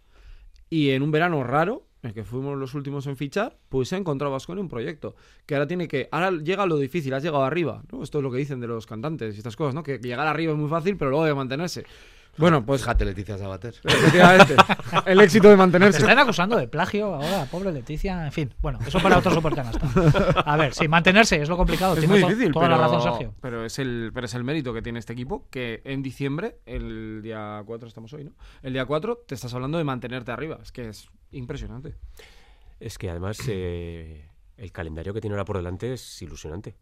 y 0.69 0.89
en 0.91 1.03
un 1.03 1.11
verano 1.11 1.43
raro, 1.43 1.85
en 2.01 2.09
el 2.09 2.13
que 2.13 2.23
fuimos 2.23 2.57
los 2.57 2.73
últimos 2.75 3.07
en 3.07 3.17
fichar, 3.17 3.57
pues 3.69 3.89
se 3.89 3.95
ha 3.95 3.97
encontrado 3.97 4.35
un 4.47 4.69
proyecto 4.69 5.15
que 5.45 5.55
ahora 5.55 5.67
tiene 5.67 5.87
que 5.87 6.07
ahora 6.11 6.31
llega 6.31 6.65
lo 6.65 6.77
difícil, 6.77 7.13
has 7.13 7.23
llegado 7.23 7.43
arriba, 7.43 7.83
¿no? 7.91 8.03
Esto 8.03 8.19
es 8.19 8.23
lo 8.23 8.31
que 8.31 8.37
dicen 8.37 8.59
de 8.59 8.67
los 8.67 8.85
cantantes 8.85 9.35
y 9.35 9.37
estas 9.37 9.55
cosas, 9.55 9.75
¿no? 9.75 9.83
Que 9.83 9.97
llegar 9.97 10.27
arriba 10.27 10.53
es 10.53 10.57
muy 10.57 10.69
fácil, 10.69 10.97
pero 10.97 11.11
luego 11.11 11.25
que 11.25 11.33
mantenerse. 11.33 11.85
Bueno, 12.37 12.65
pues 12.65 12.81
Fíjate, 12.81 13.05
Leticia 13.05 13.37
Sabater. 13.37 13.75
efectivamente, 13.83 14.55
el 15.05 15.19
éxito 15.21 15.49
de 15.49 15.57
mantenerse. 15.57 15.99
Se 15.99 16.05
están 16.05 16.19
acusando 16.19 16.57
de 16.57 16.67
plagio 16.67 17.15
ahora, 17.15 17.45
pobre 17.45 17.71
Leticia. 17.71 18.25
En 18.25 18.31
fin, 18.31 18.53
bueno, 18.61 18.79
eso 18.85 18.99
para 18.99 19.17
otro 19.17 19.31
supercanasta. 19.33 19.87
A 20.45 20.57
ver, 20.57 20.73
sí, 20.73 20.87
mantenerse 20.87 21.41
es 21.41 21.49
lo 21.49 21.57
complicado. 21.57 21.93
Es 21.93 21.99
Tiene 21.99 22.13
muy 22.19 22.23
difícil, 22.29 22.53
toda 22.53 22.67
pero, 22.67 22.77
la 22.77 22.83
razón, 22.83 23.01
Sergio. 23.01 23.33
pero 23.41 23.65
es 23.65 23.77
el 23.79 24.11
pero 24.13 24.25
es 24.25 24.33
el 24.33 24.43
mérito 24.43 24.73
que 24.73 24.81
tiene 24.81 24.99
este 24.99 25.13
equipo 25.13 25.47
que 25.49 25.81
en 25.85 26.01
diciembre, 26.01 26.59
el 26.65 27.21
día 27.21 27.61
4 27.65 27.87
estamos 27.87 28.13
hoy, 28.13 28.23
¿no? 28.23 28.31
El 28.61 28.73
día 28.73 28.85
4 28.85 29.23
te 29.27 29.35
estás 29.35 29.53
hablando 29.53 29.77
de 29.77 29.83
mantenerte 29.83 30.31
arriba, 30.31 30.59
es 30.61 30.71
que 30.71 30.89
es 30.89 31.09
impresionante. 31.31 31.95
Es 32.79 32.97
que 32.97 33.09
además 33.09 33.37
eh, 33.47 34.29
el 34.57 34.71
calendario 34.71 35.13
que 35.13 35.21
tiene 35.21 35.33
ahora 35.35 35.45
por 35.45 35.57
delante 35.57 35.93
es 35.93 36.21
ilusionante. 36.21 36.75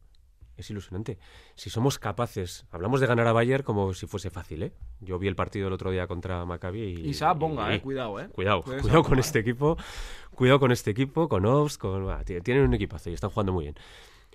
Es 0.57 0.69
ilusionante. 0.71 1.19
Si 1.55 1.69
somos 1.69 1.99
capaces, 1.99 2.65
hablamos 2.71 2.99
de 2.99 3.05
ganar 3.07 3.27
a 3.27 3.31
Bayern 3.31 3.63
como 3.63 3.93
si 3.93 4.07
fuese 4.07 4.29
fácil, 4.31 4.63
¿eh? 4.63 4.73
Yo 4.99 5.19
vi 5.19 5.27
el 5.27 5.35
partido 5.35 5.67
el 5.67 5.73
otro 5.73 5.91
día 5.91 6.07
contra 6.07 6.43
Maccabi 6.45 6.81
y... 6.81 7.09
Y 7.09 7.13
Saab 7.13 7.37
Bonga, 7.37 7.71
y- 7.71 7.75
eh, 7.75 7.81
cuidado, 7.81 8.19
eh. 8.19 8.27
Cuidado, 8.29 8.63
Cuidado, 8.63 9.03
con 9.03 9.19
este 9.19 9.39
equipo, 9.39 9.77
cuidado 10.33 10.59
con 10.59 10.71
este 10.71 10.89
equipo, 10.91 11.29
con 11.29 11.45
Ops, 11.45 11.77
con... 11.77 12.07
tienen 12.25 12.63
un 12.63 12.73
equipazo 12.73 13.09
y 13.11 13.13
están 13.13 13.29
jugando 13.29 13.53
muy 13.53 13.65
bien. 13.65 13.75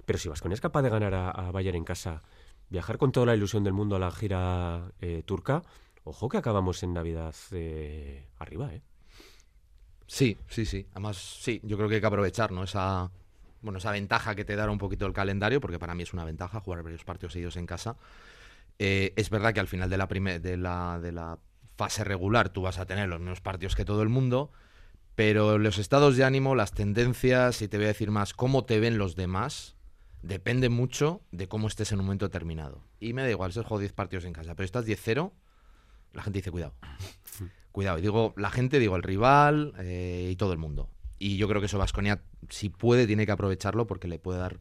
Pero 0.07 0.19
si 0.19 0.29
Vasconia 0.29 0.55
es 0.55 0.61
capaz 0.61 0.83
de 0.83 0.91
ganar 0.91 1.13
a, 1.13 1.31
a 1.31 1.51
Bayern 1.51 1.77
en 1.77 1.85
casa, 1.85 2.23
viajar 2.71 2.99
con 2.99 3.11
toda 3.13 3.27
la 3.27 3.35
ilusión 3.35 3.65
del 3.65 3.73
mundo 3.73 3.97
a 3.97 3.99
la 3.99 4.11
gira 4.13 4.93
eh, 5.01 5.23
turca, 5.27 5.63
ojo 6.05 6.29
que 6.29 6.39
acabamos 6.39 6.83
en 6.85 6.93
Navidad 6.95 7.35
eh, 7.51 8.29
arriba, 8.39 8.73
¿eh? 8.73 8.83
Sí, 10.07 10.37
sí, 10.49 10.67
sí. 10.67 10.87
Además, 10.93 11.17
sí, 11.17 11.61
yo 11.65 11.77
creo 11.77 11.89
que 11.89 11.97
hay 11.97 12.01
que 12.01 12.07
aprovechar, 12.07 12.53
¿no? 12.53 12.65
Esa, 12.65 13.11
bueno, 13.63 13.79
esa 13.79 13.93
ventaja 13.93 14.35
que 14.35 14.45
te 14.45 14.57
da 14.57 14.71
un 14.71 14.79
poquito 14.79 15.07
el 15.07 15.13
calendario, 15.13 15.61
porque 15.61 15.79
para 15.79 15.95
mí 15.95 16.03
es 16.03 16.13
una 16.13 16.25
ventaja 16.25 16.61
jugar 16.61 16.83
varios 16.83 17.05
partidos 17.05 17.33
seguidos 17.33 17.57
en 17.57 17.67
casa. 17.67 17.97
Eh, 18.79 19.13
es 19.17 19.31
verdad 19.31 19.55
que 19.55 19.61
al 19.61 19.69
final 19.69 19.89
de 19.89 19.97
la, 19.97 20.07
de, 20.07 20.57
la, 20.57 20.99
de 21.01 21.13
la 21.13 21.39
fase 21.77 22.05
regular 22.05 22.49
tú 22.49 22.63
vas 22.63 22.79
a 22.79 22.87
tener 22.87 23.09
los 23.09 23.21
mismos 23.21 23.41
partidos 23.41 23.77
que 23.77 23.85
todo 23.85 24.03
el 24.03 24.09
mundo, 24.09 24.53
pero 25.15 25.59
los 25.59 25.79
estados 25.79 26.17
de 26.17 26.25
ánimo, 26.25 26.55
las 26.55 26.73
tendencias, 26.73 27.63
y 27.63 27.69
te 27.69 27.77
voy 27.77 27.85
a 27.85 27.89
decir 27.89 28.11
más, 28.11 28.35
cómo 28.35 28.65
te 28.65 28.81
ven 28.81 28.99
los 28.99 29.15
demás, 29.15 29.77
depende 30.23 30.69
mucho 30.69 31.23
de 31.31 31.49
cómo 31.49 31.69
estés 31.69 31.93
en 31.93 32.01
un 32.01 32.07
momento 32.07 32.27
determinado. 32.27 32.83
Y 32.99 33.13
me 33.13 33.23
da 33.23 33.31
igual, 33.31 33.53
si 33.53 33.61
has 33.61 33.67
jugado 33.67 33.81
10 33.81 33.93
partidos 33.93 34.25
en 34.25 34.33
casa, 34.33 34.55
pero 34.55 34.65
estás 34.65 34.87
10-0, 34.87 35.33
la 36.13 36.23
gente 36.23 36.39
dice 36.39 36.51
cuidado. 36.51 36.75
Cuidado, 37.73 37.99
y 37.99 38.03
digo 38.03 38.35
la 38.37 38.51
gente, 38.51 38.79
digo 38.79 38.97
el 38.97 39.03
rival 39.03 39.73
eh, 39.79 40.29
y 40.31 40.37
todo 40.37 40.53
el 40.53 40.59
mundo. 40.59 40.91
Y 41.23 41.37
yo 41.37 41.47
creo 41.47 41.61
que 41.61 41.67
eso 41.67 41.79
Vasconia, 41.79 42.21
si 42.49 42.69
puede, 42.69 43.07
tiene 43.07 43.27
que 43.27 43.31
aprovecharlo 43.31 43.87
porque 43.87 44.09
le 44.09 44.19
puede 44.19 44.41
dar, 44.41 44.59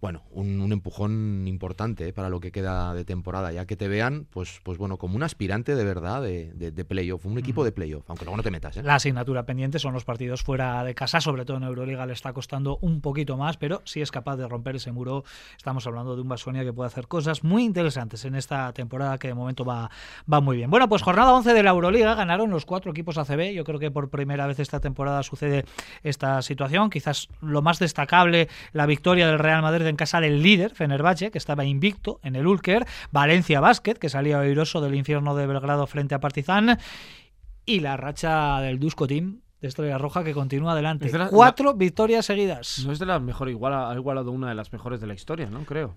bueno, 0.00 0.22
un, 0.30 0.60
un 0.60 0.72
empujón 0.72 1.46
importante 1.48 2.08
eh, 2.08 2.12
para 2.12 2.28
lo 2.28 2.38
que 2.38 2.52
queda 2.52 2.94
de 2.94 3.04
temporada. 3.04 3.52
Ya 3.52 3.66
que 3.66 3.76
te 3.76 3.88
vean, 3.88 4.26
pues, 4.30 4.60
pues 4.62 4.78
bueno, 4.78 4.96
como 4.96 5.16
un 5.16 5.24
aspirante 5.24 5.74
de 5.74 5.84
verdad 5.84 6.22
de, 6.22 6.52
de, 6.52 6.70
de 6.70 6.84
playoff, 6.84 7.26
un 7.26 7.36
equipo 7.36 7.64
de 7.64 7.72
playoff, 7.72 8.04
aunque 8.08 8.24
luego 8.24 8.36
no 8.36 8.44
te 8.44 8.50
metas. 8.52 8.76
¿eh? 8.76 8.82
La 8.84 8.94
asignatura 8.94 9.44
pendiente 9.44 9.80
son 9.80 9.94
los 9.94 10.04
partidos 10.04 10.42
fuera 10.42 10.84
de 10.84 10.94
casa, 10.94 11.20
sobre 11.20 11.44
todo 11.44 11.56
en 11.56 11.64
Euroliga 11.64 12.06
le 12.06 12.12
está 12.12 12.32
costando 12.32 12.78
un 12.80 13.00
poquito 13.00 13.36
más, 13.36 13.56
pero 13.56 13.82
si 13.84 14.00
es 14.00 14.12
capaz 14.12 14.36
de 14.36 14.46
romper 14.46 14.76
ese 14.76 14.92
muro, 14.92 15.24
estamos 15.56 15.84
hablando 15.86 16.14
de 16.14 16.22
un 16.22 16.28
Basonia 16.28 16.62
que 16.62 16.72
puede 16.72 16.86
hacer 16.86 17.08
cosas 17.08 17.42
muy 17.42 17.64
interesantes 17.64 18.24
en 18.24 18.36
esta 18.36 18.72
temporada 18.72 19.18
que 19.18 19.28
de 19.28 19.34
momento 19.34 19.64
va, 19.64 19.90
va 20.32 20.40
muy 20.40 20.56
bien. 20.56 20.70
Bueno, 20.70 20.88
pues 20.88 21.02
jornada 21.02 21.32
11 21.34 21.54
de 21.54 21.62
la 21.64 21.70
Euroliga, 21.70 22.14
ganaron 22.14 22.50
los 22.50 22.66
cuatro 22.66 22.92
equipos 22.92 23.18
ACB, 23.18 23.52
yo 23.52 23.64
creo 23.64 23.80
que 23.80 23.90
por 23.90 24.10
primera 24.10 24.46
vez 24.46 24.60
esta 24.60 24.78
temporada 24.78 25.24
sucede 25.24 25.64
esta 26.04 26.40
situación, 26.42 26.88
quizás 26.88 27.28
lo 27.40 27.62
más 27.62 27.80
destacable, 27.80 28.48
la 28.72 28.86
victoria 28.86 29.26
del 29.26 29.40
Real 29.40 29.62
Madrid 29.62 29.87
en 29.88 29.96
casa 29.96 30.20
del 30.20 30.42
líder, 30.42 30.74
Fenerbahce, 30.74 31.30
que 31.30 31.38
estaba 31.38 31.64
invicto 31.64 32.20
en 32.22 32.36
el 32.36 32.46
Ulker, 32.46 32.86
Valencia 33.10 33.60
Basket, 33.60 33.94
que 33.94 34.08
salía 34.08 34.38
oiroso 34.38 34.80
del 34.80 34.94
infierno 34.94 35.34
de 35.34 35.46
Belgrado 35.46 35.86
frente 35.86 36.14
a 36.14 36.20
Partizan, 36.20 36.78
y 37.66 37.80
la 37.80 37.96
racha 37.96 38.60
del 38.60 38.78
Dusko 38.78 39.06
Team 39.06 39.40
de 39.60 39.68
Estrella 39.68 39.98
Roja 39.98 40.22
que 40.24 40.32
continúa 40.34 40.72
adelante. 40.72 41.10
La- 41.16 41.28
Cuatro 41.28 41.74
victorias 41.74 42.24
seguidas. 42.26 42.84
No 42.86 42.92
es 42.92 42.98
de 42.98 43.06
las 43.06 43.20
mejores, 43.20 43.52
igual 43.52 43.74
ha 43.74 43.94
igualado 43.94 44.30
una 44.30 44.48
de 44.48 44.54
las 44.54 44.72
mejores 44.72 45.00
de 45.00 45.06
la 45.08 45.14
historia, 45.14 45.50
¿no? 45.50 45.64
Creo. 45.64 45.96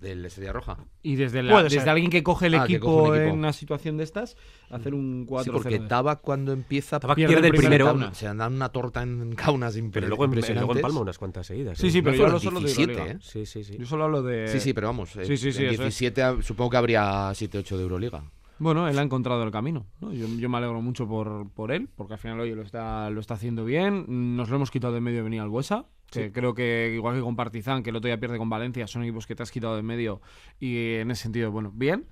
Del 0.00 0.24
Estrella 0.24 0.52
Roja. 0.52 0.78
Y 1.02 1.16
desde, 1.16 1.42
la- 1.42 1.62
desde 1.62 1.90
alguien 1.90 2.10
que 2.10 2.22
coge 2.22 2.46
el 2.46 2.54
Ah, 2.54 2.66
que 2.66 2.76
equipo, 2.76 2.86
coge 2.86 3.10
un 3.10 3.16
equipo. 3.16 3.32
en 3.32 3.38
una 3.38 3.52
situación 3.52 3.98
de 3.98 4.04
estas, 4.04 4.36
hacer 4.70 4.94
un 4.94 5.26
4-0. 5.26 5.44
Sí, 5.44 5.50
porque 5.50 5.78
Tabac 5.80 6.20
cuando 6.22 6.52
empieza 6.52 6.98
Tabac 6.98 7.16
pierde 7.16 7.34
pierde 7.34 7.48
el 7.48 7.54
el 7.54 7.58
primer 7.58 7.78
primero, 7.78 7.86
Kaunas. 7.98 8.16
se 8.16 8.26
dan 8.34 8.54
una 8.54 8.68
torta 8.70 9.02
en 9.02 9.34
Kaunas 9.34 9.76
pero 9.92 10.08
luego, 10.08 10.24
en- 10.24 10.30
luego 10.54 10.74
empalma 10.74 11.00
unas 11.00 11.18
cuantas 11.18 11.46
seguidas. 11.46 11.76
Sí, 11.78 11.88
¿eh? 11.88 11.90
sí, 11.90 12.00
pero 12.02 12.16
yo 12.16 12.26
hablo 12.26 12.40
solo 12.40 12.60
de 12.60 12.66
17, 12.66 12.92
Euroliga. 12.92 13.14
¿eh? 13.14 13.18
Sí, 13.22 13.44
sí, 13.44 13.62
sí. 13.62 13.76
Yo 13.78 13.84
solo 13.86 14.04
hablo 14.04 14.22
de... 14.22 14.48
Sí, 14.48 14.58
sí, 14.60 14.72
pero 14.72 14.86
vamos. 14.86 15.14
eh, 15.16 15.26
Sí, 15.26 15.36
sí, 15.36 15.52
sí, 15.52 15.64
en 15.64 15.74
eso 15.74 15.82
es. 15.84 15.98
17 15.98 16.22
ah, 16.22 16.36
supongo 16.40 16.70
que 16.70 16.76
habría 16.78 17.30
7-8 17.32 17.76
de 17.76 17.82
Euroliga. 17.82 18.22
Bueno, 18.60 18.86
él 18.88 18.98
ha 18.98 19.02
encontrado 19.02 19.42
el 19.42 19.50
camino. 19.50 19.86
¿no? 20.00 20.12
Yo, 20.12 20.28
yo 20.28 20.48
me 20.50 20.58
alegro 20.58 20.82
mucho 20.82 21.08
por, 21.08 21.50
por 21.50 21.72
él, 21.72 21.88
porque 21.96 22.12
al 22.12 22.18
final 22.18 22.38
hoy 22.40 22.54
lo 22.54 22.60
está, 22.60 23.08
lo 23.08 23.18
está 23.18 23.34
haciendo 23.34 23.64
bien. 23.64 24.36
Nos 24.36 24.50
lo 24.50 24.56
hemos 24.56 24.70
quitado 24.70 24.92
de 24.92 25.00
medio 25.00 25.18
de 25.18 25.24
venir 25.24 25.40
al 25.40 25.48
Buesa. 25.48 25.86
Que 26.10 26.32
creo 26.32 26.54
que 26.54 26.90
igual 26.92 27.14
que 27.14 27.22
con 27.22 27.36
Partizan, 27.36 27.82
que 27.82 27.90
el 27.90 27.96
otro 27.96 28.08
día 28.08 28.18
pierde 28.18 28.36
con 28.36 28.50
Valencia, 28.50 28.86
son 28.88 29.04
equipos 29.04 29.26
que 29.26 29.36
te 29.36 29.44
has 29.44 29.52
quitado 29.52 29.76
de 29.76 29.82
medio 29.82 30.20
y 30.58 30.94
en 30.96 31.10
ese 31.12 31.22
sentido, 31.22 31.52
bueno, 31.52 31.70
bien. 31.72 32.08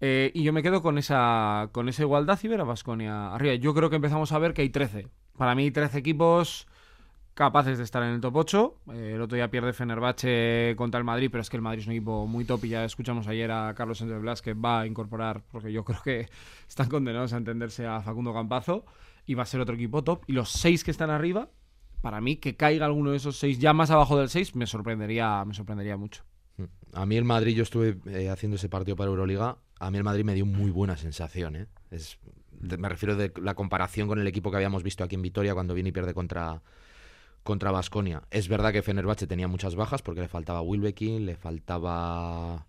Eh, 0.00 0.30
y 0.34 0.42
yo 0.42 0.52
me 0.52 0.62
quedo 0.62 0.82
con 0.82 0.98
esa, 0.98 1.70
con 1.72 1.88
esa 1.88 2.02
igualdad 2.02 2.38
y 2.42 2.48
ver 2.48 2.60
a 2.60 2.64
Baskonia 2.64 3.34
arriba. 3.34 3.54
Yo 3.54 3.72
creo 3.72 3.88
que 3.88 3.96
empezamos 3.96 4.32
a 4.32 4.38
ver 4.38 4.52
que 4.52 4.62
hay 4.62 4.68
13. 4.68 5.08
Para 5.38 5.54
mí, 5.54 5.70
13 5.70 5.98
equipos 5.98 6.68
capaces 7.34 7.78
de 7.78 7.84
estar 7.84 8.02
en 8.02 8.10
el 8.10 8.20
top 8.20 8.36
8. 8.36 8.74
Eh, 8.92 9.12
el 9.14 9.20
otro 9.20 9.36
día 9.36 9.50
pierde 9.50 9.72
Fenerbahce 9.72 10.74
contra 10.76 10.98
el 10.98 11.04
Madrid, 11.04 11.28
pero 11.30 11.42
es 11.42 11.50
que 11.50 11.56
el 11.56 11.62
Madrid 11.62 11.80
es 11.80 11.86
un 11.86 11.92
equipo 11.92 12.26
muy 12.26 12.44
top 12.44 12.64
y 12.64 12.70
ya 12.70 12.84
escuchamos 12.84 13.26
ayer 13.26 13.50
a 13.50 13.74
Carlos 13.74 13.98
Sánchez 13.98 14.20
Blas 14.20 14.42
que 14.42 14.54
va 14.54 14.80
a 14.80 14.86
incorporar, 14.86 15.42
porque 15.50 15.72
yo 15.72 15.84
creo 15.84 16.02
que 16.02 16.28
están 16.68 16.88
condenados 16.88 17.32
a 17.32 17.36
entenderse 17.36 17.86
a 17.86 18.00
Facundo 18.02 18.32
Campazo 18.32 18.84
y 19.26 19.34
va 19.34 19.44
a 19.44 19.46
ser 19.46 19.60
otro 19.60 19.74
equipo 19.74 20.02
top. 20.04 20.24
Y 20.26 20.32
los 20.32 20.50
seis 20.50 20.84
que 20.84 20.90
están 20.90 21.10
arriba, 21.10 21.50
para 22.00 22.20
mí 22.20 22.36
que 22.36 22.56
caiga 22.56 22.86
alguno 22.86 23.12
de 23.12 23.16
esos 23.16 23.38
seis 23.38 23.58
ya 23.58 23.72
más 23.72 23.90
abajo 23.90 24.18
del 24.18 24.28
6 24.28 24.56
me 24.56 24.66
sorprendería, 24.66 25.44
me 25.44 25.54
sorprendería 25.54 25.96
mucho. 25.96 26.24
A 26.92 27.06
mí 27.06 27.16
el 27.16 27.24
Madrid, 27.24 27.56
yo 27.56 27.62
estuve 27.62 27.98
eh, 28.06 28.28
haciendo 28.28 28.56
ese 28.56 28.68
partido 28.68 28.96
para 28.96 29.08
Euroliga, 29.08 29.56
a 29.80 29.90
mí 29.90 29.98
el 29.98 30.04
Madrid 30.04 30.24
me 30.24 30.34
dio 30.34 30.44
muy 30.44 30.70
buena 30.70 30.96
sensación. 30.96 31.56
¿eh? 31.56 31.66
Es, 31.90 32.18
me 32.60 32.88
refiero 32.88 33.16
de 33.16 33.32
la 33.40 33.54
comparación 33.54 34.06
con 34.06 34.20
el 34.20 34.26
equipo 34.26 34.50
que 34.50 34.56
habíamos 34.56 34.82
visto 34.82 35.02
aquí 35.02 35.14
en 35.14 35.22
Vitoria 35.22 35.54
cuando 35.54 35.74
viene 35.74 35.88
y 35.88 35.92
pierde 35.92 36.12
contra 36.12 36.62
contra 37.42 37.70
Basconia. 37.70 38.22
Es 38.30 38.48
verdad 38.48 38.72
que 38.72 38.82
Fenerbahce 38.82 39.26
tenía 39.26 39.48
muchas 39.48 39.74
bajas 39.74 40.02
porque 40.02 40.20
le 40.20 40.28
faltaba 40.28 40.60
Wilbekin, 40.62 41.26
le 41.26 41.36
faltaba... 41.36 42.66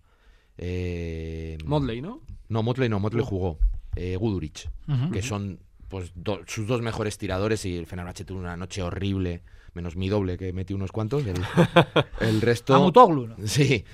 Eh, 0.56 1.58
Modley, 1.64 2.00
¿no? 2.00 2.20
No, 2.48 2.62
Motley 2.62 2.88
no, 2.88 3.00
Motley 3.00 3.24
jugó. 3.24 3.58
Eh, 3.96 4.16
Guduric, 4.16 4.68
Ujú. 4.88 5.10
que 5.12 5.22
son 5.22 5.60
pues 5.88 6.10
do- 6.16 6.40
sus 6.46 6.66
dos 6.66 6.82
mejores 6.82 7.16
tiradores 7.18 7.64
y 7.64 7.76
el 7.76 7.86
Fenerbahce 7.86 8.24
tuvo 8.24 8.40
una 8.40 8.56
noche 8.56 8.82
horrible, 8.82 9.42
menos 9.74 9.94
mi 9.94 10.08
doble 10.08 10.36
que 10.36 10.52
metí 10.52 10.74
unos 10.74 10.90
cuantos. 10.90 11.24
El, 11.26 11.36
el 12.20 12.40
resto... 12.40 12.74
Amutoglu, 12.74 13.28
¿no? 13.28 13.36
Sí, 13.46 13.84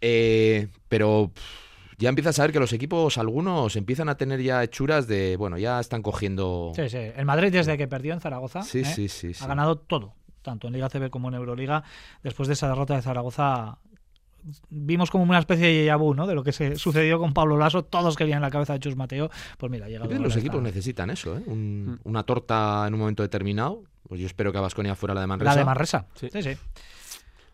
eh, 0.00 0.68
pero 0.88 1.30
ya 1.98 2.08
empiezas 2.08 2.38
a 2.38 2.42
ver 2.44 2.52
que 2.52 2.60
los 2.60 2.72
equipos, 2.72 3.18
algunos, 3.18 3.76
empiezan 3.76 4.08
a 4.08 4.14
tener 4.16 4.40
ya 4.40 4.64
hechuras 4.64 5.06
de, 5.06 5.36
bueno, 5.36 5.58
ya 5.58 5.78
están 5.80 6.00
cogiendo... 6.00 6.72
Sí, 6.74 6.88
sí. 6.88 6.96
El 6.96 7.26
Madrid 7.26 7.52
desde 7.52 7.76
que 7.76 7.86
perdió 7.86 8.14
en 8.14 8.20
Zaragoza 8.20 8.62
Sí, 8.62 8.78
¿eh? 8.80 8.84
sí, 8.86 9.08
sí, 9.08 9.34
sí. 9.34 9.44
ha 9.44 9.46
ganado 9.46 9.76
todo, 9.76 10.14
tanto 10.42 10.66
en 10.66 10.72
Liga 10.74 10.88
CB 10.88 11.10
como 11.10 11.28
en 11.28 11.34
Euroliga. 11.34 11.82
Después 12.22 12.46
de 12.48 12.54
esa 12.54 12.68
derrota 12.68 12.94
de 12.96 13.02
Zaragoza 13.02 13.78
vimos 14.70 15.10
como 15.10 15.24
una 15.24 15.38
especie 15.38 15.84
de 15.84 15.94
vu, 15.96 16.14
¿no? 16.14 16.26
De 16.26 16.34
lo 16.34 16.42
que 16.42 16.52
se 16.52 16.76
sucedió 16.76 17.18
con 17.18 17.34
Pablo 17.34 17.58
Lasso, 17.58 17.84
todos 17.84 18.16
querían 18.16 18.40
la 18.40 18.50
cabeza 18.50 18.72
de 18.72 18.80
Chus 18.80 18.96
Mateo. 18.96 19.30
Pues 19.58 19.70
mira, 19.70 19.84
ahora 19.86 20.06
los 20.18 20.28
esta- 20.28 20.40
equipos 20.40 20.62
necesitan 20.62 21.10
eso, 21.10 21.36
¿eh? 21.36 21.42
Un- 21.46 21.98
Mm. 22.04 22.08
Una 22.08 22.22
torta 22.22 22.84
en 22.86 22.94
un 22.94 23.00
momento 23.00 23.22
determinado. 23.22 23.82
Pues 24.08 24.18
yo 24.20 24.26
espero 24.26 24.50
que 24.50 24.58
a 24.58 24.62
Basconia 24.62 24.94
fuera 24.94 25.14
la 25.14 25.20
de 25.20 25.26
Manresa. 25.26 25.52
La 25.52 25.56
de 25.58 25.64
Manresa. 25.64 26.06
Sí, 26.14 26.28
Sí. 26.32 26.42
sí. 26.42 26.56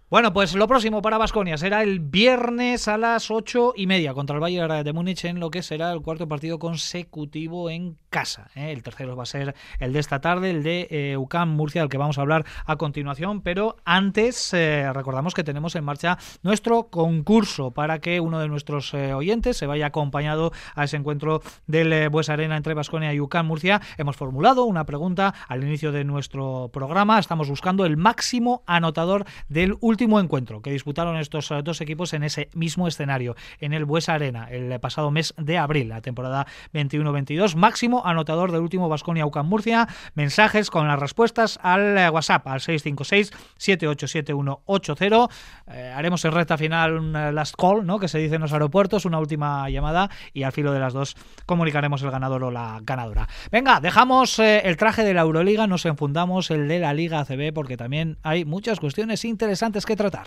Bueno, 0.08 0.32
pues 0.32 0.54
lo 0.54 0.68
próximo 0.68 1.02
para 1.02 1.18
Basconia 1.18 1.58
será 1.58 1.82
el 1.82 1.98
viernes 1.98 2.86
a 2.86 2.96
las 2.96 3.28
ocho 3.28 3.72
y 3.74 3.88
media 3.88 4.14
contra 4.14 4.36
el 4.36 4.40
Bayern 4.40 4.84
de 4.84 4.92
Múnich 4.92 5.24
en 5.24 5.40
lo 5.40 5.50
que 5.50 5.64
será 5.64 5.90
el 5.90 6.00
cuarto 6.00 6.28
partido 6.28 6.60
consecutivo 6.60 7.70
en 7.70 7.98
casa. 8.08 8.48
¿eh? 8.54 8.70
El 8.70 8.84
tercero 8.84 9.16
va 9.16 9.24
a 9.24 9.26
ser 9.26 9.56
el 9.80 9.92
de 9.92 9.98
esta 9.98 10.20
tarde, 10.20 10.50
el 10.50 10.62
de 10.62 10.86
eh, 10.92 11.16
UCAM 11.16 11.56
Murcia, 11.56 11.80
del 11.80 11.90
que 11.90 11.98
vamos 11.98 12.18
a 12.18 12.20
hablar 12.20 12.44
a 12.66 12.76
continuación. 12.76 13.40
Pero 13.40 13.78
antes 13.84 14.54
eh, 14.54 14.88
recordamos 14.92 15.34
que 15.34 15.42
tenemos 15.42 15.74
en 15.74 15.82
marcha 15.82 16.18
nuestro 16.44 16.84
concurso 16.84 17.72
para 17.72 17.98
que 17.98 18.20
uno 18.20 18.38
de 18.38 18.46
nuestros 18.46 18.94
eh, 18.94 19.12
oyentes 19.12 19.56
se 19.56 19.66
vaya 19.66 19.86
acompañado 19.86 20.52
a 20.76 20.84
ese 20.84 20.98
encuentro 20.98 21.42
del 21.66 22.10
Bues 22.10 22.28
Arena 22.28 22.56
entre 22.56 22.74
Basconia 22.74 23.12
y 23.12 23.18
UCAM 23.18 23.48
Murcia. 23.48 23.80
Hemos 23.98 24.14
formulado 24.14 24.66
una 24.66 24.86
pregunta 24.86 25.34
al 25.48 25.64
inicio 25.64 25.90
de 25.90 26.04
nuestro 26.04 26.70
programa. 26.72 27.18
Estamos 27.18 27.48
buscando 27.48 27.84
el 27.84 27.96
máximo 27.96 28.62
anotador 28.66 29.24
del 29.48 29.74
último 29.80 29.95
encuentro 30.04 30.62
que 30.62 30.70
disputaron 30.70 31.16
estos 31.16 31.50
eh, 31.50 31.62
dos 31.62 31.80
equipos 31.80 32.12
en 32.12 32.22
ese 32.22 32.50
mismo 32.54 32.86
escenario, 32.88 33.34
en 33.60 33.72
el 33.72 33.84
Buesa 33.84 34.14
Arena, 34.14 34.48
el 34.50 34.78
pasado 34.80 35.10
mes 35.10 35.34
de 35.36 35.58
abril, 35.58 35.88
la 35.88 36.00
temporada 36.00 36.46
21-22. 36.72 37.56
Máximo 37.56 38.02
anotador 38.04 38.52
del 38.52 38.60
último 38.60 38.88
Basconia 38.88 39.26
UCAM 39.26 39.48
Murcia. 39.48 39.88
Mensajes 40.14 40.70
con 40.70 40.86
las 40.88 40.98
respuestas 40.98 41.58
al 41.62 41.98
eh, 41.98 42.08
WhatsApp, 42.10 42.46
al 42.46 42.60
656-787180. 42.60 45.30
Eh, 45.68 45.92
haremos 45.94 46.24
en 46.24 46.32
recta 46.32 46.56
final 46.58 46.98
un 46.98 47.12
last 47.12 47.54
call, 47.56 47.86
¿no? 47.86 47.98
que 47.98 48.08
se 48.08 48.18
dice 48.18 48.34
en 48.36 48.42
los 48.42 48.52
aeropuertos, 48.52 49.04
una 49.04 49.18
última 49.18 49.68
llamada 49.70 50.10
y 50.32 50.44
al 50.44 50.52
filo 50.52 50.72
de 50.72 50.80
las 50.80 50.92
dos 50.92 51.16
comunicaremos 51.46 52.02
el 52.02 52.10
ganador 52.10 52.44
o 52.44 52.50
la 52.50 52.80
ganadora. 52.82 53.28
Venga, 53.50 53.80
dejamos 53.80 54.38
el 54.38 54.76
traje 54.76 55.02
de 55.04 55.14
la 55.14 55.22
Euroliga, 55.22 55.66
nos 55.66 55.86
enfundamos 55.86 56.50
el 56.50 56.68
de 56.68 56.78
la 56.78 56.92
Liga 56.94 57.20
ACB 57.20 57.54
porque 57.54 57.76
también 57.76 58.18
hay 58.22 58.44
muchas 58.44 58.80
cuestiones 58.80 59.24
interesantes 59.24 59.85
que 59.86 59.96
tratar. 59.96 60.26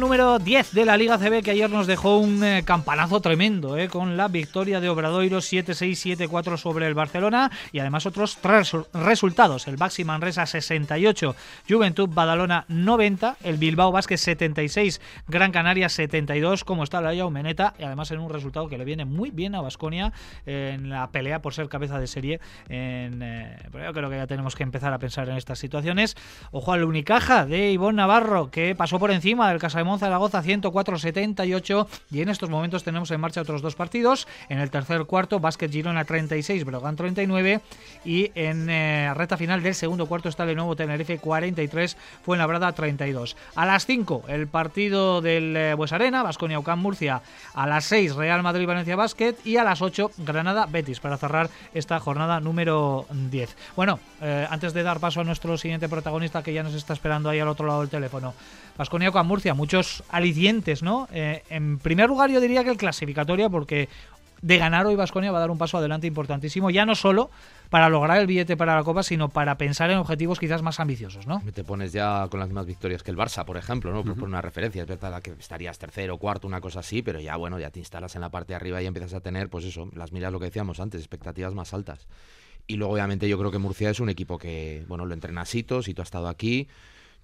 Número 0.00 0.38
10 0.40 0.72
de 0.72 0.84
la 0.84 0.96
Liga 0.96 1.18
CB 1.18 1.42
que 1.42 1.52
ayer 1.52 1.70
nos 1.70 1.86
dejó 1.86 2.18
un 2.18 2.42
eh, 2.42 2.62
campanazo 2.64 3.20
tremendo 3.20 3.78
eh, 3.78 3.88
con 3.88 4.16
la 4.16 4.26
victoria 4.28 4.80
de 4.80 4.88
Obradoiro 4.88 5.38
7-6, 5.38 6.16
7-4 6.28 6.56
sobre 6.56 6.86
el 6.88 6.94
Barcelona 6.94 7.50
y 7.70 7.78
además 7.78 8.04
otros 8.04 8.38
tres 8.40 8.74
resu- 8.74 8.86
resultados. 8.92 9.68
El 9.68 9.76
Baxi 9.76 10.04
Manresa 10.04 10.46
68, 10.46 11.36
Juventud 11.68 12.08
Badalona 12.12 12.64
90, 12.68 13.36
el 13.44 13.56
Bilbao 13.56 13.92
Vázquez 13.92 14.20
76, 14.20 15.00
Gran 15.28 15.52
Canaria 15.52 15.88
72, 15.88 16.64
como 16.64 16.82
está 16.82 17.00
la 17.00 17.14
Meneta 17.30 17.74
y 17.78 17.84
además 17.84 18.10
en 18.10 18.18
un 18.18 18.30
resultado 18.30 18.68
que 18.68 18.76
le 18.76 18.84
viene 18.84 19.04
muy 19.04 19.30
bien 19.30 19.54
a 19.54 19.60
Basconia 19.60 20.12
en 20.44 20.90
la 20.90 21.06
pelea 21.10 21.40
por 21.40 21.54
ser 21.54 21.68
cabeza 21.68 22.00
de 22.00 22.08
serie. 22.08 22.40
En, 22.68 23.22
eh, 23.22 23.56
pero 23.70 23.84
yo 23.84 23.92
creo 23.92 24.10
que 24.10 24.16
ya 24.16 24.26
tenemos 24.26 24.56
que 24.56 24.64
empezar 24.64 24.92
a 24.92 24.98
pensar 24.98 25.28
en 25.28 25.36
estas 25.36 25.60
situaciones. 25.60 26.16
Ojo 26.50 26.72
al 26.72 26.82
Unicaja 26.84 27.46
de 27.46 27.70
Ivonne 27.70 27.96
Navarro 27.96 28.50
que 28.50 28.74
pasó 28.74 28.98
por 28.98 29.12
encima 29.12 29.48
del 29.50 29.60
Casa 29.60 29.83
de 29.92 29.98
Zaragoza 29.98 30.42
104-78 30.42 31.86
y 32.10 32.22
en 32.22 32.28
estos 32.28 32.50
momentos 32.50 32.82
tenemos 32.82 33.10
en 33.10 33.20
marcha 33.20 33.42
otros 33.42 33.62
dos 33.62 33.74
partidos. 33.74 34.26
En 34.48 34.58
el 34.58 34.70
tercer 34.70 35.04
cuarto, 35.04 35.40
Básquet 35.40 35.70
Girona 35.70 36.04
36, 36.04 36.64
Brogan 36.64 36.96
39 36.96 37.60
y 38.04 38.30
en 38.34 38.68
eh, 38.70 39.12
recta 39.14 39.36
final 39.36 39.62
del 39.62 39.74
segundo 39.74 40.06
cuarto 40.06 40.28
está 40.28 40.44
el 40.44 40.56
nuevo 40.56 40.76
Tenerife 40.76 41.18
43, 41.18 41.96
Fuenlabrada 42.24 42.72
32. 42.72 43.36
A 43.54 43.66
las 43.66 43.86
5 43.86 44.24
el 44.28 44.46
partido 44.46 45.20
del 45.20 45.56
eh, 45.56 45.74
Bues 45.74 45.92
Arena, 45.92 46.22
Basconia 46.22 46.58
Ucán 46.58 46.78
Murcia. 46.78 47.22
A 47.54 47.66
las 47.66 47.84
6 47.84 48.14
Real 48.14 48.42
Madrid 48.42 48.66
Valencia 48.66 48.96
Basket 48.96 49.36
y 49.44 49.56
a 49.56 49.64
las 49.64 49.82
8 49.82 50.10
Granada 50.18 50.66
Betis 50.66 51.00
para 51.00 51.16
cerrar 51.16 51.50
esta 51.74 52.00
jornada 52.00 52.40
número 52.40 53.06
10. 53.10 53.56
Bueno, 53.76 54.00
eh, 54.22 54.46
antes 54.48 54.72
de 54.72 54.82
dar 54.82 55.00
paso 55.00 55.20
a 55.20 55.24
nuestro 55.24 55.56
siguiente 55.58 55.88
protagonista 55.88 56.42
que 56.42 56.52
ya 56.52 56.62
nos 56.62 56.74
está 56.74 56.92
esperando 56.92 57.28
ahí 57.28 57.40
al 57.40 57.48
otro 57.48 57.66
lado 57.66 57.80
del 57.80 57.90
teléfono. 57.90 58.34
Vasconia 58.76 59.10
con 59.12 59.26
Murcia, 59.26 59.54
muchos 59.54 60.02
alicientes, 60.08 60.82
¿no? 60.82 61.08
Eh, 61.12 61.42
en 61.50 61.78
primer 61.78 62.08
lugar, 62.08 62.30
yo 62.30 62.40
diría 62.40 62.64
que 62.64 62.70
el 62.70 62.76
clasificatorio, 62.76 63.50
porque 63.50 63.88
de 64.42 64.58
ganar 64.58 64.84
hoy 64.84 64.94
Vasconia 64.94 65.32
va 65.32 65.38
a 65.38 65.40
dar 65.40 65.50
un 65.50 65.56
paso 65.56 65.78
adelante 65.78 66.06
importantísimo, 66.06 66.68
ya 66.68 66.84
no 66.84 66.94
solo 66.94 67.30
para 67.70 67.88
lograr 67.88 68.18
el 68.18 68.26
billete 68.26 68.58
para 68.58 68.76
la 68.76 68.84
Copa, 68.84 69.02
sino 69.02 69.30
para 69.30 69.56
pensar 69.56 69.90
en 69.90 69.96
objetivos 69.96 70.38
quizás 70.38 70.60
más 70.60 70.80
ambiciosos, 70.80 71.26
¿no? 71.26 71.42
Te 71.54 71.64
pones 71.64 71.92
ya 71.92 72.28
con 72.30 72.40
las 72.40 72.48
mismas 72.50 72.66
victorias 72.66 73.02
que 73.02 73.10
el 73.10 73.16
Barça, 73.16 73.44
por 73.46 73.56
ejemplo, 73.56 73.92
¿no? 73.92 74.04
Por 74.04 74.24
una 74.24 74.42
referencia, 74.42 74.82
es 74.82 74.88
verdad 74.88 75.22
que 75.22 75.30
estarías 75.30 75.78
tercero, 75.78 76.18
cuarto, 76.18 76.46
una 76.46 76.60
cosa 76.60 76.80
así, 76.80 77.00
pero 77.00 77.20
ya 77.20 77.36
bueno, 77.36 77.58
ya 77.58 77.70
te 77.70 77.78
instalas 77.78 78.16
en 78.16 78.20
la 78.20 78.28
parte 78.28 78.52
de 78.52 78.56
arriba 78.56 78.82
y 78.82 78.86
empiezas 78.86 79.14
a 79.14 79.20
tener, 79.20 79.48
pues 79.48 79.64
eso, 79.64 79.88
las 79.94 80.12
miras 80.12 80.30
lo 80.30 80.38
que 80.38 80.46
decíamos 80.46 80.78
antes, 80.78 81.00
expectativas 81.00 81.54
más 81.54 81.72
altas. 81.72 82.06
Y 82.66 82.76
luego 82.76 82.92
obviamente 82.92 83.28
yo 83.28 83.38
creo 83.38 83.50
que 83.50 83.58
Murcia 83.58 83.90
es 83.90 84.00
un 84.00 84.10
equipo 84.10 84.36
que, 84.36 84.84
bueno, 84.88 85.06
lo 85.06 85.14
entrena 85.14 85.46
Sito, 85.46 85.82
Sito 85.82 86.02
ha 86.02 86.04
estado 86.04 86.28
aquí. 86.28 86.68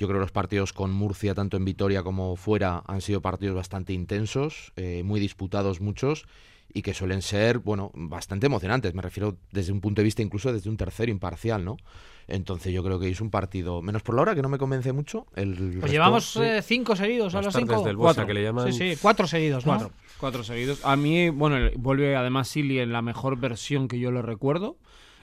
Yo 0.01 0.07
creo 0.09 0.19
que 0.19 0.23
los 0.23 0.33
partidos 0.33 0.73
con 0.73 0.93
Murcia, 0.95 1.35
tanto 1.35 1.59
en 1.59 1.65
Vitoria 1.67 2.03
como 2.03 2.35
fuera, 2.35 2.83
han 2.87 3.03
sido 3.03 3.21
partidos 3.21 3.55
bastante 3.55 3.93
intensos, 3.93 4.73
eh, 4.77 5.03
muy 5.05 5.21
disputados 5.21 5.83
muchos 5.83 6.25
y 6.73 6.81
que 6.81 6.95
suelen 6.95 7.21
ser, 7.21 7.59
bueno, 7.59 7.91
bastante 7.93 8.47
emocionantes. 8.47 8.95
Me 8.95 9.03
refiero 9.03 9.37
desde 9.53 9.73
un 9.73 9.83
punto 9.83 10.01
de 10.01 10.05
vista 10.05 10.23
incluso 10.23 10.55
desde 10.55 10.71
un 10.71 10.79
tercero 10.79 11.11
imparcial, 11.13 11.67
¿no? 11.67 11.77
Entonces 12.29 12.73
yo 12.73 12.83
creo 12.83 12.99
que 12.99 13.11
es 13.11 13.21
un 13.21 13.29
partido, 13.29 13.83
menos 13.83 14.03
por 14.03 14.15
la 14.15 14.23
hora, 14.23 14.35
que 14.35 14.41
no 14.41 14.49
me 14.49 14.57
convence 14.57 14.91
mucho. 14.95 15.27
El 15.37 15.55
Pues 15.55 15.73
resto, 15.75 15.87
llevamos 15.89 16.25
sí. 16.33 16.41
eh, 16.41 16.63
cinco 16.63 16.97
seguidos 16.97 17.35
a 17.35 17.39
Las 17.43 17.47
los 17.47 17.55
cinco. 17.57 17.85
del 17.85 17.97
Buesa, 17.97 18.15
Cuatro. 18.23 18.27
que 18.27 18.33
le 18.35 18.43
llaman. 18.43 18.73
Sí, 18.73 18.95
sí, 18.95 18.99
cuatro 19.03 19.27
seguidos, 19.27 19.67
¿no? 19.67 19.73
Cuatro. 19.73 19.91
Cuatro 20.19 20.45
seguidos. 20.45 20.83
A 20.83 20.97
mí, 20.97 21.29
bueno, 21.29 21.59
el- 21.59 21.77
vuelve 21.77 22.17
además 22.17 22.49
Silly 22.49 22.79
en 22.79 22.91
la 22.93 23.03
mejor 23.03 23.39
versión 23.39 23.87
que 23.87 23.99
yo 23.99 24.11
le 24.13 24.23
recuerdo. 24.23 24.79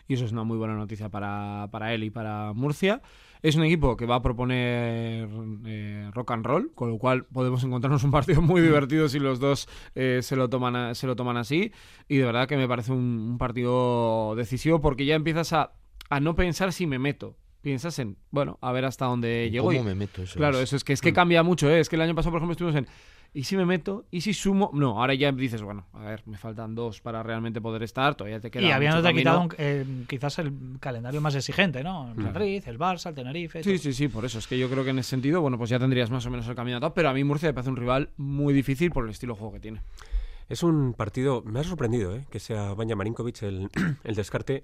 Y 0.10 0.14
eso 0.14 0.24
es 0.26 0.32
una 0.32 0.44
muy 0.44 0.58
buena 0.58 0.76
noticia 0.76 1.10
para, 1.10 1.68
para 1.72 1.94
él 1.96 2.04
y 2.04 2.10
para 2.10 2.54
Murcia. 2.54 3.02
Es 3.42 3.56
un 3.56 3.64
equipo 3.64 3.96
que 3.98 4.06
va 4.06 4.16
a 4.16 4.22
proponer 4.22 5.28
eh, 5.66 6.10
rock 6.14 6.32
and 6.32 6.46
roll, 6.46 6.72
con 6.74 6.90
lo 6.90 6.98
cual 6.98 7.26
podemos 7.26 7.64
encontrarnos 7.64 8.04
un 8.04 8.12
partido 8.12 8.42
muy 8.42 8.62
divertido 8.62 9.08
si 9.10 9.20
los 9.20 9.40
dos 9.40 9.68
eh, 9.96 10.20
se, 10.24 10.36
lo 10.36 10.50
toman 10.50 10.76
a- 10.76 10.96
se 10.96 11.08
lo 11.08 11.16
toman 11.16 11.38
así. 11.38 11.72
Y 12.08 12.18
de 12.18 12.26
verdad 12.26 12.48
que 12.48 12.58
me 12.58 12.68
parece 12.68 12.92
un, 12.92 13.00
un 13.32 13.38
partido 13.38 14.34
decisivo 14.36 14.82
porque 14.82 15.06
ya 15.06 15.16
empiezas 15.16 15.54
a, 15.54 15.74
a 16.10 16.20
no 16.20 16.36
pensar 16.36 16.74
si 16.74 16.88
me 16.88 17.00
meto. 17.00 17.36
Piensas 17.62 18.00
en, 18.00 18.18
bueno, 18.32 18.58
a 18.62 18.72
ver 18.72 18.86
hasta 18.86 19.06
dónde 19.06 19.50
llego. 19.52 19.68
¿Cómo 19.68 19.80
y- 19.82 19.84
me 19.84 19.96
meto 19.96 20.22
eso? 20.24 20.36
Claro, 20.38 20.58
es. 20.58 20.64
eso 20.66 20.76
es 20.78 20.84
que 20.84 20.94
es 20.94 21.02
que 21.02 21.12
cambia 21.14 21.44
mucho, 21.44 21.70
¿eh? 21.70 21.80
Es 21.80 21.90
que 21.90 21.96
el 21.98 22.02
año 22.02 22.16
pasado, 22.16 22.32
por 22.32 22.40
ejemplo, 22.40 22.54
estuvimos 22.54 22.76
en 22.80 22.88
¿y 23.34 23.44
si 23.44 23.56
me 23.58 23.66
meto? 23.66 24.06
¿Y 24.12 24.22
si 24.22 24.34
sumo? 24.34 24.72
No, 24.74 25.00
ahora 25.00 25.14
ya 25.14 25.32
dices, 25.32 25.62
bueno, 25.62 25.86
a 25.94 26.00
ver, 26.06 26.24
me 26.26 26.38
faltan 26.38 26.74
dos 26.76 27.02
para 27.02 27.22
realmente 27.24 27.62
poder 27.62 27.84
estar, 27.84 28.16
todavía 28.16 28.40
te 28.40 28.50
queda 28.52 28.64
Y 28.64 28.72
habiéndote 28.72 29.14
quitado 29.14 29.42
un- 29.42 29.50
eh, 29.58 29.86
quizás 30.08 30.40
el 30.40 30.52
calendario 30.80 31.22
más 31.22 31.36
exigente, 31.36 31.84
¿no? 31.84 32.12
El 32.12 32.18
Madrid, 32.18 32.64
el 32.66 32.80
Barça, 32.80 33.10
el 33.10 33.16
Tenerife. 33.16 33.64
Sí, 33.64 33.70
todo. 33.72 33.80
sí, 33.80 33.94
sí, 33.94 34.08
por 34.08 34.26
eso. 34.26 34.40
Es 34.40 34.48
que 34.48 34.58
yo 34.58 34.70
creo 34.70 34.84
que 34.84 34.90
en 34.92 35.00
ese 35.00 35.10
sentido, 35.12 35.42
bueno, 35.42 35.58
pues 35.58 35.70
ya 35.70 35.80
tendrías 35.80 36.10
más 36.10 36.26
o 36.26 36.30
menos 36.30 36.48
el 36.48 36.56
camino 36.56 36.78
atado, 36.78 36.94
pero 36.94 37.10
a 37.10 37.14
mí 37.14 37.24
Murcia 37.24 37.50
me 37.50 37.54
parece 37.54 37.70
un 37.70 37.78
rival 37.78 38.10
muy 38.18 38.54
difícil 38.54 38.92
por 38.92 39.06
el 39.06 39.12
estilo 39.12 39.34
de 39.34 39.40
juego 39.40 39.54
que 39.54 39.60
tiene. 39.60 39.82
Es 40.50 40.64
un 40.64 40.94
partido, 40.94 41.44
me 41.46 41.60
ha 41.60 41.64
sorprendido 41.64 42.16
¿eh? 42.16 42.26
que 42.32 42.40
sea 42.40 42.74
Banja 42.74 42.96
Marinkovic 42.96 43.44
el, 43.44 43.70
el 44.04 44.16
descarte, 44.16 44.64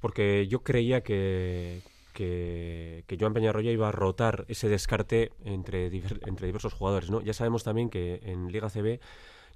porque 0.00 0.46
yo 0.48 0.62
creía 0.62 1.02
que, 1.02 1.80
que, 2.14 3.04
que 3.06 3.18
Joan 3.20 3.34
Peñarroya 3.34 3.70
iba 3.70 3.88
a 3.88 3.92
rotar 3.92 4.46
ese 4.48 4.68
descarte 4.70 5.32
entre, 5.44 5.90
diver- 5.90 6.20
entre 6.26 6.46
diversos 6.46 6.72
jugadores. 6.72 7.10
¿no? 7.10 7.20
Ya 7.20 7.34
sabemos 7.34 7.62
también 7.64 7.90
que 7.90 8.20
en 8.22 8.50
Liga 8.50 8.70
CB 8.70 9.00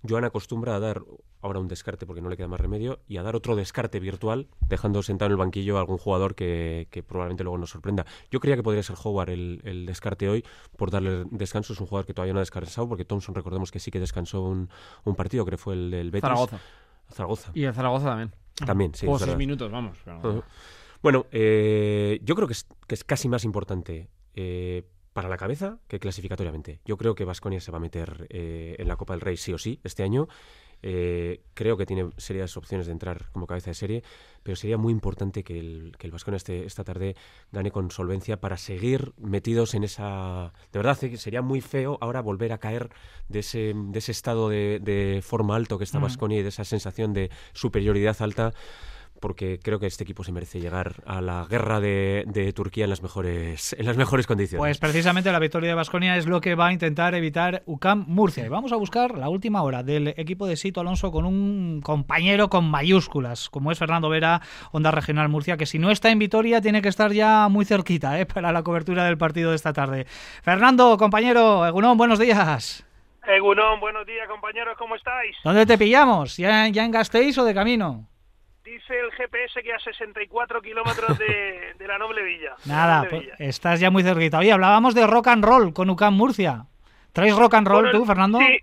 Joan 0.09 0.25
acostumbra 0.25 0.77
a 0.77 0.79
dar 0.79 1.03
ahora 1.43 1.59
un 1.59 1.67
descarte 1.67 2.07
porque 2.07 2.21
no 2.23 2.29
le 2.29 2.37
queda 2.37 2.47
más 2.47 2.61
remedio 2.61 3.01
y 3.09 3.17
a 3.17 3.25
dar 3.25 3.35
otro 3.35 3.57
descarte 3.57 3.99
virtual, 3.99 4.47
dejando 4.69 5.03
sentado 5.03 5.27
en 5.27 5.33
el 5.33 5.39
banquillo 5.39 5.77
a 5.77 5.81
algún 5.81 5.99
jugador 5.99 6.37
que, 6.37 6.87
que 6.93 7.03
probablemente 7.03 7.43
luego 7.43 7.59
nos 7.59 7.71
sorprenda. 7.71 8.07
Yo 8.31 8.39
creía 8.39 8.55
que 8.55 8.63
podría 8.63 8.85
ser 8.85 8.95
Howard 9.03 9.31
el, 9.31 9.61
el 9.65 9.87
descarte 9.87 10.29
hoy 10.29 10.45
por 10.77 10.93
darle 10.93 11.25
descanso. 11.33 11.73
Es 11.73 11.81
un 11.81 11.89
jugador 11.89 12.07
que 12.07 12.15
todavía 12.15 12.33
no 12.33 12.39
ha 12.39 12.43
descansado 12.43 12.89
porque 12.89 13.05
Thompson, 13.05 13.35
recordemos 13.35 13.73
que 13.73 13.81
sí 13.81 13.91
que 13.91 13.99
descansó 13.99 14.43
un, 14.43 14.69
un 15.05 15.15
partido, 15.17 15.45
que 15.45 15.57
fue 15.57 15.75
el 15.75 15.91
del 15.91 16.11
Betis. 16.13 16.23
Zaragoza. 16.29 16.61
Zaragoza. 17.11 17.51
Y 17.55 17.65
el 17.65 17.75
Zaragoza 17.75 18.07
también. 18.07 18.33
También, 18.55 18.95
sí. 18.95 19.05
Es 19.11 19.19
seis 19.23 19.37
minutos, 19.37 19.71
vamos. 19.73 19.99
pero-. 20.05 20.45
Bueno, 21.03 21.27
eh, 21.31 22.21
yo 22.23 22.35
creo 22.35 22.49
que 22.49 22.55
es, 22.55 22.67
que 22.87 22.95
es 22.95 23.05
casi 23.05 23.29
más 23.29 23.45
importante 23.45 24.09
eh, 24.35 24.85
para 25.19 25.29
la 25.29 25.37
cabeza 25.37 25.81
que 25.89 25.99
clasificatoriamente. 25.99 26.81
Yo 26.85 26.97
creo 26.97 27.17
que 27.17 27.25
Vasconia 27.25 27.61
se 27.61 27.73
va 27.73 27.79
a 27.79 27.81
meter 27.81 28.29
eh, 28.31 28.77
en 28.79 28.87
la 28.87 28.97
Copa 28.97 29.15
del 29.15 29.21
Rey 29.21 29.37
sí 29.37 29.53
o 29.53 29.59
sí 29.59 29.81
este 29.83 30.05
año. 30.05 30.29
Eh, 30.81 31.43
creo 31.55 31.77
que 31.77 31.87
tiene 31.87 32.11
serias 32.19 32.57
opciones 32.57 32.87
de 32.87 32.93
entrar 32.93 33.29
como 33.33 33.49
cabeza 33.49 33.71
de 33.71 33.75
serie, 33.75 34.05
pero 34.45 34.55
sería 34.55 34.79
muy 34.79 34.93
importante 34.93 35.43
que 35.43 35.59
el, 35.59 35.97
que 35.99 36.07
el 36.07 36.13
Baskonia 36.13 36.37
este, 36.37 36.65
esta 36.65 36.85
tarde 36.85 37.17
gane 37.51 37.73
con 37.73 37.91
solvencia 37.91 38.41
para 38.41 38.57
seguir 38.57 39.13
metidos 39.19 39.75
en 39.75 39.83
esa... 39.83 40.53
De 40.73 40.79
verdad, 40.79 40.97
eh, 41.03 41.17
sería 41.17 41.43
muy 41.43 41.61
feo 41.61 41.99
ahora 42.01 42.21
volver 42.21 42.53
a 42.53 42.59
caer 42.59 42.91
de 43.29 43.41
ese, 43.41 43.73
de 43.75 43.99
ese 43.99 44.13
estado 44.13 44.49
de, 44.49 44.79
de 44.81 45.21
forma 45.21 45.57
alto 45.57 45.79
que 45.79 45.85
está 45.85 45.99
Mm. 45.99 46.03
Baskonia 46.03 46.39
y 46.39 46.43
de 46.43 46.51
esa 46.51 46.65
sensación 46.65 47.13
de 47.13 47.31
superioridad 47.55 48.17
alta 48.21 48.55
porque 49.21 49.59
creo 49.63 49.79
que 49.79 49.87
este 49.87 50.05
equipo 50.05 50.25
se 50.25 50.33
merece 50.33 50.61
llegar 50.61 51.03
a 51.07 51.21
la 51.21 51.47
guerra 51.49 51.81
de, 51.81 52.25
de 52.27 52.53
Turquía 52.53 52.85
en 52.85 52.91
las 52.91 53.03
mejores 53.03 53.75
en 53.79 53.87
las 53.87 53.97
mejores 53.97 54.27
condiciones. 54.27 54.61
Pues 54.61 54.79
precisamente 54.79 55.33
la 55.33 55.39
victoria 55.39 55.71
de 55.71 55.75
Basconia 55.75 56.17
es 56.17 56.27
lo 56.27 56.41
que 56.41 56.55
va 56.55 56.69
a 56.69 56.73
intentar 56.73 57.15
evitar 57.15 57.63
UCAM 57.67 58.05
Murcia. 58.07 58.45
Y 58.45 58.49
vamos 58.49 58.73
a 58.73 58.77
buscar 58.77 59.17
la 59.17 59.29
última 59.29 59.63
hora 59.63 59.83
del 59.83 60.09
equipo 60.09 60.47
de 60.47 60.57
Sito 60.57 60.81
Alonso 60.81 61.11
con 61.11 61.25
un 61.25 61.81
compañero 61.83 62.49
con 62.49 62.71
mayúsculas, 62.71 63.51
como 63.51 63.73
es 63.73 63.79
Fernando 63.79 64.09
Vera, 64.09 64.41
Onda 64.73 64.91
Regional 64.91 65.29
Murcia, 65.29 65.57
que 65.57 65.67
si 65.67 65.79
no 65.79 65.91
está 65.91 66.11
en 66.11 66.19
Vitoria 66.19 66.61
tiene 66.61 66.83
que 66.83 66.89
estar 66.89 67.13
ya 67.13 67.49
muy 67.49 67.65
cerquita 67.65 68.19
¿eh? 68.21 68.27
para 68.27 68.53
la 68.53 68.63
cobertura 68.63 69.05
del 69.05 69.19
partido 69.19 69.51
de 69.51 69.57
esta 69.57 69.73
tarde. 69.73 70.07
Fernando, 70.43 70.97
compañero, 70.97 71.67
Egunón, 71.67 71.97
buenos 71.97 72.19
días. 72.19 72.85
Egunon, 73.27 73.79
buenos 73.81 74.07
días 74.07 74.27
compañeros, 74.29 74.77
¿cómo 74.79 74.95
estáis? 74.95 75.37
¿Dónde 75.45 75.67
te 75.67 75.77
pillamos? 75.77 76.37
¿Ya, 76.37 76.67
ya 76.69 76.85
en 76.85 76.91
Gasteiz 76.91 77.37
o 77.39 77.45
de 77.45 77.55
camino? 77.55 78.07
Dice 78.69 79.01
el 79.01 79.11
GPS 79.13 79.63
que 79.63 79.73
a 79.73 79.79
64 79.79 80.61
kilómetros 80.61 81.19
de, 81.19 81.75
de 81.79 81.87
la 81.89 81.97
noble 81.99 82.23
villa. 82.23 82.55
Nada, 82.67 83.05
noble 83.05 83.11
pues, 83.11 83.41
estás 83.41 83.81
ya 83.81 83.91
muy 83.91 84.03
cerquita. 84.03 84.39
Oye, 84.39 84.53
hablábamos 84.53 84.95
de 84.95 85.07
rock 85.07 85.29
and 85.29 85.45
roll 85.45 85.73
con 85.73 85.89
UCAM 85.89 86.15
Murcia. 86.15 86.65
¿Traes 87.13 87.35
rock 87.37 87.55
and 87.55 87.67
roll 87.67 87.85
Bueno, 87.85 87.99
tú, 87.99 88.05
Fernando? 88.05 88.39
Sí, 88.39 88.59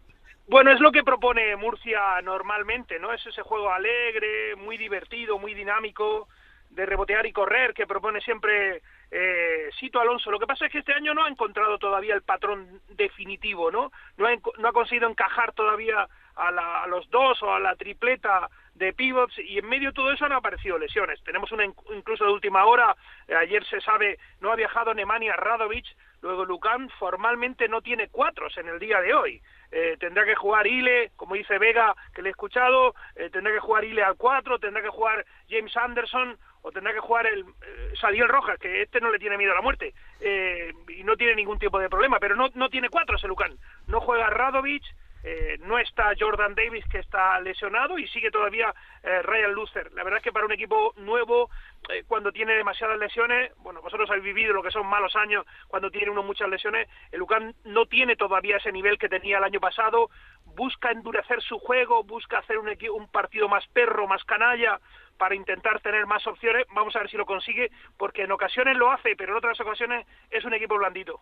bueno, 0.48 0.72
es 0.72 0.80
lo 0.80 0.92
que 0.92 1.04
propone 1.04 1.56
Murcia 1.56 2.22
normalmente, 2.24 3.00
¿no? 3.00 3.12
Es 3.14 3.26
ese 3.26 3.42
juego 3.42 3.72
alegre, 3.72 4.56
muy 4.58 4.78
divertido, 4.78 5.40
muy 5.40 5.56
dinámico, 5.56 6.28
de 6.70 6.86
rebotear 6.86 7.26
y 7.26 7.32
correr, 7.34 7.74
que 7.74 7.88
propone 7.88 8.22
siempre 8.22 8.84
eh, 9.10 9.70
Sito 9.80 10.00
Alonso. 10.00 10.30
Lo 10.30 10.40
que 10.40 10.46
pasa 10.46 10.68
es 10.68 10.72
que 10.72 10.80
este 10.80 10.94
año 10.94 11.16
no 11.16 11.24
ha 11.24 11.30
encontrado 11.30 11.80
todavía 11.80 12.14
el 12.14 12.22
patrón 12.22 12.80
definitivo, 12.90 13.72
¿no? 13.72 13.92
No 14.18 14.28
ha, 14.28 14.32
no 14.60 14.68
ha 14.68 14.74
conseguido 14.74 15.10
encajar 15.10 15.52
todavía 15.54 16.08
a, 16.36 16.52
la- 16.52 16.84
a 16.84 16.88
los 16.88 17.10
dos 17.10 17.42
o 17.42 17.52
a 17.52 17.60
la 17.60 17.76
tripleta 17.76 18.48
de 18.76 18.94
pivots 18.94 19.38
y 19.40 19.58
en 19.58 19.68
medio 19.68 19.90
de 19.90 19.94
todo 19.96 20.12
eso 20.12 20.26
han 20.26 20.34
aparecido 20.34 20.78
lesiones. 20.78 21.24
Tenemos 21.24 21.52
una 21.52 21.66
inc- 21.66 21.96
incluso 21.96 22.26
de 22.26 22.32
última 22.32 22.66
hora, 22.66 22.96
eh, 23.28 23.36
ayer 23.36 23.66
se 23.66 23.80
sabe, 23.82 24.20
no 24.42 24.52
ha 24.52 24.56
viajado 24.56 24.94
Nemanja 24.94 25.36
Radovic, 25.38 25.86
luego 26.22 26.46
Lucan 26.46 26.90
formalmente 27.00 27.68
no 27.70 27.82
tiene 27.82 28.10
cuatros 28.10 28.58
en 28.58 28.68
el 28.68 28.80
día 28.80 29.00
de 29.02 29.14
hoy. 29.14 29.42
Eh, 29.72 29.96
tendrá 30.00 30.26
que 30.26 30.36
jugar 30.36 30.68
Ile, 30.68 31.12
como 31.16 31.36
dice 31.36 31.58
Vega, 31.58 31.96
que 32.14 32.22
le 32.22 32.30
he 32.30 32.32
escuchado, 32.32 32.94
eh, 33.16 33.30
tendrá 33.30 33.54
que 33.54 33.60
jugar 33.60 33.84
Ile 33.86 34.04
al 34.04 34.16
4, 34.16 34.60
tendrá 34.60 34.82
que 34.82 34.90
jugar 34.90 35.26
James 35.50 35.76
Anderson 35.78 36.38
o 36.62 36.72
tendrá 36.72 36.94
que 36.94 37.00
jugar 37.00 37.28
el 37.28 37.42
eh, 37.42 38.28
Rojas, 38.28 38.58
que 38.60 38.82
este 38.82 39.00
no 39.00 39.12
le 39.12 39.20
tiene 39.20 39.38
miedo 39.38 39.52
a 39.52 39.56
la 39.56 39.62
muerte 39.62 39.94
eh, 40.20 40.74
y 40.90 41.04
no 41.04 41.16
tiene 41.16 41.36
ningún 41.36 41.60
tipo 41.60 41.80
de 41.80 41.90
problema, 41.90 42.20
pero 42.20 42.36
no, 42.36 42.50
no 42.56 42.70
tiene 42.70 42.90
cuatro 42.90 43.16
ese 43.18 43.28
Lucan. 43.28 43.56
No 43.88 44.02
juega 44.02 44.30
Radovic, 44.30 44.84
eh, 45.28 45.58
no 45.62 45.80
está 45.80 46.14
Jordan 46.20 46.54
Davis 46.54 46.86
que 46.86 47.00
está 47.00 47.40
lesionado 47.40 47.98
y 47.98 48.08
sigue 48.10 48.30
todavía 48.30 48.72
eh, 49.02 49.24
Ryan 49.24 49.54
Luther. 49.54 49.92
La 49.94 50.04
verdad 50.04 50.20
es 50.20 50.24
que 50.24 50.32
para 50.32 50.46
un 50.46 50.52
equipo 50.52 50.94
nuevo, 50.98 51.50
eh, 51.90 52.04
cuando 52.08 52.32
tiene 52.32 52.54
demasiadas 52.54 53.00
lesiones, 53.00 53.52
bueno, 53.58 53.82
vosotros 53.82 54.08
habéis 54.12 54.24
vivido 54.24 54.54
lo 54.54 54.62
que 54.62 54.70
son 54.70 54.86
malos 54.86 55.16
años 55.16 55.44
cuando 55.68 55.90
tiene 55.90 56.12
uno 56.12 56.22
muchas 56.22 56.48
lesiones, 56.48 56.88
el 57.12 57.18
Lucan 57.18 57.56
no 57.64 57.88
tiene 57.88 58.16
todavía 58.16 58.58
ese 58.58 58.72
nivel 58.72 59.00
que 59.00 59.10
tenía 59.10 59.40
el 59.40 59.44
año 59.44 59.60
pasado, 59.60 60.12
busca 60.46 60.92
endurecer 60.92 61.42
su 61.42 61.58
juego, 61.58 62.04
busca 62.04 62.38
hacer 62.38 62.60
un, 62.60 62.70
un 62.94 63.08
partido 63.10 63.50
más 63.50 63.66
perro, 63.70 64.08
más 64.08 64.24
canalla, 64.26 64.80
para 65.18 65.34
intentar 65.34 65.80
tener 65.80 66.06
más 66.06 66.28
opciones, 66.28 66.68
vamos 66.76 66.96
a 66.96 67.00
ver 67.00 67.10
si 67.10 67.18
lo 67.18 67.26
consigue, 67.26 67.72
porque 67.98 68.24
en 68.24 68.32
ocasiones 68.32 68.78
lo 68.78 68.92
hace, 68.92 69.16
pero 69.16 69.32
en 69.32 69.38
otras 69.40 69.60
ocasiones 69.60 70.06
es 70.30 70.46
un 70.46 70.54
equipo 70.54 70.78
blandito. 70.78 71.22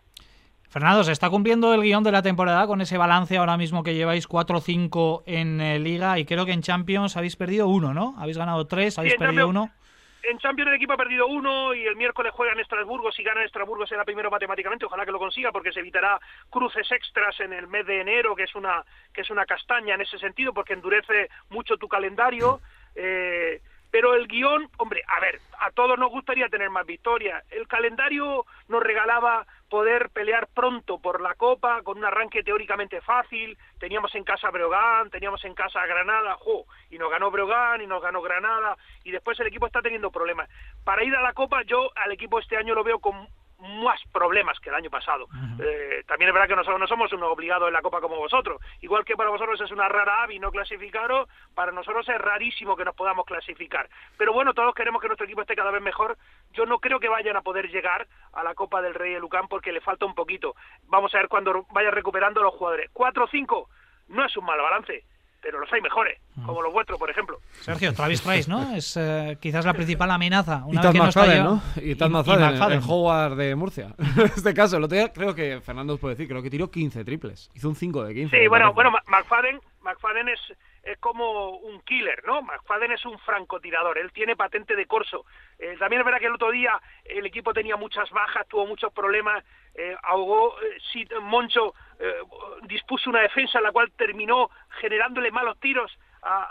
Fernando, 0.68 1.04
¿se 1.04 1.12
está 1.12 1.30
cumpliendo 1.30 1.72
el 1.72 1.82
guion 1.82 2.02
de 2.02 2.10
la 2.12 2.22
temporada 2.22 2.66
con 2.66 2.80
ese 2.80 2.98
balance 2.98 3.36
ahora 3.36 3.56
mismo 3.56 3.82
que 3.84 3.94
lleváis 3.94 4.28
4-5 4.28 5.22
en 5.26 5.60
eh, 5.60 5.78
Liga 5.78 6.18
y 6.18 6.24
creo 6.24 6.44
que 6.46 6.52
en 6.52 6.62
Champions 6.62 7.16
habéis 7.16 7.36
perdido 7.36 7.68
uno, 7.68 7.94
¿no? 7.94 8.14
Habéis 8.18 8.38
ganado 8.38 8.66
tres, 8.66 8.98
habéis 8.98 9.14
en 9.14 9.18
perdido 9.20 9.46
Champions- 9.46 9.50
uno. 9.70 9.84
En 10.26 10.38
Champions 10.38 10.70
el 10.70 10.76
equipo 10.76 10.94
ha 10.94 10.96
perdido 10.96 11.26
uno 11.26 11.74
y 11.74 11.84
el 11.84 11.96
miércoles 11.96 12.32
juega 12.34 12.54
en 12.54 12.60
Estrasburgo. 12.60 13.12
Si 13.12 13.22
gana 13.22 13.40
en 13.40 13.46
Estrasburgo 13.46 13.86
será 13.86 14.06
primero 14.06 14.30
matemáticamente. 14.30 14.86
Ojalá 14.86 15.04
que 15.04 15.12
lo 15.12 15.18
consiga 15.18 15.52
porque 15.52 15.70
se 15.70 15.80
evitará 15.80 16.18
cruces 16.48 16.90
extras 16.90 17.38
en 17.40 17.52
el 17.52 17.66
mes 17.68 17.84
de 17.86 18.00
enero, 18.00 18.34
que 18.34 18.44
es 18.44 18.54
una 18.54 18.82
que 19.12 19.20
es 19.20 19.28
una 19.28 19.44
castaña 19.44 19.94
en 19.96 20.00
ese 20.00 20.18
sentido 20.18 20.54
porque 20.54 20.72
endurece 20.72 21.28
mucho 21.50 21.76
tu 21.76 21.88
calendario. 21.88 22.62
Eh, 22.94 23.60
pero 23.94 24.16
el 24.16 24.26
guion, 24.26 24.68
hombre, 24.78 25.04
a 25.06 25.20
ver, 25.20 25.40
a 25.60 25.70
todos 25.70 25.96
nos 25.96 26.10
gustaría 26.10 26.48
tener 26.48 26.68
más 26.68 26.84
victorias. 26.84 27.44
El 27.52 27.68
calendario 27.68 28.44
nos 28.66 28.82
regalaba 28.82 29.46
poder 29.70 30.10
pelear 30.10 30.48
pronto 30.48 30.98
por 30.98 31.20
la 31.20 31.34
Copa 31.34 31.80
con 31.82 31.98
un 31.98 32.04
arranque 32.04 32.42
teóricamente 32.42 33.00
fácil. 33.02 33.56
Teníamos 33.78 34.12
en 34.16 34.24
casa 34.24 34.48
a 34.48 34.50
Breogán, 34.50 35.10
teníamos 35.10 35.44
en 35.44 35.54
casa 35.54 35.80
a 35.80 35.86
Granada, 35.86 36.34
¡jo! 36.40 36.66
y 36.90 36.98
nos 36.98 37.08
ganó 37.08 37.30
Breogán 37.30 37.82
y 37.82 37.86
nos 37.86 38.02
ganó 38.02 38.20
Granada 38.20 38.76
y 39.04 39.12
después 39.12 39.38
el 39.38 39.46
equipo 39.46 39.68
está 39.68 39.80
teniendo 39.80 40.10
problemas. 40.10 40.50
Para 40.82 41.04
ir 41.04 41.14
a 41.14 41.22
la 41.22 41.32
Copa 41.32 41.62
yo 41.62 41.92
al 41.94 42.10
equipo 42.10 42.40
este 42.40 42.56
año 42.56 42.74
lo 42.74 42.82
veo 42.82 42.98
con 42.98 43.28
más 43.64 44.00
problemas 44.12 44.58
que 44.60 44.68
el 44.68 44.74
año 44.74 44.90
pasado. 44.90 45.26
Eh, 45.58 46.04
también 46.06 46.28
es 46.28 46.34
verdad 46.34 46.48
que 46.48 46.56
nosotros 46.56 46.80
no 46.80 46.86
somos 46.86 47.12
unos 47.12 47.30
obligados 47.30 47.68
en 47.68 47.72
la 47.72 47.82
Copa 47.82 48.00
como 48.00 48.16
vosotros. 48.16 48.60
Igual 48.80 49.04
que 49.04 49.16
para 49.16 49.30
vosotros 49.30 49.60
es 49.60 49.70
una 49.70 49.88
rara 49.88 50.22
ave 50.22 50.34
y 50.34 50.38
no 50.38 50.50
clasificaros, 50.50 51.28
para 51.54 51.72
nosotros 51.72 52.08
es 52.08 52.18
rarísimo 52.18 52.76
que 52.76 52.84
nos 52.84 52.94
podamos 52.94 53.24
clasificar. 53.24 53.88
Pero 54.18 54.32
bueno, 54.32 54.54
todos 54.54 54.74
queremos 54.74 55.00
que 55.00 55.08
nuestro 55.08 55.26
equipo 55.26 55.40
esté 55.40 55.56
cada 55.56 55.70
vez 55.70 55.82
mejor. 55.82 56.16
Yo 56.52 56.66
no 56.66 56.78
creo 56.78 57.00
que 57.00 57.08
vayan 57.08 57.36
a 57.36 57.42
poder 57.42 57.70
llegar 57.70 58.06
a 58.32 58.42
la 58.42 58.54
Copa 58.54 58.82
del 58.82 58.94
Rey 58.94 59.14
de 59.14 59.20
Lucán 59.20 59.48
porque 59.48 59.72
le 59.72 59.80
falta 59.80 60.06
un 60.06 60.14
poquito. 60.14 60.54
Vamos 60.84 61.14
a 61.14 61.18
ver 61.18 61.28
cuando 61.28 61.66
vayan 61.70 61.92
recuperando 61.92 62.42
los 62.42 62.54
jugadores. 62.54 62.90
4 62.92 63.24
o 63.24 63.28
5 63.28 63.68
no 64.08 64.24
es 64.24 64.36
un 64.36 64.44
mal 64.44 64.60
balance, 64.60 65.04
pero 65.44 65.60
los 65.60 65.70
hay 65.74 65.82
mejores, 65.82 66.18
como 66.46 66.62
los 66.62 66.72
vuestros, 66.72 66.98
por 66.98 67.10
ejemplo. 67.10 67.38
Sergio, 67.60 67.92
Travis 67.92 68.22
Price, 68.22 68.50
¿no? 68.50 68.74
Es 68.74 68.96
eh, 68.96 69.36
quizás 69.42 69.66
la 69.66 69.74
principal 69.74 70.10
amenaza. 70.10 70.62
Y 70.66 70.70
Una 70.70 70.80
Tad 70.80 70.92
vez 70.94 71.14
que 71.14 71.40
no. 71.42 71.62
Y 71.76 71.94
Tad 71.96 72.06
y- 72.06 72.08
y 72.08 72.12
McFadden, 72.14 72.62
el- 72.62 72.72
el 72.72 72.80
Howard 72.88 73.36
de 73.36 73.54
Murcia. 73.54 73.94
en 74.16 74.24
este 74.24 74.54
caso, 74.54 74.78
el 74.78 74.84
otro 74.84 74.96
día 74.96 75.12
creo 75.12 75.34
que 75.34 75.60
Fernando 75.60 75.92
os 75.94 76.00
puede 76.00 76.14
decir, 76.14 76.28
creo 76.28 76.42
que 76.42 76.48
tiró 76.48 76.70
15 76.70 77.04
triples. 77.04 77.50
Hizo 77.54 77.68
un 77.68 77.76
5 77.76 78.04
de 78.04 78.14
15. 78.14 78.38
Sí, 78.40 78.48
bueno, 78.48 78.72
parece. 78.74 78.90
bueno, 78.90 78.98
McFadden, 79.08 79.60
McFadden 79.82 80.30
es, 80.30 80.40
es 80.82 80.96
como 80.98 81.50
un 81.58 81.82
killer, 81.82 82.22
¿no? 82.26 82.40
McFadden 82.40 82.92
es 82.92 83.04
un 83.04 83.18
francotirador, 83.18 83.98
él 83.98 84.10
tiene 84.12 84.34
patente 84.36 84.74
de 84.76 84.86
corso. 84.86 85.26
Eh, 85.58 85.76
también 85.78 86.00
es 86.00 86.06
verdad 86.06 86.20
que 86.20 86.26
el 86.26 86.34
otro 86.34 86.50
día 86.50 86.80
el 87.04 87.26
equipo 87.26 87.52
tenía 87.52 87.76
muchas 87.76 88.08
bajas, 88.10 88.46
tuvo 88.48 88.66
muchos 88.66 88.90
problemas, 88.94 89.44
eh, 89.74 89.94
ahogó, 90.04 90.54
eh, 90.62 91.06
Moncho 91.20 91.74
eh, 91.98 92.14
dispuso 92.62 93.10
una 93.10 93.20
defensa 93.20 93.58
en 93.58 93.64
la 93.64 93.72
cual 93.72 93.90
terminó 93.92 94.50
generándole 94.80 95.30
malos 95.30 95.58
tiros 95.60 95.96
a, 96.22 96.42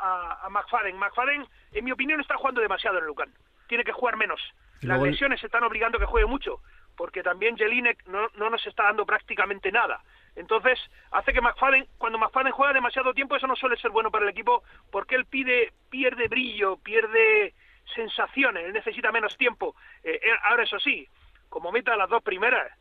a, 0.41 0.45
a 0.45 0.49
McFadden. 0.49 0.97
McFadden, 0.97 1.47
en 1.71 1.85
mi 1.85 1.91
opinión, 1.91 2.21
está 2.21 2.35
jugando 2.37 2.61
demasiado 2.61 2.97
en 2.97 3.03
el 3.03 3.07
Lucan, 3.07 3.33
tiene 3.67 3.83
que 3.83 3.91
jugar 3.91 4.17
menos. 4.17 4.41
Las 4.81 4.99
el- 5.01 5.11
lesiones 5.11 5.39
se 5.39 5.47
están 5.47 5.63
obligando 5.63 5.97
a 5.97 6.01
que 6.01 6.05
juegue 6.05 6.27
mucho, 6.27 6.59
porque 6.95 7.23
también 7.23 7.57
Jelinek 7.57 8.05
no, 8.07 8.27
no 8.35 8.49
nos 8.49 8.65
está 8.67 8.83
dando 8.83 9.05
prácticamente 9.05 9.71
nada. 9.71 10.01
Entonces, 10.35 10.79
hace 11.11 11.31
que 11.31 11.41
McFadden, 11.41 11.87
cuando 11.97 12.17
McFadden 12.19 12.51
juega 12.53 12.73
demasiado 12.73 13.13
tiempo, 13.13 13.35
eso 13.35 13.47
no 13.47 13.55
suele 13.55 13.77
ser 13.77 13.91
bueno 13.91 14.09
para 14.11 14.25
el 14.25 14.31
equipo, 14.31 14.63
porque 14.91 15.15
él 15.15 15.25
pide, 15.25 15.73
pierde 15.89 16.27
brillo, 16.27 16.77
pierde 16.77 17.53
sensaciones, 17.93 18.65
él 18.65 18.73
necesita 18.73 19.11
menos 19.11 19.37
tiempo. 19.37 19.75
Eh, 20.03 20.19
eh, 20.23 20.31
ahora, 20.43 20.63
eso 20.63 20.79
sí, 20.79 21.07
como 21.49 21.71
meta 21.71 21.95
las 21.95 22.09
dos 22.09 22.23
primeras, 22.23 22.71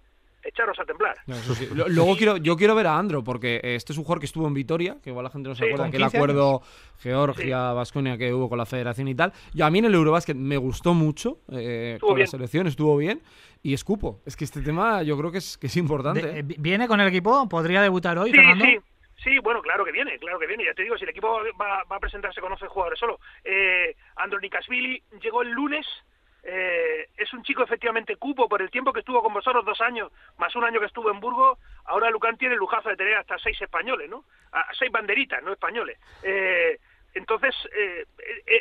echaros 0.44 0.78
a 0.78 0.84
temblar. 0.84 1.16
No, 1.26 1.36
eso 1.36 1.54
sí. 1.54 1.68
Lo- 1.74 1.88
Luego 1.88 2.16
quiero, 2.16 2.36
yo 2.36 2.56
quiero 2.56 2.74
ver 2.74 2.86
a 2.86 2.98
Andro, 2.98 3.22
porque 3.24 3.56
eh, 3.62 3.74
este 3.76 3.92
es 3.92 3.98
un 3.98 4.04
jugador 4.04 4.20
que 4.20 4.26
estuvo 4.26 4.46
en 4.46 4.54
Vitoria, 4.54 4.96
que 5.02 5.10
igual 5.10 5.24
la 5.24 5.30
gente 5.30 5.48
no 5.48 5.54
se 5.54 5.64
Sí, 5.64 5.70
acuerda, 5.70 5.90
que 5.90 5.96
el 5.96 6.02
15 6.02 6.16
acuerdo 6.16 6.62
Georgia-Vasconia 7.00 8.18
que 8.18 8.32
hubo 8.32 8.48
con 8.48 8.58
la 8.58 8.66
federación 8.66 9.08
y 9.08 9.14
tal. 9.14 9.32
Yo 9.54 9.66
a 9.66 9.70
mí 9.70 9.78
en 9.78 9.86
el 9.86 9.94
Eurobasket 9.94 10.36
me 10.36 10.56
gustó 10.56 10.94
mucho, 10.94 11.38
eh, 11.50 11.98
con 12.00 12.14
bien. 12.14 12.26
la 12.26 12.30
selección 12.30 12.66
estuvo 12.66 12.96
bien, 12.96 13.22
y 13.62 13.74
escupo. 13.74 14.20
Es 14.26 14.36
que 14.36 14.44
este 14.44 14.60
tema 14.60 15.02
yo 15.02 15.16
creo 15.16 15.30
que 15.30 15.38
es, 15.38 15.56
que 15.58 15.68
es 15.68 15.76
importante. 15.76 16.22
De- 16.22 16.40
¿eh? 16.40 16.44
eh, 16.48 16.54
¿Viene 16.58 16.88
con 16.88 17.00
el 17.00 17.08
equipo? 17.08 17.48
¿Podría 17.48 17.80
debutar 17.82 18.18
hoy, 18.18 18.30
Sí, 18.30 18.36
Fernando? 18.36 18.64
sí, 18.64 18.78
sí, 19.22 19.38
bueno, 19.38 19.62
claro 19.62 19.84
que 19.84 19.92
viene, 19.92 20.18
claro 20.18 20.38
que 20.38 20.46
viene. 20.46 20.64
Ya 20.64 20.74
te 20.74 20.82
digo, 20.82 20.96
si 20.98 21.04
el 21.04 21.10
equipo 21.10 21.38
va, 21.60 21.84
va 21.90 21.96
a 21.96 22.00
presentarse 22.00 22.40
con 22.40 22.50
11 22.52 22.66
jugadores 22.66 22.98
solo. 22.98 23.20
Eh, 23.44 23.94
Andronikashvili 24.16 25.02
llegó 25.22 25.42
el 25.42 25.50
lunes. 25.50 25.86
Eh, 26.42 27.08
es 27.16 27.32
un 27.32 27.42
chico 27.42 27.62
efectivamente 27.62 28.16
cupo 28.16 28.48
por 28.48 28.62
el 28.62 28.70
tiempo 28.70 28.92
que 28.92 29.00
estuvo 29.00 29.22
con 29.22 29.32
vosotros, 29.32 29.64
dos 29.64 29.80
años, 29.80 30.10
más 30.38 30.54
un 30.56 30.64
año 30.64 30.80
que 30.80 30.86
estuvo 30.86 31.10
en 31.10 31.20
Burgos. 31.20 31.58
Ahora 31.84 32.10
Lucán 32.10 32.36
tiene 32.36 32.54
el 32.54 32.60
lujazo 32.60 32.88
de 32.88 32.96
tener 32.96 33.14
hasta 33.16 33.38
seis 33.38 33.60
españoles, 33.60 34.08
¿no? 34.10 34.24
Seis 34.78 34.90
banderitas, 34.90 35.42
no 35.42 35.52
españoles. 35.52 35.98
Eh, 36.22 36.78
entonces, 37.14 37.54
eh, 37.76 38.06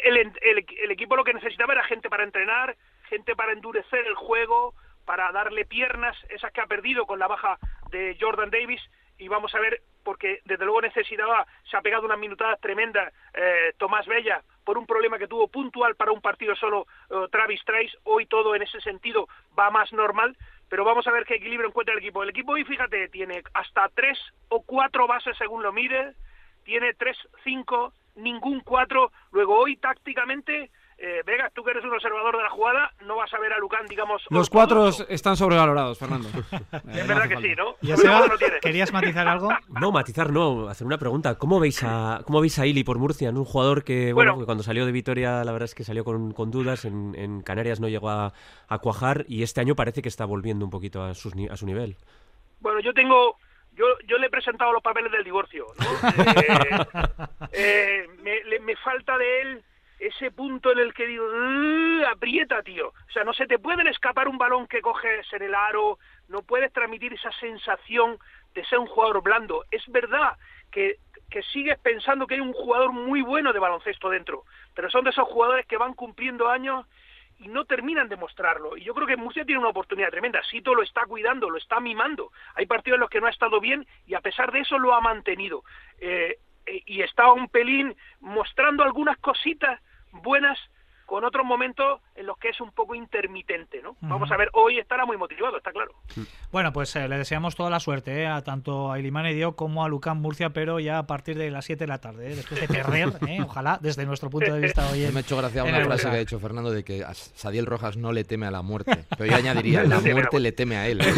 el- 0.04 0.34
el 0.44 0.92
equipo 0.92 1.16
lo 1.16 1.24
que 1.24 1.34
necesitaba 1.34 1.74
era 1.74 1.84
gente 1.86 2.10
para 2.10 2.24
entrenar, 2.24 2.76
gente 3.10 3.36
para 3.36 3.54
endurecer 3.54 4.06
el 4.06 4.16
juego, 4.16 4.74
para 5.06 5.32
darle 5.32 5.66
piernas, 5.66 6.16
esas 6.30 6.52
que 6.52 6.62
ha 6.62 6.68
perdido 6.68 7.06
con 7.06 7.18
la 7.20 7.28
baja 7.28 7.58
de 7.90 8.16
Jordan 8.20 8.50
Davis, 8.52 8.82
y 9.18 9.28
vamos 9.28 9.54
a 9.56 9.60
ver, 9.60 9.82
porque 10.04 10.40
desde 10.46 10.66
luego 10.66 10.82
necesitaba, 10.82 11.46
se 11.70 11.78
ha 11.78 11.82
pegado 11.82 12.06
unas 12.06 12.18
minutadas 12.20 12.60
tremendas 12.60 13.14
eh, 13.34 13.74
Tomás 13.78 14.06
Bella 14.08 14.42
por 14.72 14.78
un 14.78 14.86
problema 14.86 15.20
que 15.20 15.28
tuvo 15.28 15.50
puntual 15.50 15.98
para 15.98 16.14
un 16.14 16.22
partido 16.22 16.56
solo 16.56 16.88
eh, 17.10 17.28
Travis 17.30 17.60
Trice, 17.66 17.98
hoy 18.06 18.26
todo 18.26 18.56
en 18.56 18.62
ese 18.62 18.80
sentido 18.80 19.28
va 19.60 19.70
más 19.70 19.92
normal, 19.92 20.38
pero 20.70 20.86
vamos 20.86 21.06
a 21.06 21.12
ver 21.12 21.26
qué 21.26 21.36
equilibrio 21.36 21.68
encuentra 21.68 21.94
el 21.94 22.00
equipo. 22.00 22.24
El 22.24 22.30
equipo 22.30 22.54
hoy, 22.54 22.64
fíjate, 22.64 23.10
tiene 23.10 23.44
hasta 23.54 23.90
tres 23.90 24.18
o 24.48 24.62
cuatro 24.62 25.08
bases 25.08 25.38
según 25.38 25.62
lo 25.62 25.74
mire, 25.74 26.14
tiene 26.64 26.94
tres, 26.94 27.18
cinco, 27.44 27.92
ningún 28.16 28.62
cuatro, 28.62 29.12
luego 29.34 29.58
hoy 29.58 29.76
tácticamente... 29.76 30.72
Eh, 31.04 31.24
Vegas, 31.26 31.52
tú 31.56 31.64
que 31.64 31.72
eres 31.72 31.84
un 31.84 31.92
observador 31.92 32.38
de 32.38 32.44
la 32.44 32.50
jugada, 32.52 32.92
no 33.08 33.16
vas 33.16 33.34
a 33.34 33.40
ver 33.40 33.52
a 33.52 33.58
Lucán, 33.58 33.88
digamos... 33.90 34.22
Los 34.30 34.52
cuatro 34.52 34.88
están 35.10 35.36
sobrevalorados, 35.36 35.98
Fernando. 35.98 36.30
Es 36.94 37.08
verdad 37.08 37.28
que 37.28 37.38
sí, 37.38 37.56
¿no? 37.58 37.76
¿Y 37.82 37.88
Seba, 37.98 38.28
no 38.28 38.36
querías 38.62 38.94
matizar 38.94 39.28
algo? 39.28 39.50
No, 39.80 39.92
matizar 39.92 40.32
no, 40.32 40.68
hacer 40.70 40.86
una 40.86 41.00
pregunta. 41.00 41.40
¿Cómo 41.40 41.60
veis 41.60 41.82
a, 41.84 42.22
cómo 42.28 42.40
veis 42.40 42.60
a 42.60 42.68
Ili 42.68 42.84
por 42.84 43.00
Murcia? 43.00 43.32
Un 43.32 43.46
jugador 43.46 43.84
que, 43.84 44.14
bueno, 44.14 44.34
Bueno. 44.34 44.40
que 44.42 44.46
cuando 44.46 44.64
salió 44.64 44.86
de 44.86 44.92
Vitoria, 44.92 45.44
la 45.44 45.52
verdad 45.52 45.66
es 45.66 45.74
que 45.74 45.84
salió 45.84 46.04
con, 46.04 46.34
con 46.34 46.52
dudas. 46.52 46.86
En, 46.86 47.16
en 47.16 47.42
Canarias 47.42 47.80
no 47.80 47.88
llegó 47.90 48.10
a, 48.12 48.34
a 48.68 48.78
cuajar 48.78 49.26
y 49.28 49.42
este 49.42 49.60
año 49.60 49.74
parece 49.76 50.04
que 50.04 50.10
está 50.10 50.26
volviendo 50.26 50.66
un 50.66 50.70
poquito 50.72 51.02
a, 51.04 51.16
sus 51.16 51.34
ni- 51.34 51.48
a 51.48 51.58
su 51.58 51.66
nivel. 51.66 51.98
Bueno, 52.60 52.80
yo 52.80 52.94
tengo, 52.94 53.38
yo, 53.74 53.86
yo 54.08 54.20
le 54.20 54.28
he 54.28 54.30
presentado 54.30 54.72
los 54.72 54.84
papeles 54.84 55.12
del 55.12 55.24
divorcio. 55.24 55.66
¿no? 55.80 55.86
Eh, 57.54 58.06
eh, 58.06 58.08
me, 58.22 58.44
le- 58.44 58.60
me 58.60 58.76
falta 58.76 59.18
de 59.18 59.42
él 59.42 59.64
ese 60.02 60.32
punto 60.32 60.72
en 60.72 60.80
el 60.80 60.94
que 60.94 61.06
digo, 61.06 61.24
"Uh, 61.26 62.08
aprieta, 62.08 62.64
tío. 62.64 62.88
O 62.90 63.12
sea, 63.14 63.24
no 63.24 63.34
se 63.34 63.46
te 63.46 63.60
pueden 63.60 63.86
escapar 63.88 64.28
un 64.28 64.38
balón 64.38 64.68
que 64.68 64.82
coges 64.82 65.32
en 65.32 65.44
el 65.44 65.54
aro, 65.54 66.00
no 66.28 66.42
puedes 66.42 66.74
transmitir 66.74 67.14
esa 67.14 67.32
sensación 67.34 68.18
de 68.56 68.66
ser 68.66 68.80
un 68.80 68.88
jugador 68.88 69.22
blando. 69.22 69.64
Es 69.70 69.84
verdad 69.88 70.38
que, 70.72 70.98
que 71.30 71.44
sigues 71.44 71.78
pensando 71.80 72.26
que 72.26 72.34
hay 72.34 72.42
un 72.42 72.54
jugador 72.54 72.92
muy 72.92 73.22
bueno 73.22 73.54
de 73.54 73.60
baloncesto 73.60 74.10
dentro, 74.10 74.44
pero 74.74 74.90
son 74.90 75.04
de 75.04 75.12
esos 75.12 75.28
jugadores 75.28 75.68
que 75.68 75.78
van 75.78 75.94
cumpliendo 75.94 76.50
años 76.50 76.86
y 77.38 77.48
no 77.48 77.66
terminan 77.66 78.10
de 78.10 78.18
mostrarlo. 78.18 78.78
Y 78.78 78.84
yo 78.84 78.96
creo 78.96 79.08
que 79.08 79.18
Murcia 79.18 79.46
tiene 79.46 79.60
una 79.60 79.70
oportunidad 79.70 80.10
tremenda. 80.10 80.42
Sito 80.44 80.74
lo 80.74 80.84
está 80.84 81.06
cuidando, 81.06 81.50
lo 81.50 81.58
está 81.58 81.80
mimando. 81.80 82.32
Hay 82.56 82.66
partidos 82.66 82.98
en 82.98 83.02
los 83.02 83.10
que 83.10 83.22
no 83.22 83.28
ha 83.28 83.32
estado 83.32 83.60
bien 83.60 83.86
y 84.08 84.16
a 84.16 84.22
pesar 84.22 84.52
de 84.52 84.60
eso 84.60 84.80
lo 84.80 84.94
ha 84.94 85.02
mantenido. 85.02 85.64
Eh, 86.00 86.38
eh, 86.66 86.84
y 86.86 87.02
está 87.02 87.32
un 87.32 87.50
pelín 87.50 87.96
mostrando 88.20 88.84
algunas 88.84 89.18
cositas 89.18 89.80
buenas 90.12 90.58
con 91.12 91.26
otros 91.26 91.46
momentos 91.46 92.00
en 92.16 92.26
los 92.26 92.38
que 92.38 92.48
es 92.48 92.62
un 92.62 92.72
poco 92.72 92.96
intermitente, 92.96 93.82
¿no? 93.84 93.98
Vamos 94.00 94.32
a 94.32 94.38
ver, 94.38 94.48
hoy 94.54 94.80
estará 94.80 95.06
muy 95.06 95.18
motivado, 95.18 95.58
está 95.58 95.72
claro. 95.74 95.92
Bueno, 96.54 96.72
pues 96.72 96.96
eh, 96.96 97.10
le 97.10 97.18
deseamos 97.18 97.54
toda 97.58 97.70
la 97.70 97.82
suerte 97.82 98.22
eh, 98.22 98.28
a 98.28 98.42
tanto 98.44 98.90
a 98.94 98.98
Ilimán 98.98 99.26
Edio 99.26 99.58
como 99.58 99.84
a 99.84 99.90
Lucán 99.90 100.22
Murcia, 100.22 100.52
pero 100.52 100.80
ya 100.80 101.00
a 101.00 101.08
partir 101.08 101.38
de 101.38 101.52
las 101.52 101.66
7 101.66 101.84
de 101.84 101.88
la 101.90 101.98
tarde, 101.98 102.32
eh, 102.32 102.36
después 102.38 102.62
de 102.62 102.68
perder, 102.70 103.10
eh, 103.28 103.40
ojalá, 103.46 103.78
desde 103.82 104.06
nuestro 104.06 104.30
punto 104.30 104.54
de 104.54 104.62
vista 104.62 104.88
hoy. 104.90 105.04
en- 105.04 105.14
Me 105.14 105.20
ha 105.20 105.24
hecho 105.24 105.36
gracia 105.36 105.66
una 105.66 105.82
frase 105.84 106.10
que 106.10 106.16
ha 106.16 106.20
dicho 106.20 106.40
Fernando 106.40 106.72
de 106.72 106.86
que 106.86 107.04
a 107.04 107.14
Sadiel 107.14 107.66
Rojas 107.66 107.98
no 107.98 108.14
le 108.14 108.24
teme 108.24 108.46
a 108.46 108.52
la 108.52 108.62
muerte. 108.62 109.04
Pero 109.18 109.30
yo 109.32 109.36
añadiría, 109.36 109.84
la 109.84 110.00
muerte 110.00 110.40
le 110.40 110.54
teme 110.54 110.78
a 110.78 110.88
él. 110.88 111.02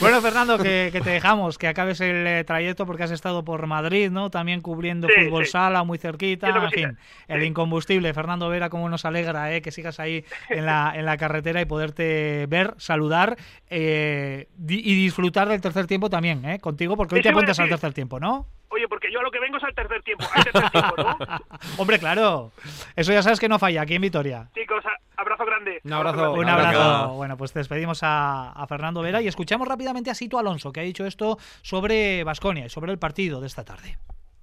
Bueno, 0.00 0.20
Fernando, 0.20 0.58
que, 0.58 0.90
que 0.92 1.00
te 1.00 1.10
dejamos, 1.10 1.58
que 1.58 1.66
acabes 1.68 2.00
el 2.00 2.26
eh, 2.26 2.44
trayecto 2.44 2.86
porque 2.86 3.02
has 3.02 3.10
estado 3.10 3.44
por 3.44 3.66
Madrid, 3.66 4.10
¿no? 4.10 4.30
También 4.30 4.60
cubriendo 4.60 5.08
Sí, 5.08 5.24
fútbol 5.24 5.44
sí. 5.46 5.52
sala, 5.52 5.82
muy 5.84 5.98
cerquita, 5.98 6.48
en 6.48 6.70
fin, 6.70 6.98
el 7.28 7.42
Fernando 7.86 8.48
Vera, 8.48 8.70
cómo 8.70 8.88
nos 8.88 9.04
alegra 9.04 9.52
¿eh? 9.54 9.62
que 9.62 9.70
sigas 9.70 10.00
ahí 10.00 10.24
en 10.48 10.66
la, 10.66 10.92
en 10.94 11.04
la 11.04 11.16
carretera 11.16 11.60
y 11.60 11.64
poderte 11.64 12.46
ver, 12.48 12.74
saludar 12.78 13.36
eh, 13.68 14.48
y 14.68 14.94
disfrutar 14.94 15.48
del 15.48 15.60
tercer 15.60 15.86
tiempo 15.86 16.10
también, 16.10 16.44
¿eh? 16.44 16.60
Contigo, 16.60 16.96
porque 16.96 17.16
hoy 17.16 17.22
te 17.22 17.30
apuntas 17.30 17.58
al 17.60 17.68
tercer 17.68 17.92
tiempo, 17.92 18.20
¿no? 18.20 18.46
Oye, 18.68 18.86
porque 18.88 19.10
yo 19.12 19.18
a 19.18 19.22
lo 19.22 19.30
que 19.30 19.40
vengo 19.40 19.56
es 19.56 19.64
al 19.64 19.74
tercer 19.74 20.02
tiempo, 20.02 20.24
al 20.32 20.44
tercer 20.44 20.70
tiempo, 20.70 20.94
¿no? 20.96 21.18
Hombre, 21.78 21.98
claro. 21.98 22.52
Eso 22.94 23.12
ya 23.12 23.22
sabes 23.22 23.40
que 23.40 23.48
no 23.48 23.58
falla 23.58 23.82
aquí 23.82 23.96
en 23.96 24.02
Vitoria. 24.02 24.48
Chicos, 24.54 24.84
abrazo 25.16 25.44
grande. 25.44 25.80
Un 25.82 25.92
abrazo. 25.92 26.16
grande. 26.18 26.38
Un 26.38 26.48
abrazo. 26.48 27.14
Bueno, 27.14 27.36
pues 27.36 27.52
despedimos 27.52 28.02
a, 28.02 28.52
a 28.52 28.66
Fernando 28.68 29.02
Vera 29.02 29.20
y 29.22 29.28
escuchamos 29.28 29.66
rápidamente 29.66 30.10
a 30.10 30.14
Sito 30.14 30.38
Alonso, 30.38 30.72
que 30.72 30.80
ha 30.80 30.84
dicho 30.84 31.04
esto 31.04 31.38
sobre 31.62 32.22
Vasconia 32.22 32.66
y 32.66 32.68
sobre 32.68 32.92
el 32.92 32.98
partido 32.98 33.40
de 33.40 33.48
esta 33.48 33.64
tarde. 33.64 33.98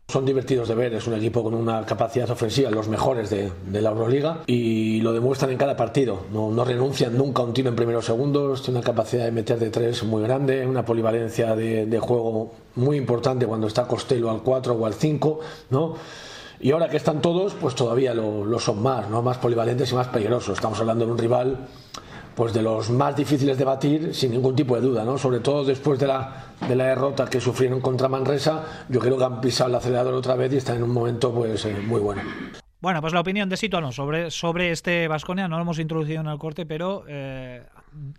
Son 0.09 0.25
divertidos 0.25 0.69
de 0.69 0.75
ver, 0.75 0.93
es 0.93 1.05
un 1.05 1.15
equipo 1.15 1.43
con 1.43 1.53
una 1.53 1.85
capacidad 1.85 2.29
ofensiva, 2.29 2.71
los 2.71 2.87
mejores 2.87 3.29
de, 3.29 3.51
de 3.69 3.81
la 3.81 3.89
Euroliga, 3.89 4.43
y 4.47 5.01
lo 5.01 5.11
demuestran 5.11 5.51
en 5.51 5.57
cada 5.57 5.75
partido. 5.75 6.21
No, 6.31 6.49
no 6.49 6.63
renuncian 6.63 7.17
nunca 7.17 7.41
a 7.41 7.45
un 7.45 7.53
tiro 7.53 7.67
en 7.67 7.75
primeros 7.75 8.05
segundos, 8.05 8.61
tienen 8.61 8.77
una 8.77 8.85
capacidad 8.85 9.25
de 9.25 9.33
meter 9.33 9.59
de 9.59 9.69
tres 9.69 10.05
muy 10.05 10.23
grande, 10.23 10.65
una 10.65 10.85
polivalencia 10.85 11.57
de, 11.57 11.87
de 11.87 11.99
juego 11.99 12.53
muy 12.75 12.95
importante 12.95 13.45
cuando 13.45 13.67
está 13.67 13.85
Costello 13.85 14.31
al 14.31 14.43
4 14.43 14.75
o 14.75 14.85
al 14.85 14.93
5, 14.93 15.39
¿no? 15.71 15.95
Y 16.61 16.71
ahora 16.71 16.87
que 16.87 16.95
están 16.95 17.21
todos, 17.21 17.53
pues 17.55 17.75
todavía 17.75 18.13
lo, 18.13 18.45
lo 18.45 18.59
son 18.59 18.81
más, 18.81 19.09
¿no? 19.09 19.21
Más 19.21 19.39
polivalentes 19.39 19.91
y 19.91 19.95
más 19.95 20.07
peligrosos. 20.07 20.53
Estamos 20.53 20.79
hablando 20.79 21.05
de 21.05 21.11
un 21.11 21.17
rival 21.17 21.67
pues 22.37 22.53
de 22.53 22.61
los 22.61 22.91
más 22.91 23.15
difíciles 23.15 23.57
de 23.57 23.65
batir 23.65 24.13
sin 24.13 24.29
ningún 24.29 24.55
tipo 24.55 24.75
de 24.75 24.81
duda, 24.81 25.03
¿no? 25.03 25.17
Sobre 25.17 25.39
todo 25.39 25.65
después 25.65 25.97
de 25.97 26.05
la, 26.05 26.53
de 26.67 26.75
la 26.75 26.85
derrota 26.85 27.25
que 27.25 27.41
sufrieron 27.41 27.81
contra 27.81 28.07
Manresa, 28.07 28.85
yo 28.89 28.99
creo 28.99 29.17
que 29.17 29.23
han 29.23 29.41
pisado 29.41 29.71
el 29.71 29.75
acelerador 29.75 30.13
otra 30.13 30.35
vez 30.35 30.53
y 30.53 30.57
están 30.57 30.77
en 30.77 30.83
un 30.83 30.91
momento 30.91 31.33
pues 31.33 31.65
eh, 31.65 31.75
muy 31.83 31.99
bueno. 31.99 32.21
Bueno, 32.79 33.01
pues 33.01 33.11
la 33.11 33.21
opinión 33.21 33.49
de 33.49 33.57
Sito 33.57 33.77
Alonso 33.77 34.03
sobre, 34.03 34.29
sobre 34.29 34.69
este 34.69 35.07
Vasconia, 35.07 35.47
no 35.47 35.55
lo 35.55 35.63
hemos 35.63 35.79
introducido 35.79 36.21
en 36.21 36.27
el 36.27 36.37
corte, 36.37 36.67
pero 36.67 37.05
eh, 37.07 37.63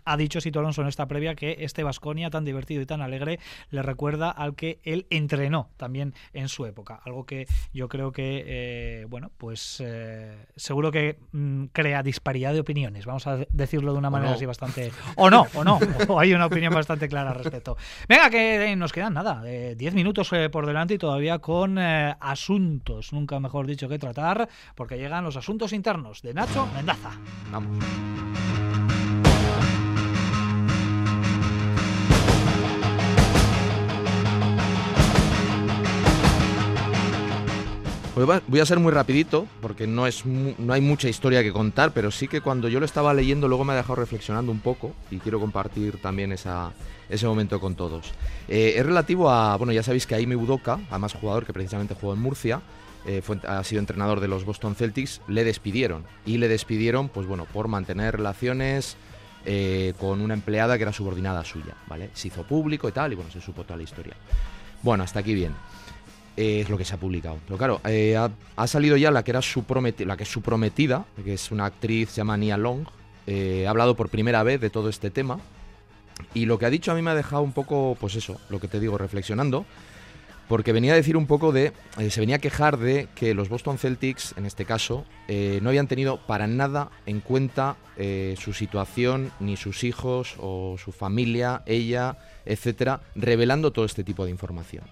ha 0.05 0.17
dicho 0.17 0.41
Sito 0.41 0.59
Alonso 0.59 0.81
en 0.81 0.87
esta 0.87 1.07
previa 1.07 1.35
que 1.35 1.57
este 1.59 1.83
Vasconia 1.83 2.29
tan 2.29 2.45
divertido 2.45 2.81
y 2.81 2.85
tan 2.85 3.01
alegre 3.01 3.39
le 3.71 3.81
recuerda 3.81 4.29
al 4.29 4.55
que 4.55 4.79
él 4.83 5.07
entrenó 5.09 5.69
también 5.77 6.13
en 6.33 6.49
su 6.49 6.65
época. 6.65 6.99
Algo 7.05 7.25
que 7.25 7.47
yo 7.73 7.87
creo 7.89 8.11
que, 8.11 8.43
eh, 8.45 9.05
bueno, 9.09 9.31
pues 9.37 9.81
eh, 9.85 10.45
seguro 10.55 10.91
que 10.91 11.19
mm, 11.31 11.65
crea 11.71 12.03
disparidad 12.03 12.53
de 12.53 12.59
opiniones, 12.59 13.05
vamos 13.05 13.27
a 13.27 13.37
decirlo 13.51 13.93
de 13.93 13.99
una 13.99 14.09
manera 14.09 14.31
no. 14.31 14.35
así 14.35 14.45
bastante... 14.45 14.91
O 15.15 15.29
no, 15.29 15.47
o 15.53 15.63
no, 15.63 15.79
o 16.07 16.19
hay 16.19 16.33
una 16.33 16.45
opinión 16.45 16.73
bastante 16.73 17.07
clara 17.07 17.31
al 17.31 17.37
respecto. 17.37 17.77
Venga, 18.07 18.29
que 18.29 18.71
eh, 18.71 18.75
nos 18.75 18.91
quedan 18.91 19.13
nada, 19.13 19.43
10 19.43 19.93
minutos 19.93 20.31
eh, 20.33 20.49
por 20.49 20.65
delante 20.65 20.95
y 20.95 20.97
todavía 20.97 21.39
con 21.39 21.77
eh, 21.77 22.15
asuntos, 22.19 23.13
nunca 23.13 23.39
mejor 23.39 23.67
dicho 23.67 23.87
que 23.87 23.99
tratar, 23.99 24.47
porque 24.75 24.97
llegan 24.97 25.23
los 25.23 25.37
asuntos 25.37 25.73
internos 25.73 26.21
de 26.21 26.33
Nacho 26.33 26.67
Mendaza. 26.73 27.11
Vamos. 27.51 27.77
Pues 38.25 38.41
voy 38.47 38.59
a 38.59 38.65
ser 38.65 38.79
muy 38.79 38.91
rapidito 38.91 39.47
porque 39.61 39.87
no 39.87 40.05
es 40.05 40.25
no 40.25 40.73
hay 40.73 40.81
mucha 40.81 41.07
historia 41.07 41.41
que 41.41 41.53
contar, 41.53 41.93
pero 41.93 42.11
sí 42.11 42.27
que 42.27 42.41
cuando 42.41 42.67
yo 42.67 42.81
lo 42.81 42.85
estaba 42.85 43.13
leyendo 43.13 43.47
luego 43.47 43.63
me 43.63 43.71
ha 43.71 43.77
dejado 43.77 43.95
reflexionando 43.95 44.51
un 44.51 44.59
poco 44.59 44.93
y 45.09 45.19
quiero 45.19 45.39
compartir 45.39 46.01
también 46.01 46.33
esa, 46.33 46.73
ese 47.07 47.25
momento 47.27 47.61
con 47.61 47.75
todos. 47.75 48.11
Eh, 48.49 48.73
es 48.75 48.85
relativo 48.85 49.29
a, 49.29 49.55
bueno, 49.55 49.71
ya 49.71 49.83
sabéis 49.83 50.05
que 50.05 50.15
Aime 50.15 50.35
Udoka, 50.35 50.81
además 50.89 51.13
jugador 51.13 51.45
que 51.45 51.53
precisamente 51.53 51.95
jugó 51.95 52.11
en 52.13 52.19
Murcia, 52.19 52.59
eh, 53.05 53.21
fue- 53.23 53.39
ha 53.47 53.63
sido 53.63 53.79
entrenador 53.79 54.19
de 54.19 54.27
los 54.27 54.43
Boston 54.43 54.75
Celtics, 54.75 55.21
le 55.29 55.45
despidieron. 55.45 56.03
Y 56.25 56.39
le 56.39 56.49
despidieron, 56.49 57.07
pues 57.07 57.25
bueno, 57.25 57.45
por 57.45 57.69
mantener 57.69 58.17
relaciones 58.17 58.97
eh, 59.45 59.93
con 59.97 60.19
una 60.19 60.33
empleada 60.33 60.75
que 60.75 60.83
era 60.83 60.91
subordinada 60.91 61.45
suya, 61.45 61.73
¿vale? 61.87 62.09
Se 62.15 62.27
hizo 62.27 62.43
público 62.43 62.89
y 62.89 62.91
tal, 62.91 63.13
y 63.13 63.15
bueno, 63.15 63.31
se 63.31 63.39
supo 63.39 63.63
toda 63.63 63.77
la 63.77 63.83
historia. 63.83 64.15
Bueno, 64.83 65.05
hasta 65.05 65.19
aquí 65.21 65.33
bien. 65.33 65.53
Es 66.39 66.69
lo 66.69 66.77
que 66.77 66.85
se 66.85 66.95
ha 66.95 66.97
publicado. 66.97 67.37
Pero 67.45 67.57
claro, 67.57 67.81
eh, 67.83 68.15
ha, 68.15 68.67
salido 68.67 68.95
ya 68.95 69.11
la 69.11 69.23
que 69.23 69.31
era 69.31 69.41
su 69.41 69.65
la 70.05 70.15
que 70.15 70.23
es 70.23 70.31
su 70.31 70.41
prometida, 70.41 71.05
que 71.21 71.33
es 71.33 71.51
una 71.51 71.65
actriz, 71.65 72.11
se 72.11 72.17
llama 72.17 72.37
Nia 72.37 72.55
Long. 72.55 72.85
eh, 73.27 73.67
ha 73.67 73.71
hablado 73.71 73.97
por 73.97 74.07
primera 74.07 74.41
vez 74.43 74.61
de 74.61 74.69
todo 74.69 74.87
este 74.87 75.09
tema. 75.09 75.41
Y 76.33 76.45
lo 76.45 76.57
que 76.57 76.65
ha 76.65 76.69
dicho 76.69 76.93
a 76.93 76.95
mí 76.95 77.01
me 77.01 77.11
ha 77.11 77.15
dejado 77.15 77.41
un 77.41 77.51
poco, 77.51 77.97
pues 77.99 78.15
eso, 78.15 78.39
lo 78.47 78.61
que 78.61 78.69
te 78.69 78.79
digo, 78.79 78.97
reflexionando. 78.97 79.65
Porque 80.47 80.71
venía 80.71 80.93
a 80.93 80.95
decir 80.95 81.17
un 81.17 81.27
poco 81.27 81.51
de. 81.51 81.73
eh, 81.97 82.09
se 82.09 82.21
venía 82.21 82.37
a 82.37 82.39
quejar 82.39 82.77
de 82.77 83.09
que 83.15 83.33
los 83.33 83.49
Boston 83.49 83.77
Celtics, 83.77 84.33
en 84.37 84.45
este 84.45 84.63
caso, 84.63 85.03
no 85.27 85.69
habían 85.69 85.89
tenido 85.89 86.25
para 86.25 86.47
nada 86.47 86.89
en 87.05 87.19
cuenta 87.19 87.75
su 88.37 88.53
situación, 88.53 89.33
ni 89.41 89.57
sus 89.57 89.83
hijos, 89.83 90.35
o 90.39 90.77
su 90.81 90.93
familia, 90.93 91.63
ella, 91.65 92.17
etcétera, 92.45 93.01
revelando 93.13 93.71
todo 93.71 93.83
este 93.83 94.05
tipo 94.05 94.23
de 94.23 94.31
información. 94.31 94.85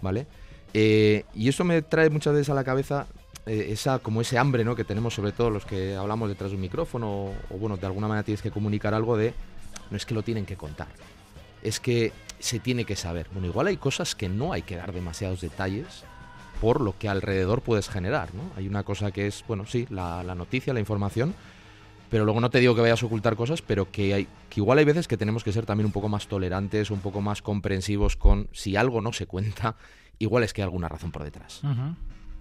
¿Vale? 0.00 0.26
Eh, 0.74 1.24
y 1.34 1.48
eso 1.48 1.64
me 1.64 1.82
trae 1.82 2.10
muchas 2.10 2.32
veces 2.32 2.48
a 2.50 2.54
la 2.54 2.64
cabeza 2.64 3.06
eh, 3.46 3.68
esa, 3.70 3.98
como 3.98 4.20
ese 4.20 4.38
hambre 4.38 4.64
¿no? 4.64 4.74
que 4.74 4.84
tenemos, 4.84 5.14
sobre 5.14 5.32
todo 5.32 5.50
los 5.50 5.64
que 5.64 5.96
hablamos 5.96 6.28
detrás 6.28 6.50
de 6.50 6.56
un 6.56 6.62
micrófono, 6.62 7.32
o, 7.50 7.58
bueno, 7.58 7.76
de 7.76 7.86
alguna 7.86 8.08
manera 8.08 8.24
tienes 8.24 8.42
que 8.42 8.50
comunicar 8.50 8.94
algo 8.94 9.16
de. 9.16 9.34
No 9.90 9.96
es 9.96 10.06
que 10.06 10.14
lo 10.14 10.22
tienen 10.22 10.46
que 10.46 10.56
contar 10.56 10.88
es 11.62 11.80
que 11.80 12.12
se 12.38 12.58
tiene 12.58 12.84
que 12.84 12.96
saber. 12.96 13.28
Bueno, 13.32 13.46
igual 13.46 13.68
hay 13.68 13.76
cosas 13.76 14.14
que 14.14 14.28
no 14.28 14.52
hay 14.52 14.62
que 14.62 14.76
dar 14.76 14.92
demasiados 14.92 15.40
detalles 15.40 16.04
por 16.60 16.80
lo 16.80 16.96
que 16.98 17.08
alrededor 17.08 17.62
puedes 17.62 17.88
generar, 17.88 18.34
¿no? 18.34 18.42
Hay 18.56 18.68
una 18.68 18.84
cosa 18.84 19.10
que 19.10 19.26
es, 19.26 19.44
bueno, 19.48 19.66
sí, 19.66 19.86
la, 19.90 20.22
la 20.22 20.34
noticia, 20.34 20.72
la 20.72 20.80
información, 20.80 21.34
pero 22.08 22.24
luego 22.24 22.40
no 22.40 22.50
te 22.50 22.60
digo 22.60 22.74
que 22.74 22.80
vayas 22.80 23.02
a 23.02 23.06
ocultar 23.06 23.36
cosas, 23.36 23.62
pero 23.62 23.90
que, 23.90 24.14
hay, 24.14 24.28
que 24.48 24.60
igual 24.60 24.78
hay 24.78 24.84
veces 24.84 25.08
que 25.08 25.16
tenemos 25.16 25.42
que 25.42 25.52
ser 25.52 25.66
también 25.66 25.86
un 25.86 25.92
poco 25.92 26.08
más 26.08 26.28
tolerantes, 26.28 26.90
un 26.90 27.00
poco 27.00 27.20
más 27.20 27.42
comprensivos 27.42 28.16
con 28.16 28.48
si 28.52 28.76
algo 28.76 29.00
no 29.00 29.12
se 29.12 29.26
cuenta, 29.26 29.76
igual 30.22 30.44
es 30.44 30.52
que 30.52 30.62
hay 30.62 30.64
alguna 30.64 30.88
razón 30.88 31.10
por 31.10 31.24
detrás. 31.24 31.60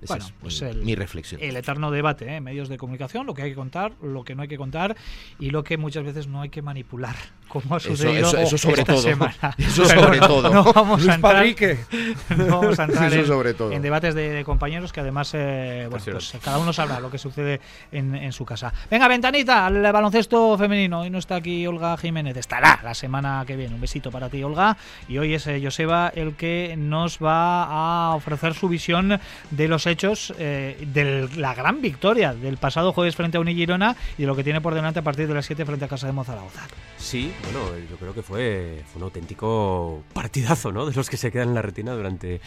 Esa 0.01 0.15
Bueno, 0.15 0.25
es 0.25 0.33
pues 0.41 0.61
mi, 0.63 0.69
el- 0.69 0.81
mi 0.83 0.95
reflexión. 0.95 1.39
El 1.43 1.55
eterno 1.55 1.91
debate, 1.91 2.35
¿eh? 2.35 2.41
medios 2.41 2.69
de 2.69 2.77
comunicación, 2.77 3.25
lo 3.27 3.33
que 3.35 3.43
hay 3.43 3.49
que 3.51 3.55
contar, 3.55 3.91
lo 4.01 4.23
que 4.23 4.33
no 4.35 4.41
hay 4.41 4.47
que 4.47 4.57
contar 4.57 4.95
y 5.39 5.51
lo 5.51 5.63
que 5.63 5.77
muchas 5.77 6.03
veces 6.03 6.27
no 6.27 6.41
hay 6.41 6.49
que 6.49 6.61
manipular, 6.63 7.15
como 7.47 7.75
ha 7.75 7.77
Eso- 7.77 7.89
sucedido 7.89 8.27
eso- 8.29 8.37
eso 8.39 8.57
sobre 8.57 8.81
esta 8.81 8.93
todo. 8.93 9.01
semana. 9.03 9.35
Eso 9.59 9.83
Pero 9.87 10.01
sobre 10.03 10.19
no- 10.19 10.27
todo. 10.27 10.49
No 10.53 10.63
vamos 10.73 11.01
a 11.01 11.03
Luis 11.03 11.15
entrar, 11.15 11.33
Padrique. 11.35 11.77
no 12.35 12.45
vamos 12.47 12.79
a 12.79 12.83
entrar 12.85 13.11
Eso 13.11 13.19
en, 13.21 13.27
sobre 13.27 13.53
todo. 13.53 13.71
en 13.71 13.81
debates 13.81 14.15
de, 14.15 14.29
de 14.31 14.43
compañeros 14.43 14.91
que 14.91 15.01
además 15.01 15.31
eh, 15.35 15.87
bueno, 15.89 16.03
pues, 16.03 16.33
cada 16.43 16.57
uno 16.57 16.73
sabrá 16.73 16.99
lo 16.99 17.11
que 17.11 17.17
sucede 17.19 17.61
en, 17.91 18.15
en 18.15 18.31
su 18.31 18.43
casa. 18.45 18.73
Venga, 18.89 19.07
ventanita, 19.07 19.67
al 19.67 19.81
baloncesto 19.91 20.57
femenino. 20.57 21.01
Hoy 21.01 21.09
no 21.11 21.19
está 21.19 21.35
aquí 21.35 21.67
Olga 21.67 21.95
Jiménez, 21.97 22.35
estará 22.37 22.79
la 22.83 22.93
semana 22.95 23.43
que 23.45 23.55
viene. 23.55 23.75
Un 23.75 23.81
besito 23.81 24.09
para 24.11 24.29
ti, 24.29 24.41
Olga. 24.43 24.77
Y 25.07 25.17
hoy 25.19 25.35
es 25.35 25.45
eh, 25.47 25.59
Joseba 25.63 26.11
el 26.15 26.33
que 26.35 26.75
nos 26.77 27.19
va 27.19 27.65
a 28.09 28.15
ofrecer 28.15 28.53
su 28.55 28.67
visión 28.67 29.19
de 29.51 29.67
los 29.67 29.85
hechos 29.91 30.33
eh, 30.39 30.77
de 30.93 31.29
la 31.37 31.53
gran 31.53 31.81
victoria 31.81 32.33
del 32.33 32.57
pasado 32.57 32.93
jueves 32.93 33.15
frente 33.15 33.37
a 33.37 33.39
Unigirona 33.39 33.95
y 34.17 34.21
de 34.21 34.27
lo 34.27 34.35
que 34.35 34.43
tiene 34.43 34.61
por 34.61 34.73
delante 34.73 34.99
a 34.99 35.03
partir 35.03 35.27
de 35.27 35.33
las 35.33 35.45
7 35.45 35.65
frente 35.65 35.85
a 35.85 35.87
Casa 35.87 36.07
de 36.07 36.13
Mozaragoza. 36.13 36.67
Sí, 36.97 37.31
bueno, 37.43 37.59
yo 37.89 37.97
creo 37.97 38.13
que 38.13 38.21
fue, 38.21 38.83
un 38.95 39.03
auténtico 39.03 40.03
partidazo, 40.13 40.71
¿no? 40.71 40.85
De 40.85 40.93
los 40.93 41.09
que 41.09 41.17
se 41.17 41.31
quedan 41.31 41.49
en 41.49 41.55
la 41.55 41.61
retina 41.61 41.93
durante, 41.93 42.41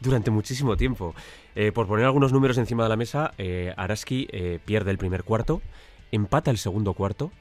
durante 0.00 0.30
muchísimo 0.30 0.76
tiempo. 0.76 1.14
Eh, 1.54 1.72
por 1.72 1.86
poner 1.86 2.04
algunos 2.04 2.32
números 2.32 2.58
encima 2.58 2.82
de 2.82 2.88
la 2.88 2.96
mesa, 2.96 3.32
eh, 3.38 3.72
Araski 3.76 4.28
eh, 4.30 4.58
pierde 4.64 4.90
el 4.90 4.98
primer 4.98 5.24
cuarto, 5.24 5.62
empata 6.10 6.50
el 6.50 6.58
segundo 6.58 6.94
cuarto 6.94 7.32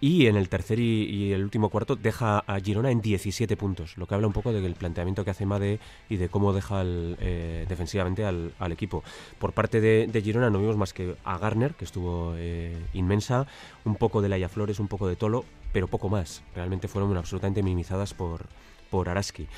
y 0.00 0.26
en 0.26 0.36
el 0.36 0.48
tercer 0.48 0.78
y, 0.78 1.32
el 1.32 1.42
último 1.42 1.70
cuarto 1.70 1.96
deja 1.96 2.38
a 2.38 2.60
Girona 2.60 2.90
en 2.90 3.00
17 3.00 3.56
puntos, 3.56 3.96
lo 3.96 4.06
que 4.06 4.14
habla 4.14 4.26
un 4.26 4.32
poco 4.32 4.52
del 4.52 4.74
planteamiento 4.74 5.24
que 5.24 5.30
hace 5.30 5.46
Made 5.46 5.80
y 6.08 6.16
de 6.16 6.28
cómo 6.28 6.52
deja 6.52 6.82
eh, 6.84 7.66
defensivamente 7.68 8.24
al, 8.24 8.52
equipo. 8.70 9.02
Por 9.38 9.52
parte 9.52 9.80
de, 9.80 10.06
de 10.06 10.22
Girona 10.22 10.50
no 10.50 10.60
vimos 10.60 10.76
más 10.76 10.92
que 10.92 11.16
a 11.24 11.38
Garner, 11.38 11.74
que 11.74 11.84
estuvo 11.84 12.34
eh, 12.36 12.76
inmensa, 12.94 13.46
un 13.84 13.96
poco 13.96 14.22
de 14.22 14.28
Laia 14.28 14.48
Flores, 14.48 14.78
un 14.78 14.88
poco 14.88 15.08
de 15.08 15.16
Tolo, 15.16 15.44
pero 15.72 15.88
poco 15.88 16.08
más. 16.08 16.42
Realmente 16.54 16.88
fueron 16.88 17.16
absolutamente 17.16 17.62
minimizadas 17.62 18.14
por, 18.14 18.46
por 18.90 19.08
Araski. 19.08 19.48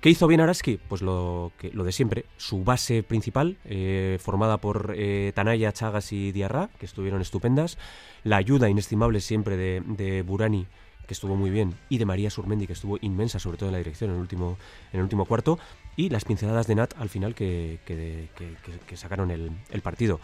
¿Qué 0.00 0.10
hizo 0.10 0.26
bien 0.26 0.40
Araski? 0.40 0.78
Pues 0.88 1.02
lo, 1.02 1.52
lo 1.72 1.84
de 1.84 1.92
siempre. 1.92 2.26
Su 2.36 2.64
base 2.64 3.02
principal, 3.02 3.56
eh, 3.64 4.18
formada 4.20 4.58
por 4.58 4.94
eh, 4.96 5.32
Tanaya, 5.34 5.72
Chagas 5.72 6.12
y 6.12 6.32
Diarra, 6.32 6.68
que 6.78 6.86
estuvieron 6.86 7.20
estupendas. 7.20 7.78
La 8.22 8.36
ayuda 8.36 8.68
inestimable 8.68 9.20
siempre 9.20 9.56
de, 9.56 10.22
Burani, 10.22 10.66
que 11.06 11.14
estuvo 11.14 11.34
muy 11.34 11.50
bien, 11.50 11.74
y 11.88 11.98
de 11.98 12.04
María 12.04 12.30
Surmendi, 12.30 12.66
que 12.66 12.74
estuvo 12.74 12.98
inmensa, 13.00 13.38
sobre 13.38 13.56
todo 13.56 13.70
en 13.70 13.72
la 13.72 13.78
dirección 13.78 14.10
en 14.10 14.16
el 14.16 14.22
último, 14.22 14.58
en 14.92 15.00
último 15.00 15.24
cuarto. 15.24 15.58
Y 15.96 16.10
las 16.10 16.24
pinceladas 16.24 16.66
de 16.66 16.74
Nat 16.74 16.92
al 16.98 17.08
final 17.08 17.34
que, 17.34 17.80
que, 17.86 18.96
sacaron 18.96 19.30
el, 19.30 19.82
partido. 19.82 20.20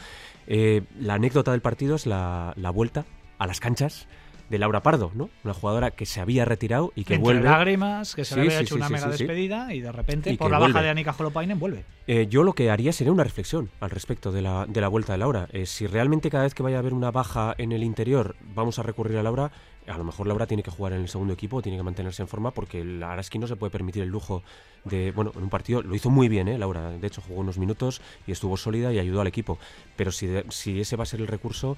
Eh, 0.47 0.83
la 1.01 1.15
anécdota 1.15 1.51
del 1.53 1.63
partido 1.63 1.97
es 1.97 2.07
la 2.07 2.73
vuelta 2.75 3.07
a 3.39 3.47
las 3.47 3.59
canchas 3.59 4.07
de 4.49 4.59
Laura 4.59 4.83
Pardo, 4.83 5.11
¿no? 5.15 5.31
Una 5.45 5.55
jugadora 5.55 5.91
que 5.93 6.05
se 6.07 6.21
había 6.21 6.45
retirado 6.45 6.93
y 6.95 7.05
que 7.05 7.15
Entre 7.15 7.25
vuelve. 7.25 7.49
lágrimas, 7.49 8.15
que 8.15 8.25
se 8.25 8.35
le 8.37 8.43
había 8.43 8.59
sí, 8.59 8.65
hecho 8.65 8.75
sí, 8.75 8.81
una 8.81 8.89
mega 8.91 9.09
despedida 9.09 9.73
y 9.75 9.81
de 9.81 9.93
repente, 9.93 10.31
Y 10.33 10.37
por 10.37 10.51
la 10.51 10.59
baja 10.59 10.83
de 10.83 10.91
Anika 10.91 11.15
Holopainen, 11.19 11.59
vuelve. 11.59 11.85
Eh, 12.07 12.27
yo 12.29 12.43
lo 12.43 12.53
que 12.53 12.71
haría 12.71 12.93
sería 12.93 13.13
una 13.13 13.25
reflexión 13.25 13.71
al 13.81 13.91
respecto 13.91 14.31
de 14.33 14.43
la, 14.43 14.67
de 14.67 14.81
la 14.81 14.89
vuelta 14.89 15.13
de 15.13 15.19
Laura. 15.19 15.49
Eh, 15.53 15.67
si 15.67 15.87
realmente 15.87 16.31
cada 16.31 16.45
vez 16.45 16.55
que 16.55 16.63
vaya 16.63 16.77
a 16.77 16.81
haber 16.81 16.93
una 16.95 17.11
baja 17.11 17.55
en 17.59 17.73
el 17.73 17.83
interior 17.83 18.37
vamos 18.55 18.79
a 18.79 18.83
recurrir 18.83 19.17
a 19.19 19.23
Laura, 19.23 19.51
a 19.89 19.99
lo 19.99 20.05
mejor 20.05 20.27
Laura 20.27 20.47
tiene 20.47 20.63
que 20.63 20.71
jugar 20.71 20.93
en 20.93 21.01
el 21.01 21.09
segundo 21.09 21.33
equipo, 21.35 21.61
tiene 21.63 21.79
que 21.79 21.83
mantenerse 21.85 22.23
en 22.23 22.29
forma 22.29 22.51
porque 22.53 22.81
el 22.83 23.03
Araski 23.03 23.39
no 23.39 23.47
se 23.47 23.57
puede 23.57 23.71
permitir 23.71 24.03
el 24.03 24.11
lujo 24.11 24.43
de, 24.85 25.11
bueno, 25.13 25.33
en 25.37 25.43
un 25.45 25.49
partido 25.51 25.83
lo 25.83 25.95
hizo 25.95 26.09
muy 26.11 26.29
bien, 26.29 26.47
¿eh? 26.49 26.59
Laura, 26.59 26.91
de 26.91 27.07
hecho 27.07 27.21
jugó 27.21 27.41
unos 27.41 27.59
minutos 27.59 28.01
y 28.27 28.33
estuvo 28.33 28.57
sólida 28.57 28.93
y 28.93 28.99
ayudó 28.99 29.21
al 29.23 29.27
equipo. 29.27 29.59
Pero 29.97 30.13
si, 30.13 30.27
de- 30.27 30.45
si 30.51 30.81
ese 30.81 30.97
va 30.97 31.03
a 31.05 31.07
ser 31.07 31.21
el 31.21 31.27
recurso, 31.27 31.77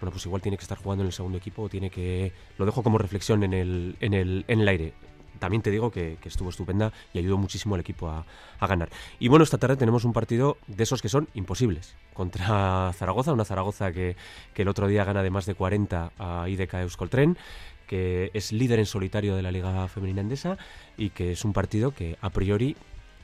bueno, 0.00 0.10
pues 0.12 0.24
igual 0.26 0.42
tiene 0.42 0.56
que 0.56 0.62
estar 0.62 0.78
jugando 0.78 1.02
en 1.02 1.06
el 1.06 1.12
segundo 1.12 1.38
equipo 1.38 1.62
o 1.62 1.68
tiene 1.68 1.90
que... 1.90 2.32
Lo 2.58 2.66
dejo 2.66 2.82
como 2.82 2.98
reflexión 2.98 3.42
en 3.42 3.54
el, 3.54 3.96
en 4.00 4.14
el, 4.14 4.44
en 4.48 4.60
el 4.60 4.68
aire. 4.68 4.92
También 5.38 5.62
te 5.62 5.70
digo 5.70 5.90
que, 5.90 6.18
estuvo 6.24 6.50
estupenda 6.50 6.92
y 7.12 7.18
ayudó 7.18 7.36
muchísimo 7.36 7.74
al 7.74 7.80
equipo 7.80 8.08
a, 8.08 8.24
a 8.58 8.66
ganar. 8.66 8.88
Y 9.18 9.28
bueno, 9.28 9.42
esta 9.42 9.58
tarde 9.58 9.76
tenemos 9.76 10.04
un 10.04 10.12
partido 10.12 10.56
de 10.66 10.82
esos 10.82 11.02
que 11.02 11.08
son 11.08 11.28
imposibles. 11.34 11.94
Contra 12.14 12.92
Zaragoza, 12.96 13.32
una 13.32 13.44
Zaragoza 13.44 13.92
que, 13.92 14.16
que 14.54 14.62
el 14.62 14.68
otro 14.68 14.88
día 14.88 15.04
gana 15.04 15.22
de 15.22 15.30
más 15.30 15.46
de 15.46 15.54
40 15.54 16.12
a 16.18 16.48
IDK 16.48 16.74
Euskoltren, 16.74 17.36
que 17.86 18.30
es 18.34 18.52
líder 18.52 18.78
en 18.78 18.86
solitario 18.86 19.36
de 19.36 19.42
la 19.42 19.50
Liga 19.50 19.88
Femenina 19.88 20.20
Endesa 20.20 20.58
y 20.96 21.10
que 21.10 21.32
es 21.32 21.44
un 21.44 21.52
partido 21.52 21.92
que 21.92 22.16
a 22.20 22.30
priori 22.30 22.76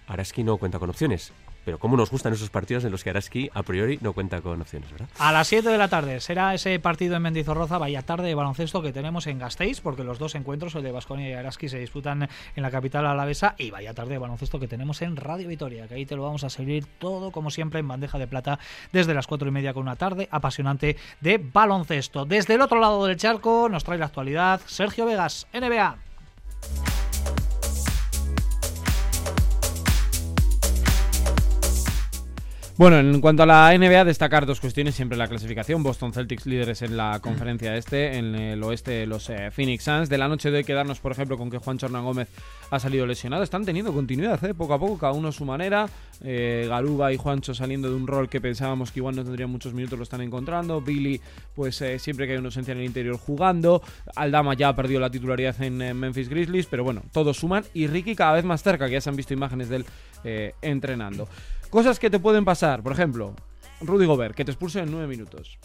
Araski 0.06 0.44
no 0.44 0.56
cuenta 0.56 0.78
con 0.78 0.90
opciones. 0.90 1.32
Pero 1.64 1.78
cómo 1.78 1.96
nos 1.96 2.10
gustan 2.10 2.32
esos 2.32 2.50
partidos 2.50 2.84
en 2.84 2.92
los 2.92 3.04
que 3.04 3.10
Araski 3.10 3.50
a 3.54 3.62
priori 3.62 3.98
no 4.00 4.12
cuenta 4.12 4.40
con 4.40 4.60
opciones, 4.60 4.90
¿verdad? 4.90 5.08
A 5.18 5.32
las 5.32 5.48
7 5.48 5.68
de 5.68 5.78
la 5.78 5.88
tarde 5.88 6.20
será 6.20 6.54
ese 6.54 6.78
partido 6.78 7.16
en 7.16 7.22
Mendizorroza, 7.22 7.78
vaya 7.78 8.02
tarde 8.02 8.28
de 8.28 8.34
baloncesto 8.34 8.82
que 8.82 8.92
tenemos 8.92 9.26
en 9.26 9.38
Gasteiz, 9.38 9.80
porque 9.80 10.04
los 10.04 10.18
dos 10.18 10.34
encuentros, 10.34 10.74
el 10.74 10.82
de 10.82 10.92
Basconia 10.92 11.28
y 11.28 11.32
Araski, 11.32 11.68
se 11.68 11.78
disputan 11.78 12.28
en 12.56 12.62
la 12.62 12.70
capital 12.70 13.06
alavesa, 13.06 13.54
y 13.58 13.70
vaya 13.70 13.94
tarde 13.94 14.12
de 14.12 14.18
baloncesto 14.18 14.58
que 14.60 14.68
tenemos 14.68 15.02
en 15.02 15.16
Radio 15.16 15.48
Vitoria, 15.48 15.88
que 15.88 15.94
ahí 15.94 16.06
te 16.06 16.16
lo 16.16 16.22
vamos 16.22 16.44
a 16.44 16.50
seguir 16.50 16.86
todo 16.98 17.30
como 17.30 17.50
siempre 17.50 17.80
en 17.80 17.88
bandeja 17.88 18.18
de 18.18 18.26
plata 18.26 18.58
desde 18.92 19.14
las 19.14 19.26
4 19.26 19.48
y 19.48 19.50
media 19.50 19.74
con 19.74 19.82
una 19.82 19.96
tarde 19.96 20.28
apasionante 20.30 20.96
de 21.20 21.38
baloncesto. 21.38 22.24
Desde 22.24 22.54
el 22.54 22.60
otro 22.60 22.80
lado 22.80 23.06
del 23.06 23.16
charco 23.16 23.68
nos 23.68 23.84
trae 23.84 23.98
la 23.98 24.06
actualidad 24.06 24.60
Sergio 24.66 25.06
Vegas, 25.06 25.46
NBA. 25.52 25.96
Bueno, 32.82 32.98
en 32.98 33.20
cuanto 33.20 33.44
a 33.44 33.46
la 33.46 33.78
NBA, 33.78 34.04
destacar 34.04 34.44
dos 34.44 34.58
cuestiones 34.58 34.96
siempre 34.96 35.16
la 35.16 35.28
clasificación. 35.28 35.84
Boston 35.84 36.12
Celtics 36.12 36.46
líderes 36.46 36.82
en 36.82 36.96
la 36.96 37.20
conferencia 37.20 37.76
este, 37.76 38.18
en 38.18 38.34
el 38.34 38.60
oeste 38.64 39.06
los 39.06 39.30
eh, 39.30 39.52
Phoenix 39.52 39.84
Suns. 39.84 40.08
De 40.08 40.18
la 40.18 40.26
noche 40.26 40.50
de 40.50 40.56
hoy 40.56 40.64
quedarnos, 40.64 40.98
por 40.98 41.12
ejemplo, 41.12 41.38
con 41.38 41.48
que 41.48 41.58
Juan 41.58 41.78
Hernán 41.80 42.04
Gómez 42.04 42.26
ha 42.72 42.80
salido 42.80 43.06
lesionado. 43.06 43.44
Están 43.44 43.64
teniendo 43.64 43.92
continuidad, 43.92 44.44
¿eh? 44.44 44.52
poco 44.52 44.74
a 44.74 44.80
poco, 44.80 44.98
cada 44.98 45.12
uno 45.12 45.28
a 45.28 45.32
su 45.32 45.44
manera. 45.44 45.88
Eh, 46.24 46.66
Garuba 46.68 47.12
y 47.12 47.16
Juancho 47.16 47.54
saliendo 47.54 47.88
de 47.88 47.94
un 47.94 48.06
rol 48.06 48.28
que 48.28 48.40
pensábamos 48.40 48.90
que 48.90 48.98
igual 48.98 49.14
no 49.14 49.22
tendrían 49.22 49.50
muchos 49.50 49.74
minutos, 49.74 49.96
lo 49.96 50.02
están 50.02 50.20
encontrando. 50.20 50.80
Billy, 50.80 51.20
pues 51.54 51.80
eh, 51.82 52.00
siempre 52.00 52.26
que 52.26 52.32
hay 52.32 52.38
una 52.38 52.48
ausencia 52.48 52.72
en 52.72 52.78
el 52.78 52.84
interior 52.84 53.16
jugando. 53.16 53.80
Aldama 54.16 54.54
ya 54.54 54.70
ha 54.70 54.74
perdido 54.74 54.98
la 54.98 55.10
titularidad 55.10 55.62
en 55.62 55.80
eh, 55.82 55.94
Memphis 55.94 56.28
Grizzlies, 56.28 56.66
pero 56.66 56.82
bueno, 56.82 57.02
todos 57.12 57.36
suman. 57.36 57.64
Y 57.74 57.86
Ricky 57.86 58.16
cada 58.16 58.32
vez 58.32 58.44
más 58.44 58.62
cerca, 58.62 58.86
que 58.86 58.94
ya 58.94 59.00
se 59.00 59.08
han 59.08 59.16
visto 59.16 59.34
imágenes 59.34 59.68
de 59.68 59.76
él 59.76 59.86
entrenando. 60.62 61.28
Cosas 61.72 61.98
que 61.98 62.10
te 62.10 62.20
pueden 62.20 62.44
pasar, 62.44 62.82
por 62.82 62.92
ejemplo, 62.92 63.34
Rudy 63.80 64.04
Gobert, 64.04 64.34
que 64.34 64.44
te 64.44 64.50
expulse 64.50 64.80
en 64.80 64.90
9 64.90 65.06
minutos. 65.06 65.58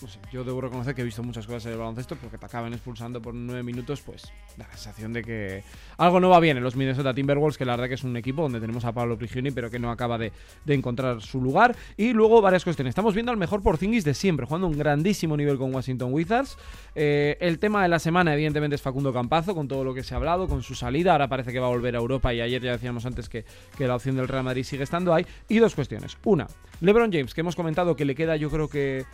No 0.00 0.06
sé, 0.06 0.20
yo 0.30 0.44
debo 0.44 0.60
reconocer 0.60 0.94
que 0.94 1.02
he 1.02 1.04
visto 1.04 1.24
muchas 1.24 1.44
cosas 1.46 1.66
en 1.66 1.72
el 1.72 1.78
baloncesto 1.78 2.14
porque 2.14 2.38
te 2.38 2.46
acaban 2.46 2.72
expulsando 2.72 3.20
por 3.20 3.34
9 3.34 3.64
minutos, 3.64 4.00
pues 4.00 4.32
la 4.56 4.64
sensación 4.66 5.12
de 5.12 5.24
que 5.24 5.64
algo 5.96 6.20
no 6.20 6.28
va 6.28 6.38
bien 6.38 6.56
en 6.56 6.62
los 6.62 6.76
Minnesota 6.76 7.12
Timberwolves, 7.12 7.58
que 7.58 7.64
la 7.64 7.72
verdad 7.72 7.88
que 7.88 7.94
es 7.94 8.04
un 8.04 8.16
equipo 8.16 8.42
donde 8.42 8.60
tenemos 8.60 8.84
a 8.84 8.92
Pablo 8.92 9.18
Prigioni, 9.18 9.50
pero 9.50 9.70
que 9.70 9.80
no 9.80 9.90
acaba 9.90 10.16
de, 10.16 10.32
de 10.64 10.74
encontrar 10.74 11.20
su 11.20 11.40
lugar. 11.40 11.74
Y 11.96 12.12
luego 12.12 12.40
varias 12.40 12.62
cuestiones. 12.62 12.92
Estamos 12.92 13.12
viendo 13.14 13.32
al 13.32 13.38
mejor 13.38 13.60
Porzingis 13.60 14.04
de 14.04 14.14
siempre, 14.14 14.46
jugando 14.46 14.68
un 14.68 14.78
grandísimo 14.78 15.36
nivel 15.36 15.58
con 15.58 15.74
Washington 15.74 16.12
Wizards. 16.12 16.56
Eh, 16.94 17.36
el 17.40 17.58
tema 17.58 17.82
de 17.82 17.88
la 17.88 17.98
semana, 17.98 18.34
evidentemente, 18.34 18.76
es 18.76 18.82
Facundo 18.82 19.12
Campazo, 19.12 19.52
con 19.54 19.66
todo 19.66 19.82
lo 19.82 19.94
que 19.94 20.04
se 20.04 20.14
ha 20.14 20.18
hablado, 20.18 20.46
con 20.46 20.62
su 20.62 20.76
salida. 20.76 21.12
Ahora 21.12 21.28
parece 21.28 21.52
que 21.52 21.58
va 21.58 21.66
a 21.66 21.70
volver 21.70 21.96
a 21.96 21.98
Europa 21.98 22.32
y 22.32 22.40
ayer 22.40 22.62
ya 22.62 22.72
decíamos 22.72 23.04
antes 23.04 23.28
que 23.28 23.44
la 23.78 23.96
opción 23.96 24.14
del 24.14 24.28
Real 24.28 24.44
Madrid 24.44 24.62
sigue 24.62 24.84
estando 24.84 25.12
ahí. 25.12 25.26
Y 25.48 25.58
dos 25.58 25.74
cuestiones. 25.74 26.16
Una, 26.24 26.46
LeBron 26.80 27.10
James, 27.12 27.34
que 27.34 27.40
hemos 27.40 27.56
comentado 27.56 27.96
que 27.96 28.04
le 28.04 28.14
queda 28.14 28.36
yo 28.36 28.50
creo 28.50 28.68
que 28.68 29.04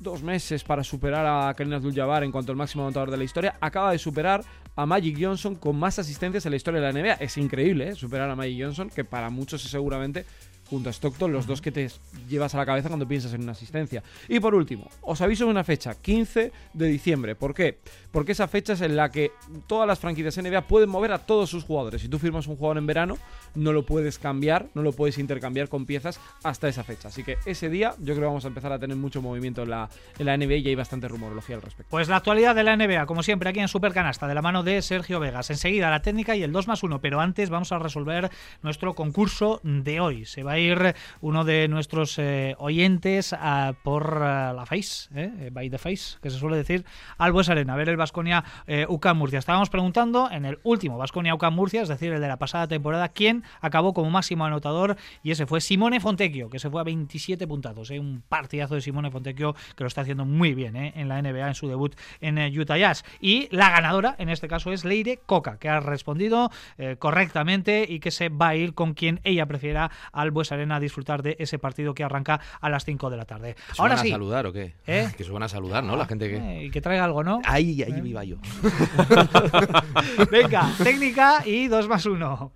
dos 0.00 0.22
meses 0.22 0.64
para 0.64 0.82
superar 0.82 1.26
a 1.26 1.54
Karim 1.54 1.74
Abdul-Jabbar 1.74 2.24
en 2.24 2.32
cuanto 2.32 2.50
al 2.50 2.58
máximo 2.58 2.84
anotador 2.84 3.10
de 3.10 3.18
la 3.18 3.24
historia, 3.24 3.56
acaba 3.60 3.92
de 3.92 3.98
superar 3.98 4.42
a 4.74 4.86
Magic 4.86 5.16
Johnson 5.20 5.54
con 5.54 5.76
más 5.76 5.98
asistencias 5.98 6.44
en 6.46 6.50
la 6.50 6.56
historia 6.56 6.80
de 6.80 6.92
la 6.92 7.00
NBA. 7.00 7.14
Es 7.14 7.36
increíble, 7.36 7.90
¿eh? 7.90 7.94
Superar 7.94 8.30
a 8.30 8.34
Magic 8.34 8.64
Johnson, 8.64 8.88
que 8.88 9.04
para 9.04 9.30
muchos 9.30 9.64
es 9.64 9.70
seguramente 9.70 10.24
junto 10.70 10.88
a 10.88 10.92
Stockton, 10.92 11.32
los 11.32 11.46
dos 11.46 11.60
que 11.60 11.72
te 11.72 11.90
llevas 12.28 12.54
a 12.54 12.58
la 12.58 12.64
cabeza 12.64 12.88
cuando 12.88 13.06
piensas 13.06 13.34
en 13.34 13.42
una 13.42 13.52
asistencia. 13.52 14.02
Y 14.28 14.38
por 14.38 14.54
último, 14.54 14.88
os 15.02 15.20
aviso 15.20 15.44
de 15.44 15.50
una 15.50 15.64
fecha, 15.64 15.94
15 15.94 16.52
de 16.72 16.86
diciembre. 16.86 17.34
¿Por 17.34 17.52
qué? 17.52 17.78
Porque 18.12 18.32
esa 18.32 18.46
fecha 18.46 18.74
es 18.74 18.80
en 18.80 18.96
la 18.96 19.10
que 19.10 19.32
todas 19.66 19.86
las 19.86 19.98
franquicias 19.98 20.38
NBA 20.38 20.62
pueden 20.62 20.88
mover 20.88 21.12
a 21.12 21.18
todos 21.18 21.50
sus 21.50 21.64
jugadores. 21.64 22.02
Si 22.02 22.08
tú 22.08 22.18
firmas 22.18 22.46
un 22.46 22.56
jugador 22.56 22.78
en 22.78 22.86
verano, 22.86 23.18
no 23.54 23.72
lo 23.72 23.84
puedes 23.84 24.18
cambiar, 24.18 24.66
no 24.74 24.82
lo 24.82 24.92
puedes 24.92 25.18
intercambiar 25.18 25.68
con 25.68 25.86
piezas 25.86 26.20
hasta 26.44 26.68
esa 26.68 26.84
fecha. 26.84 27.08
Así 27.08 27.24
que 27.24 27.38
ese 27.46 27.68
día 27.68 27.94
yo 27.98 28.14
creo 28.14 28.20
que 28.20 28.26
vamos 28.26 28.44
a 28.44 28.48
empezar 28.48 28.72
a 28.72 28.78
tener 28.78 28.96
mucho 28.96 29.20
movimiento 29.22 29.62
en 29.62 29.70
la, 29.70 29.88
en 30.18 30.26
la 30.26 30.36
NBA 30.36 30.56
y 30.56 30.68
hay 30.68 30.74
bastante 30.74 31.08
rumorología 31.08 31.56
al 31.56 31.62
respecto. 31.62 31.90
Pues 31.90 32.08
la 32.08 32.16
actualidad 32.16 32.54
de 32.54 32.62
la 32.62 32.76
NBA, 32.76 33.06
como 33.06 33.22
siempre, 33.22 33.50
aquí 33.50 33.60
en 33.60 33.68
Supercanasta, 33.68 34.28
de 34.28 34.34
la 34.34 34.42
mano 34.42 34.62
de 34.62 34.80
Sergio 34.82 35.18
Vegas. 35.18 35.50
Enseguida 35.50 35.90
la 35.90 36.02
técnica 36.02 36.36
y 36.36 36.42
el 36.42 36.52
2 36.52 36.68
más 36.68 36.82
1, 36.82 37.00
pero 37.00 37.20
antes 37.20 37.50
vamos 37.50 37.72
a 37.72 37.78
resolver 37.78 38.30
nuestro 38.62 38.94
concurso 38.94 39.60
de 39.64 40.00
hoy. 40.00 40.26
Se 40.26 40.42
va 40.42 40.52
a 40.52 40.58
ir 40.60 40.94
uno 41.20 41.44
de 41.44 41.68
nuestros 41.68 42.18
eh, 42.18 42.54
oyentes 42.58 43.34
por 43.82 44.16
eh, 44.16 44.52
la 44.54 44.64
Face, 44.66 45.08
eh, 45.14 45.50
by 45.52 45.70
the 45.70 45.78
Face, 45.78 46.18
que 46.22 46.30
se 46.30 46.38
suele 46.38 46.56
decir, 46.56 46.84
al 47.18 47.32
Bues 47.32 47.48
a 47.48 47.54
ver 47.54 47.88
el 47.88 47.96
Vasconia 47.96 48.44
UCAM 48.88 49.18
Murcia. 49.18 49.38
Estábamos 49.38 49.70
preguntando 49.70 50.30
en 50.30 50.44
el 50.44 50.58
último 50.62 50.98
Vasconia 50.98 51.34
UCAM 51.34 51.54
Murcia, 51.54 51.82
es 51.82 51.88
decir, 51.88 52.12
el 52.12 52.20
de 52.20 52.28
la 52.28 52.38
pasada 52.38 52.68
temporada, 52.68 53.08
quién 53.08 53.44
acabó 53.60 53.92
como 53.94 54.10
máximo 54.10 54.44
anotador 54.44 54.96
y 55.22 55.30
ese 55.30 55.46
fue 55.46 55.60
Simone 55.60 56.00
Fontecchio, 56.00 56.48
que 56.48 56.58
se 56.58 56.70
fue 56.70 56.80
a 56.80 56.84
27 56.84 57.46
puntazos. 57.46 57.90
Un 57.90 58.22
partidazo 58.28 58.74
de 58.74 58.80
Simone 58.80 59.10
Fontecchio 59.10 59.54
que 59.76 59.84
lo 59.84 59.88
está 59.88 60.02
haciendo 60.02 60.24
muy 60.24 60.54
bien 60.54 60.76
en 60.76 61.08
la 61.08 61.20
NBA 61.20 61.48
en 61.48 61.54
su 61.54 61.68
debut 61.68 61.94
en 62.20 62.38
Utah 62.58 62.78
Jazz. 62.78 63.04
Y 63.20 63.48
la 63.50 63.70
ganadora, 63.70 64.14
en 64.18 64.28
este 64.28 64.48
caso, 64.48 64.72
es 64.72 64.84
Leire 64.84 65.18
Coca, 65.26 65.58
que 65.58 65.68
ha 65.68 65.80
respondido 65.80 66.50
correctamente 66.98 67.86
y 67.88 68.00
que 68.00 68.10
se 68.10 68.28
va 68.28 68.48
a 68.48 68.56
ir 68.56 68.74
con 68.74 68.94
quien 68.94 69.20
ella 69.24 69.46
prefiera 69.46 69.90
al 70.12 70.30
Bues 70.30 70.49
Arena 70.52 70.76
a 70.76 70.80
disfrutar 70.80 71.22
de 71.22 71.36
ese 71.38 71.58
partido 71.58 71.94
que 71.94 72.04
arranca 72.04 72.40
a 72.60 72.68
las 72.70 72.84
5 72.84 73.10
de 73.10 73.16
la 73.16 73.24
tarde. 73.24 73.56
¿Se 73.72 73.80
Ahora 73.82 73.94
van 73.94 74.00
a 74.00 74.02
sí. 74.02 74.10
saludar 74.10 74.46
o 74.46 74.52
qué? 74.52 74.74
¿Eh? 74.86 75.08
Que 75.16 75.24
se 75.24 75.30
van 75.30 75.42
a 75.42 75.48
saludar, 75.48 75.84
¿no? 75.84 75.96
La 75.96 76.06
gente 76.06 76.28
que... 76.28 76.36
Eh, 76.36 76.64
y 76.64 76.70
que 76.70 76.80
traiga 76.80 77.04
algo, 77.04 77.22
¿no? 77.22 77.40
Ahí, 77.44 77.82
ahí 77.82 77.92
¿Eh? 77.92 78.02
iba 78.04 78.24
yo. 78.24 78.36
Venga, 80.30 80.70
técnica 80.82 81.42
y 81.44 81.68
2 81.68 81.88
más 81.88 82.06
1. 82.06 82.52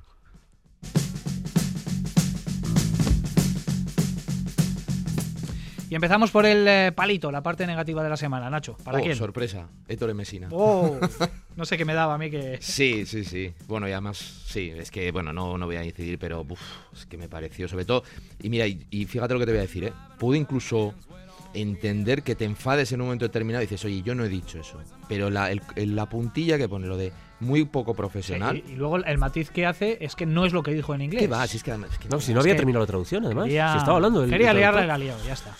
Y 5.91 5.95
empezamos 5.95 6.31
por 6.31 6.47
el 6.47 6.67
eh, 6.67 6.93
palito, 6.93 7.31
la 7.31 7.43
parte 7.43 7.67
negativa 7.67 8.03
de 8.03 8.09
la 8.09 8.17
semana, 8.17 8.49
Nacho. 8.51 8.77
¿Para 8.83 8.99
Oh, 8.99 9.03
quién? 9.03 9.17
sorpresa. 9.17 9.69
Héctor 9.87 10.13
Mesina. 10.15 10.49
Oh, 10.51 10.99
no 11.57 11.65
sé 11.65 11.77
qué 11.77 11.85
me 11.85 11.95
daba 11.95 12.15
a 12.15 12.19
mí 12.19 12.31
que... 12.31 12.59
Sí, 12.61 13.05
sí, 13.07 13.25
sí. 13.25 13.53
Bueno, 13.69 13.87
y 13.89 13.93
además, 13.93 14.17
sí, 14.19 14.73
es 14.77 14.91
que, 14.91 15.13
bueno, 15.13 15.33
no, 15.33 15.57
no 15.59 15.67
voy 15.67 15.77
a 15.77 15.85
incidir, 15.85 16.19
pero 16.19 16.41
uf, 16.49 16.61
es 16.95 17.07
que 17.07 17.17
me 17.19 17.29
pareció, 17.29 17.69
sobre 17.69 17.85
todo. 17.85 18.03
Y 18.43 18.49
mira, 18.49 18.67
y, 18.67 18.87
y 18.91 19.05
fíjate 19.05 19.35
lo 19.35 19.41
que 19.41 19.47
te 19.47 19.53
voy 19.53 19.59
a 19.59 19.63
decir, 19.63 19.85
¿eh? 19.85 19.93
Pude 20.19 20.39
incluso 20.39 20.95
entender 21.53 22.23
que 22.25 22.35
te 22.35 22.45
enfades 22.45 22.91
en 22.93 23.01
un 23.01 23.07
momento 23.09 23.27
determinado 23.27 23.63
y 23.63 23.67
dices, 23.67 23.85
oye, 23.85 24.03
yo 24.03 24.15
no 24.15 24.25
he 24.25 24.29
dicho 24.29 24.59
eso. 24.59 24.81
Pero 25.09 25.31
la, 25.31 25.53
el- 25.53 25.63
el- 25.77 25.95
la 25.95 26.09
puntilla 26.09 26.59
que 26.59 26.69
pone 26.69 26.87
lo 26.89 26.97
de 26.97 27.13
muy 27.41 27.65
poco 27.65 27.95
profesional. 27.95 28.63
Y, 28.67 28.73
y 28.73 28.77
luego 28.77 28.97
el 28.97 29.19
matiz 29.19 29.51
que 29.51 29.65
hace 29.67 29.99
es 30.01 30.17
que 30.17 30.27
no 30.27 30.47
es 30.47 30.53
lo 30.53 30.63
que 30.65 30.73
dijo 30.73 30.95
en 30.95 31.03
inglés. 31.03 31.23
¿Qué 31.23 31.29
va? 31.29 31.47
Si 31.47 31.59
es 31.59 31.63
que 31.63 31.71
además. 31.71 31.91
es 31.93 31.99
que 31.99 32.09
No, 32.09 32.21
si 32.21 32.33
no 32.35 32.41
había 32.41 32.55
que 32.55 32.59
terminado 32.59 32.83
la 32.83 32.89
traducción, 32.89 33.25
además. 33.27 33.45
Quería, 33.45 33.71
Si 33.73 33.79
estaba 33.79 33.97
hablando 33.99 34.23
del. 34.23 34.31
quería 34.31 34.53
liarla 34.53 34.85
la 34.87 34.99
liado, 34.99 35.19
ya 35.25 35.35
está. 35.35 35.55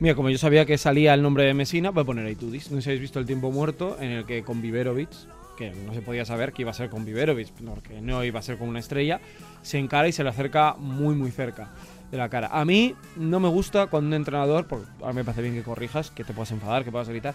Mira, 0.00 0.14
como 0.14 0.30
yo 0.30 0.38
sabía 0.38 0.64
que 0.64 0.78
salía 0.78 1.14
el 1.14 1.22
nombre 1.22 1.44
de 1.44 1.54
Mesina, 1.54 1.90
voy 1.90 2.02
a 2.02 2.06
poner 2.06 2.26
ahí 2.26 2.36
Tudis. 2.36 2.70
No 2.70 2.76
sé 2.76 2.82
si 2.82 2.88
habéis 2.90 3.02
visto 3.02 3.18
el 3.18 3.26
tiempo 3.26 3.50
muerto 3.50 3.96
en 4.00 4.10
el 4.10 4.24
que 4.24 4.42
con 4.42 4.62
Viverovic, 4.62 5.10
que 5.56 5.70
no 5.70 5.94
se 5.94 6.02
podía 6.02 6.24
saber 6.24 6.52
que 6.52 6.62
iba 6.62 6.70
a 6.70 6.74
ser 6.74 6.90
con 6.90 7.04
Viverovic, 7.04 7.48
porque 7.52 8.00
no 8.00 8.22
iba 8.24 8.38
a 8.38 8.42
ser 8.42 8.58
con 8.58 8.68
una 8.68 8.78
estrella, 8.78 9.20
se 9.62 9.78
encara 9.78 10.08
y 10.08 10.12
se 10.12 10.22
le 10.22 10.30
acerca 10.30 10.74
muy, 10.78 11.14
muy 11.14 11.30
cerca 11.30 11.70
de 12.10 12.18
la 12.18 12.28
cara. 12.28 12.48
A 12.52 12.64
mí 12.64 12.94
no 13.16 13.40
me 13.40 13.48
gusta 13.48 13.86
cuando 13.86 14.08
un 14.08 14.14
entrenador, 14.14 14.66
porque 14.66 14.86
ahora 15.00 15.12
me 15.12 15.24
parece 15.24 15.42
bien 15.42 15.54
que 15.54 15.62
corrijas, 15.62 16.10
que 16.10 16.24
te 16.24 16.32
puedas 16.32 16.52
enfadar, 16.52 16.84
que 16.84 16.92
puedas 16.92 17.08
gritar, 17.08 17.34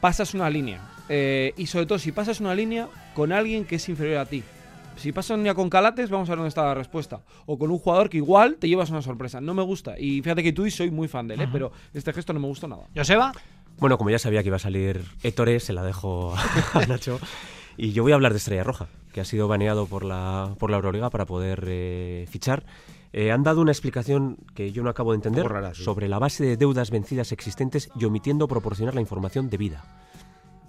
pasas 0.00 0.34
una 0.34 0.50
línea. 0.50 0.80
Eh, 1.08 1.54
y 1.56 1.66
sobre 1.66 1.86
todo, 1.86 1.98
si 1.98 2.12
pasas 2.12 2.40
una 2.40 2.54
línea 2.54 2.88
con 3.14 3.32
alguien 3.32 3.64
que 3.64 3.76
es 3.76 3.88
inferior 3.88 4.18
a 4.18 4.26
ti. 4.26 4.42
Si 4.96 5.10
una 5.10 5.36
línea 5.36 5.54
con 5.54 5.68
Calates, 5.68 6.10
vamos 6.10 6.28
a 6.28 6.32
ver 6.32 6.38
dónde 6.38 6.48
está 6.48 6.64
la 6.64 6.74
respuesta. 6.74 7.20
O 7.44 7.58
con 7.58 7.70
un 7.70 7.78
jugador 7.78 8.08
que 8.08 8.16
igual 8.16 8.56
te 8.56 8.68
llevas 8.68 8.90
una 8.90 9.02
sorpresa. 9.02 9.40
No 9.40 9.54
me 9.54 9.62
gusta. 9.62 9.98
Y 9.98 10.22
fíjate 10.22 10.42
que 10.42 10.52
tú 10.52 10.68
soy 10.70 10.90
muy 10.90 11.06
fan 11.06 11.28
de 11.28 11.34
él, 11.34 11.42
¿eh? 11.42 11.48
Pero 11.52 11.70
este 11.92 12.12
gesto 12.12 12.32
no 12.32 12.40
me 12.40 12.46
gusta 12.46 12.66
nada. 12.66 12.84
Joseba. 12.94 13.32
Bueno, 13.78 13.98
como 13.98 14.10
ya 14.10 14.18
sabía 14.18 14.42
que 14.42 14.48
iba 14.48 14.56
a 14.56 14.60
salir 14.60 15.04
Ettore, 15.22 15.60
se 15.60 15.74
la 15.74 15.82
dejo 15.82 16.34
a 16.74 16.86
Nacho. 16.86 17.20
Y 17.76 17.92
yo 17.92 18.02
voy 18.02 18.12
a 18.12 18.14
hablar 18.14 18.32
de 18.32 18.38
Estrella 18.38 18.64
Roja, 18.64 18.88
que 19.12 19.20
ha 19.20 19.24
sido 19.26 19.48
baneado 19.48 19.86
por 19.86 20.02
la, 20.02 20.54
por 20.58 20.70
la 20.70 20.76
Euroliga 20.76 21.10
para 21.10 21.26
poder 21.26 21.64
eh, 21.68 22.26
fichar. 22.30 22.64
Eh, 23.12 23.32
han 23.32 23.42
dado 23.42 23.60
una 23.60 23.72
explicación 23.72 24.38
que 24.54 24.72
yo 24.72 24.82
no 24.82 24.88
acabo 24.88 25.12
de 25.12 25.16
entender 25.16 25.42
poco 25.42 25.54
rara, 25.54 25.74
sí. 25.74 25.84
sobre 25.84 26.08
la 26.08 26.18
base 26.18 26.44
de 26.44 26.56
deudas 26.56 26.90
vencidas 26.90 27.32
existentes 27.32 27.90
y 27.94 28.06
omitiendo 28.06 28.48
proporcionar 28.48 28.94
la 28.94 29.02
información 29.02 29.50
debida. 29.50 30.05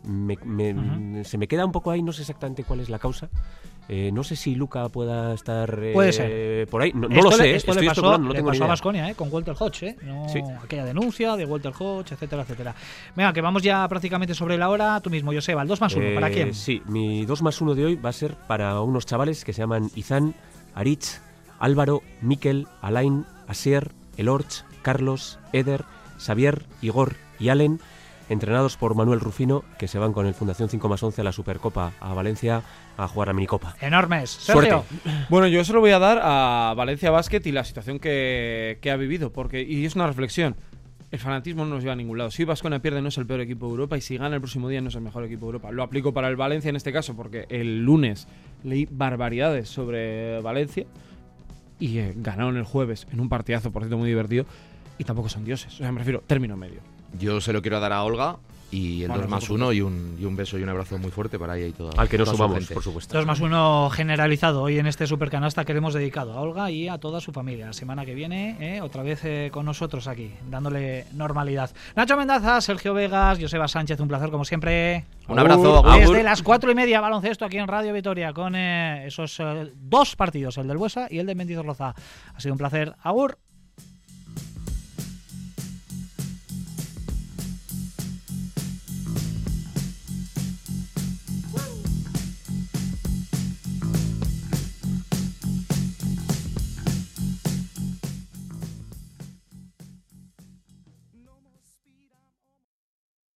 Me- 0.03 0.37
me- 0.45 0.73
Ujú. 0.73 1.23
Se 1.25 1.37
me 1.37 1.47
queda 1.47 1.65
un 1.65 1.71
poco 1.71 1.91
ahí, 1.91 2.01
no 2.03 2.11
sé 2.13 2.21
exactamente 2.21 2.63
cuál 2.63 2.79
es 2.79 2.89
la 2.89 2.99
causa. 2.99 3.29
Eh, 3.89 4.11
no 4.11 4.23
sé 4.25 4.35
si 4.35 4.53
Luca 4.55 4.89
pueda 4.89 5.33
estar 5.33 5.79
eh, 5.81 5.93
Puede 5.93 6.11
ser. 6.11 6.67
por 6.67 6.81
ahí. 6.81 6.91
No, 6.93 7.07
no 7.07 7.21
lo 7.21 7.29
le- 7.31 7.35
sé, 7.37 7.55
esto 7.55 7.71
estoy 7.71 7.85
le 7.85 7.89
pasó, 7.91 8.17
no 8.17 8.29
le 8.29 8.35
tengo 8.35 8.47
pasó 8.49 8.55
a 8.63 8.65
idea. 8.65 8.67
Baskonia, 8.67 9.09
¿eh? 9.09 9.15
con 9.15 9.29
Walter 9.31 9.55
Hodge, 9.57 9.83
¿eh? 9.83 9.95
No, 10.03 10.27
Sí. 10.27 10.41
aquella 10.61 10.83
denuncia 10.83 11.37
de 11.37 11.45
Walter 11.45 11.71
Hodge, 11.77 12.11
etcétera, 12.11 12.41
etcétera. 12.41 12.75
Venga, 13.15 13.31
que 13.31 13.39
vamos 13.39 13.63
ya 13.63 13.87
prácticamente 13.87 14.33
sobre 14.33 14.57
la 14.57 14.67
hora. 14.69 14.99
Tú 14.99 15.09
mismo, 15.09 15.31
Joseba, 15.33 15.61
el 15.61 15.69
2 15.69 15.79
más 15.79 15.95
1, 15.95 16.13
¿para 16.15 16.29
Eh, 16.29 16.33
quién? 16.33 16.53
Sí, 16.53 16.81
mi 16.87 17.25
2 17.25 17.41
más 17.41 17.61
1 17.61 17.75
de 17.75 17.85
hoy 17.85 17.95
va 17.95 18.09
a 18.09 18.13
ser 18.13 18.35
para 18.35 18.81
unos 18.81 19.05
chavales 19.05 19.45
que 19.45 19.53
se 19.53 19.59
llaman 19.61 19.89
Izan, 19.95 20.35
Aritz, 20.75 21.21
Álvaro, 21.57 22.01
Miquel, 22.21 22.67
Alain, 22.81 23.25
Asier, 23.47 23.91
Elorch, 24.17 24.65
Carlos, 24.81 25.39
Eder, 25.53 25.85
Xavier, 26.19 26.65
Igor 26.81 27.15
y 27.39 27.49
Allen, 27.49 27.79
entrenados 28.29 28.77
por 28.77 28.95
Manuel 28.95 29.19
Rufino, 29.19 29.63
que 29.77 29.87
se 29.87 29.99
van 29.99 30.13
con 30.13 30.25
el 30.25 30.33
Fundación 30.33 30.69
5 30.69 30.89
más 30.89 31.01
11 31.01 31.21
a 31.21 31.23
la 31.23 31.31
Supercopa 31.31 31.93
a 31.99 32.13
Valencia 32.13 32.61
a 32.97 33.07
jugar 33.07 33.29
a 33.29 33.33
minicopa. 33.33 33.75
Enormes. 33.81 34.29
Sergio. 34.29 34.83
Bueno, 35.29 35.47
yo 35.47 35.63
se 35.63 35.73
lo 35.73 35.79
voy 35.79 35.91
a 35.91 35.99
dar 35.99 36.19
a 36.21 36.73
Valencia 36.75 37.11
Basket 37.11 37.41
y 37.45 37.51
la 37.51 37.63
situación 37.63 37.99
que, 37.99 38.79
que 38.81 38.91
ha 38.91 38.97
vivido, 38.97 39.31
porque 39.31 39.61
y 39.61 39.85
es 39.85 39.95
una 39.95 40.07
reflexión. 40.07 40.55
El 41.09 41.19
fanatismo 41.19 41.63
no 41.63 41.75
nos 41.75 41.83
lleva 41.83 41.93
a 41.93 41.95
ningún 41.95 42.17
lado. 42.17 42.31
Si 42.31 42.43
Vasconia 42.43 42.79
pierde 42.79 43.01
no 43.01 43.07
es 43.07 43.17
el 43.17 43.25
peor 43.25 43.39
equipo 43.39 43.67
de 43.67 43.71
Europa 43.71 43.97
y 43.97 44.01
si 44.01 44.17
gana 44.17 44.35
el 44.35 44.41
próximo 44.41 44.67
día 44.67 44.81
no 44.81 44.89
es 44.89 44.95
el 44.95 45.01
mejor 45.01 45.23
equipo 45.23 45.45
de 45.45 45.51
Europa. 45.51 45.71
Lo 45.71 45.83
aplico 45.83 46.13
para 46.13 46.27
el 46.27 46.35
Valencia 46.35 46.69
en 46.69 46.75
este 46.75 46.91
caso 46.91 47.15
porque 47.15 47.45
el 47.49 47.83
lunes 47.85 48.27
leí 48.63 48.87
barbaridades 48.91 49.69
sobre 49.69 50.41
Valencia 50.41 50.85
y 51.79 51.99
eh, 51.99 52.13
ganaron 52.17 52.57
el 52.57 52.65
jueves 52.65 53.07
en 53.11 53.21
un 53.21 53.29
partidazo, 53.29 53.71
por 53.71 53.83
cierto, 53.83 53.97
muy 53.97 54.09
divertido 54.09 54.45
y 54.97 55.05
tampoco 55.05 55.29
son 55.29 55.45
dioses. 55.45 55.73
O 55.75 55.77
sea, 55.77 55.91
me 55.91 55.99
refiero 55.99 56.21
término 56.27 56.57
medio. 56.57 56.81
Yo 57.19 57.41
se 57.41 57.53
lo 57.53 57.61
quiero 57.61 57.79
dar 57.79 57.93
a 57.93 58.03
Olga 58.03 58.37
y 58.69 59.03
el 59.03 59.07
Bueno, 59.07 59.21
2 59.23 59.31
más 59.31 59.45
por 59.45 59.55
1 59.55 59.71
y 59.71 59.79
un, 59.81 60.17
y 60.19 60.25
un 60.25 60.35
beso 60.35 60.59
y 60.59 60.63
un 60.63 60.67
abrazo 60.67 60.97
muy 60.97 61.09
fuerte 61.09 61.39
para 61.39 61.57
ella 61.57 61.67
y 61.67 61.71
toda 61.71 61.91
Al 61.95 62.09
que 62.09 62.17
nos 62.17 62.27
sumamos, 62.27 62.57
gente. 62.57 62.73
por 62.73 62.83
supuesto. 62.83 63.15
2 63.15 63.25
más 63.25 63.39
1 63.39 63.89
generalizado 63.91 64.61
hoy 64.61 64.77
en 64.77 64.87
este 64.87 65.07
supercanasta 65.07 65.63
que 65.63 65.71
le 65.71 65.77
hemos 65.77 65.93
dedicado 65.93 66.33
a 66.33 66.41
Olga 66.41 66.69
y 66.69 66.89
a 66.89 66.97
toda 66.97 67.21
su 67.21 67.31
familia. 67.31 67.67
La 67.67 67.73
semana 67.73 68.05
que 68.05 68.13
viene, 68.13 68.57
eh, 68.59 68.81
otra 68.81 69.03
vez 69.03 69.21
eh, 69.23 69.49
con 69.53 69.65
nosotros 69.65 70.07
aquí, 70.07 70.33
dándole 70.49 71.05
normalidad. 71.13 71.71
Nacho 71.95 72.17
Mendaza, 72.17 72.59
Sergio 72.59 72.93
Vegas, 72.93 73.39
Joseba 73.39 73.69
Sánchez, 73.69 74.01
un 74.01 74.09
placer 74.09 74.29
como 74.31 74.43
siempre. 74.43 75.05
Un 75.29 75.39
abrazo, 75.39 75.81
Desde 75.83 76.03
agur. 76.03 76.23
las 76.23 76.43
cuatro 76.43 76.69
y 76.69 76.75
media, 76.75 76.99
baloncesto 76.99 77.45
aquí 77.45 77.57
en 77.57 77.67
Radio 77.69 77.93
Vitoria 77.93 78.33
con 78.33 78.53
eh, 78.53 79.07
esos 79.07 79.39
eh, 79.39 79.71
dos 79.75 80.17
partidos, 80.17 80.57
el 80.57 80.67
del 80.67 80.75
Buesa 80.77 81.07
y 81.09 81.19
el 81.19 81.25
de 81.25 81.35
Mendizorroza. 81.35 81.95
Ha 82.35 82.39
sido 82.41 82.53
un 82.53 82.57
placer. 82.57 82.95
Agur. 83.01 83.37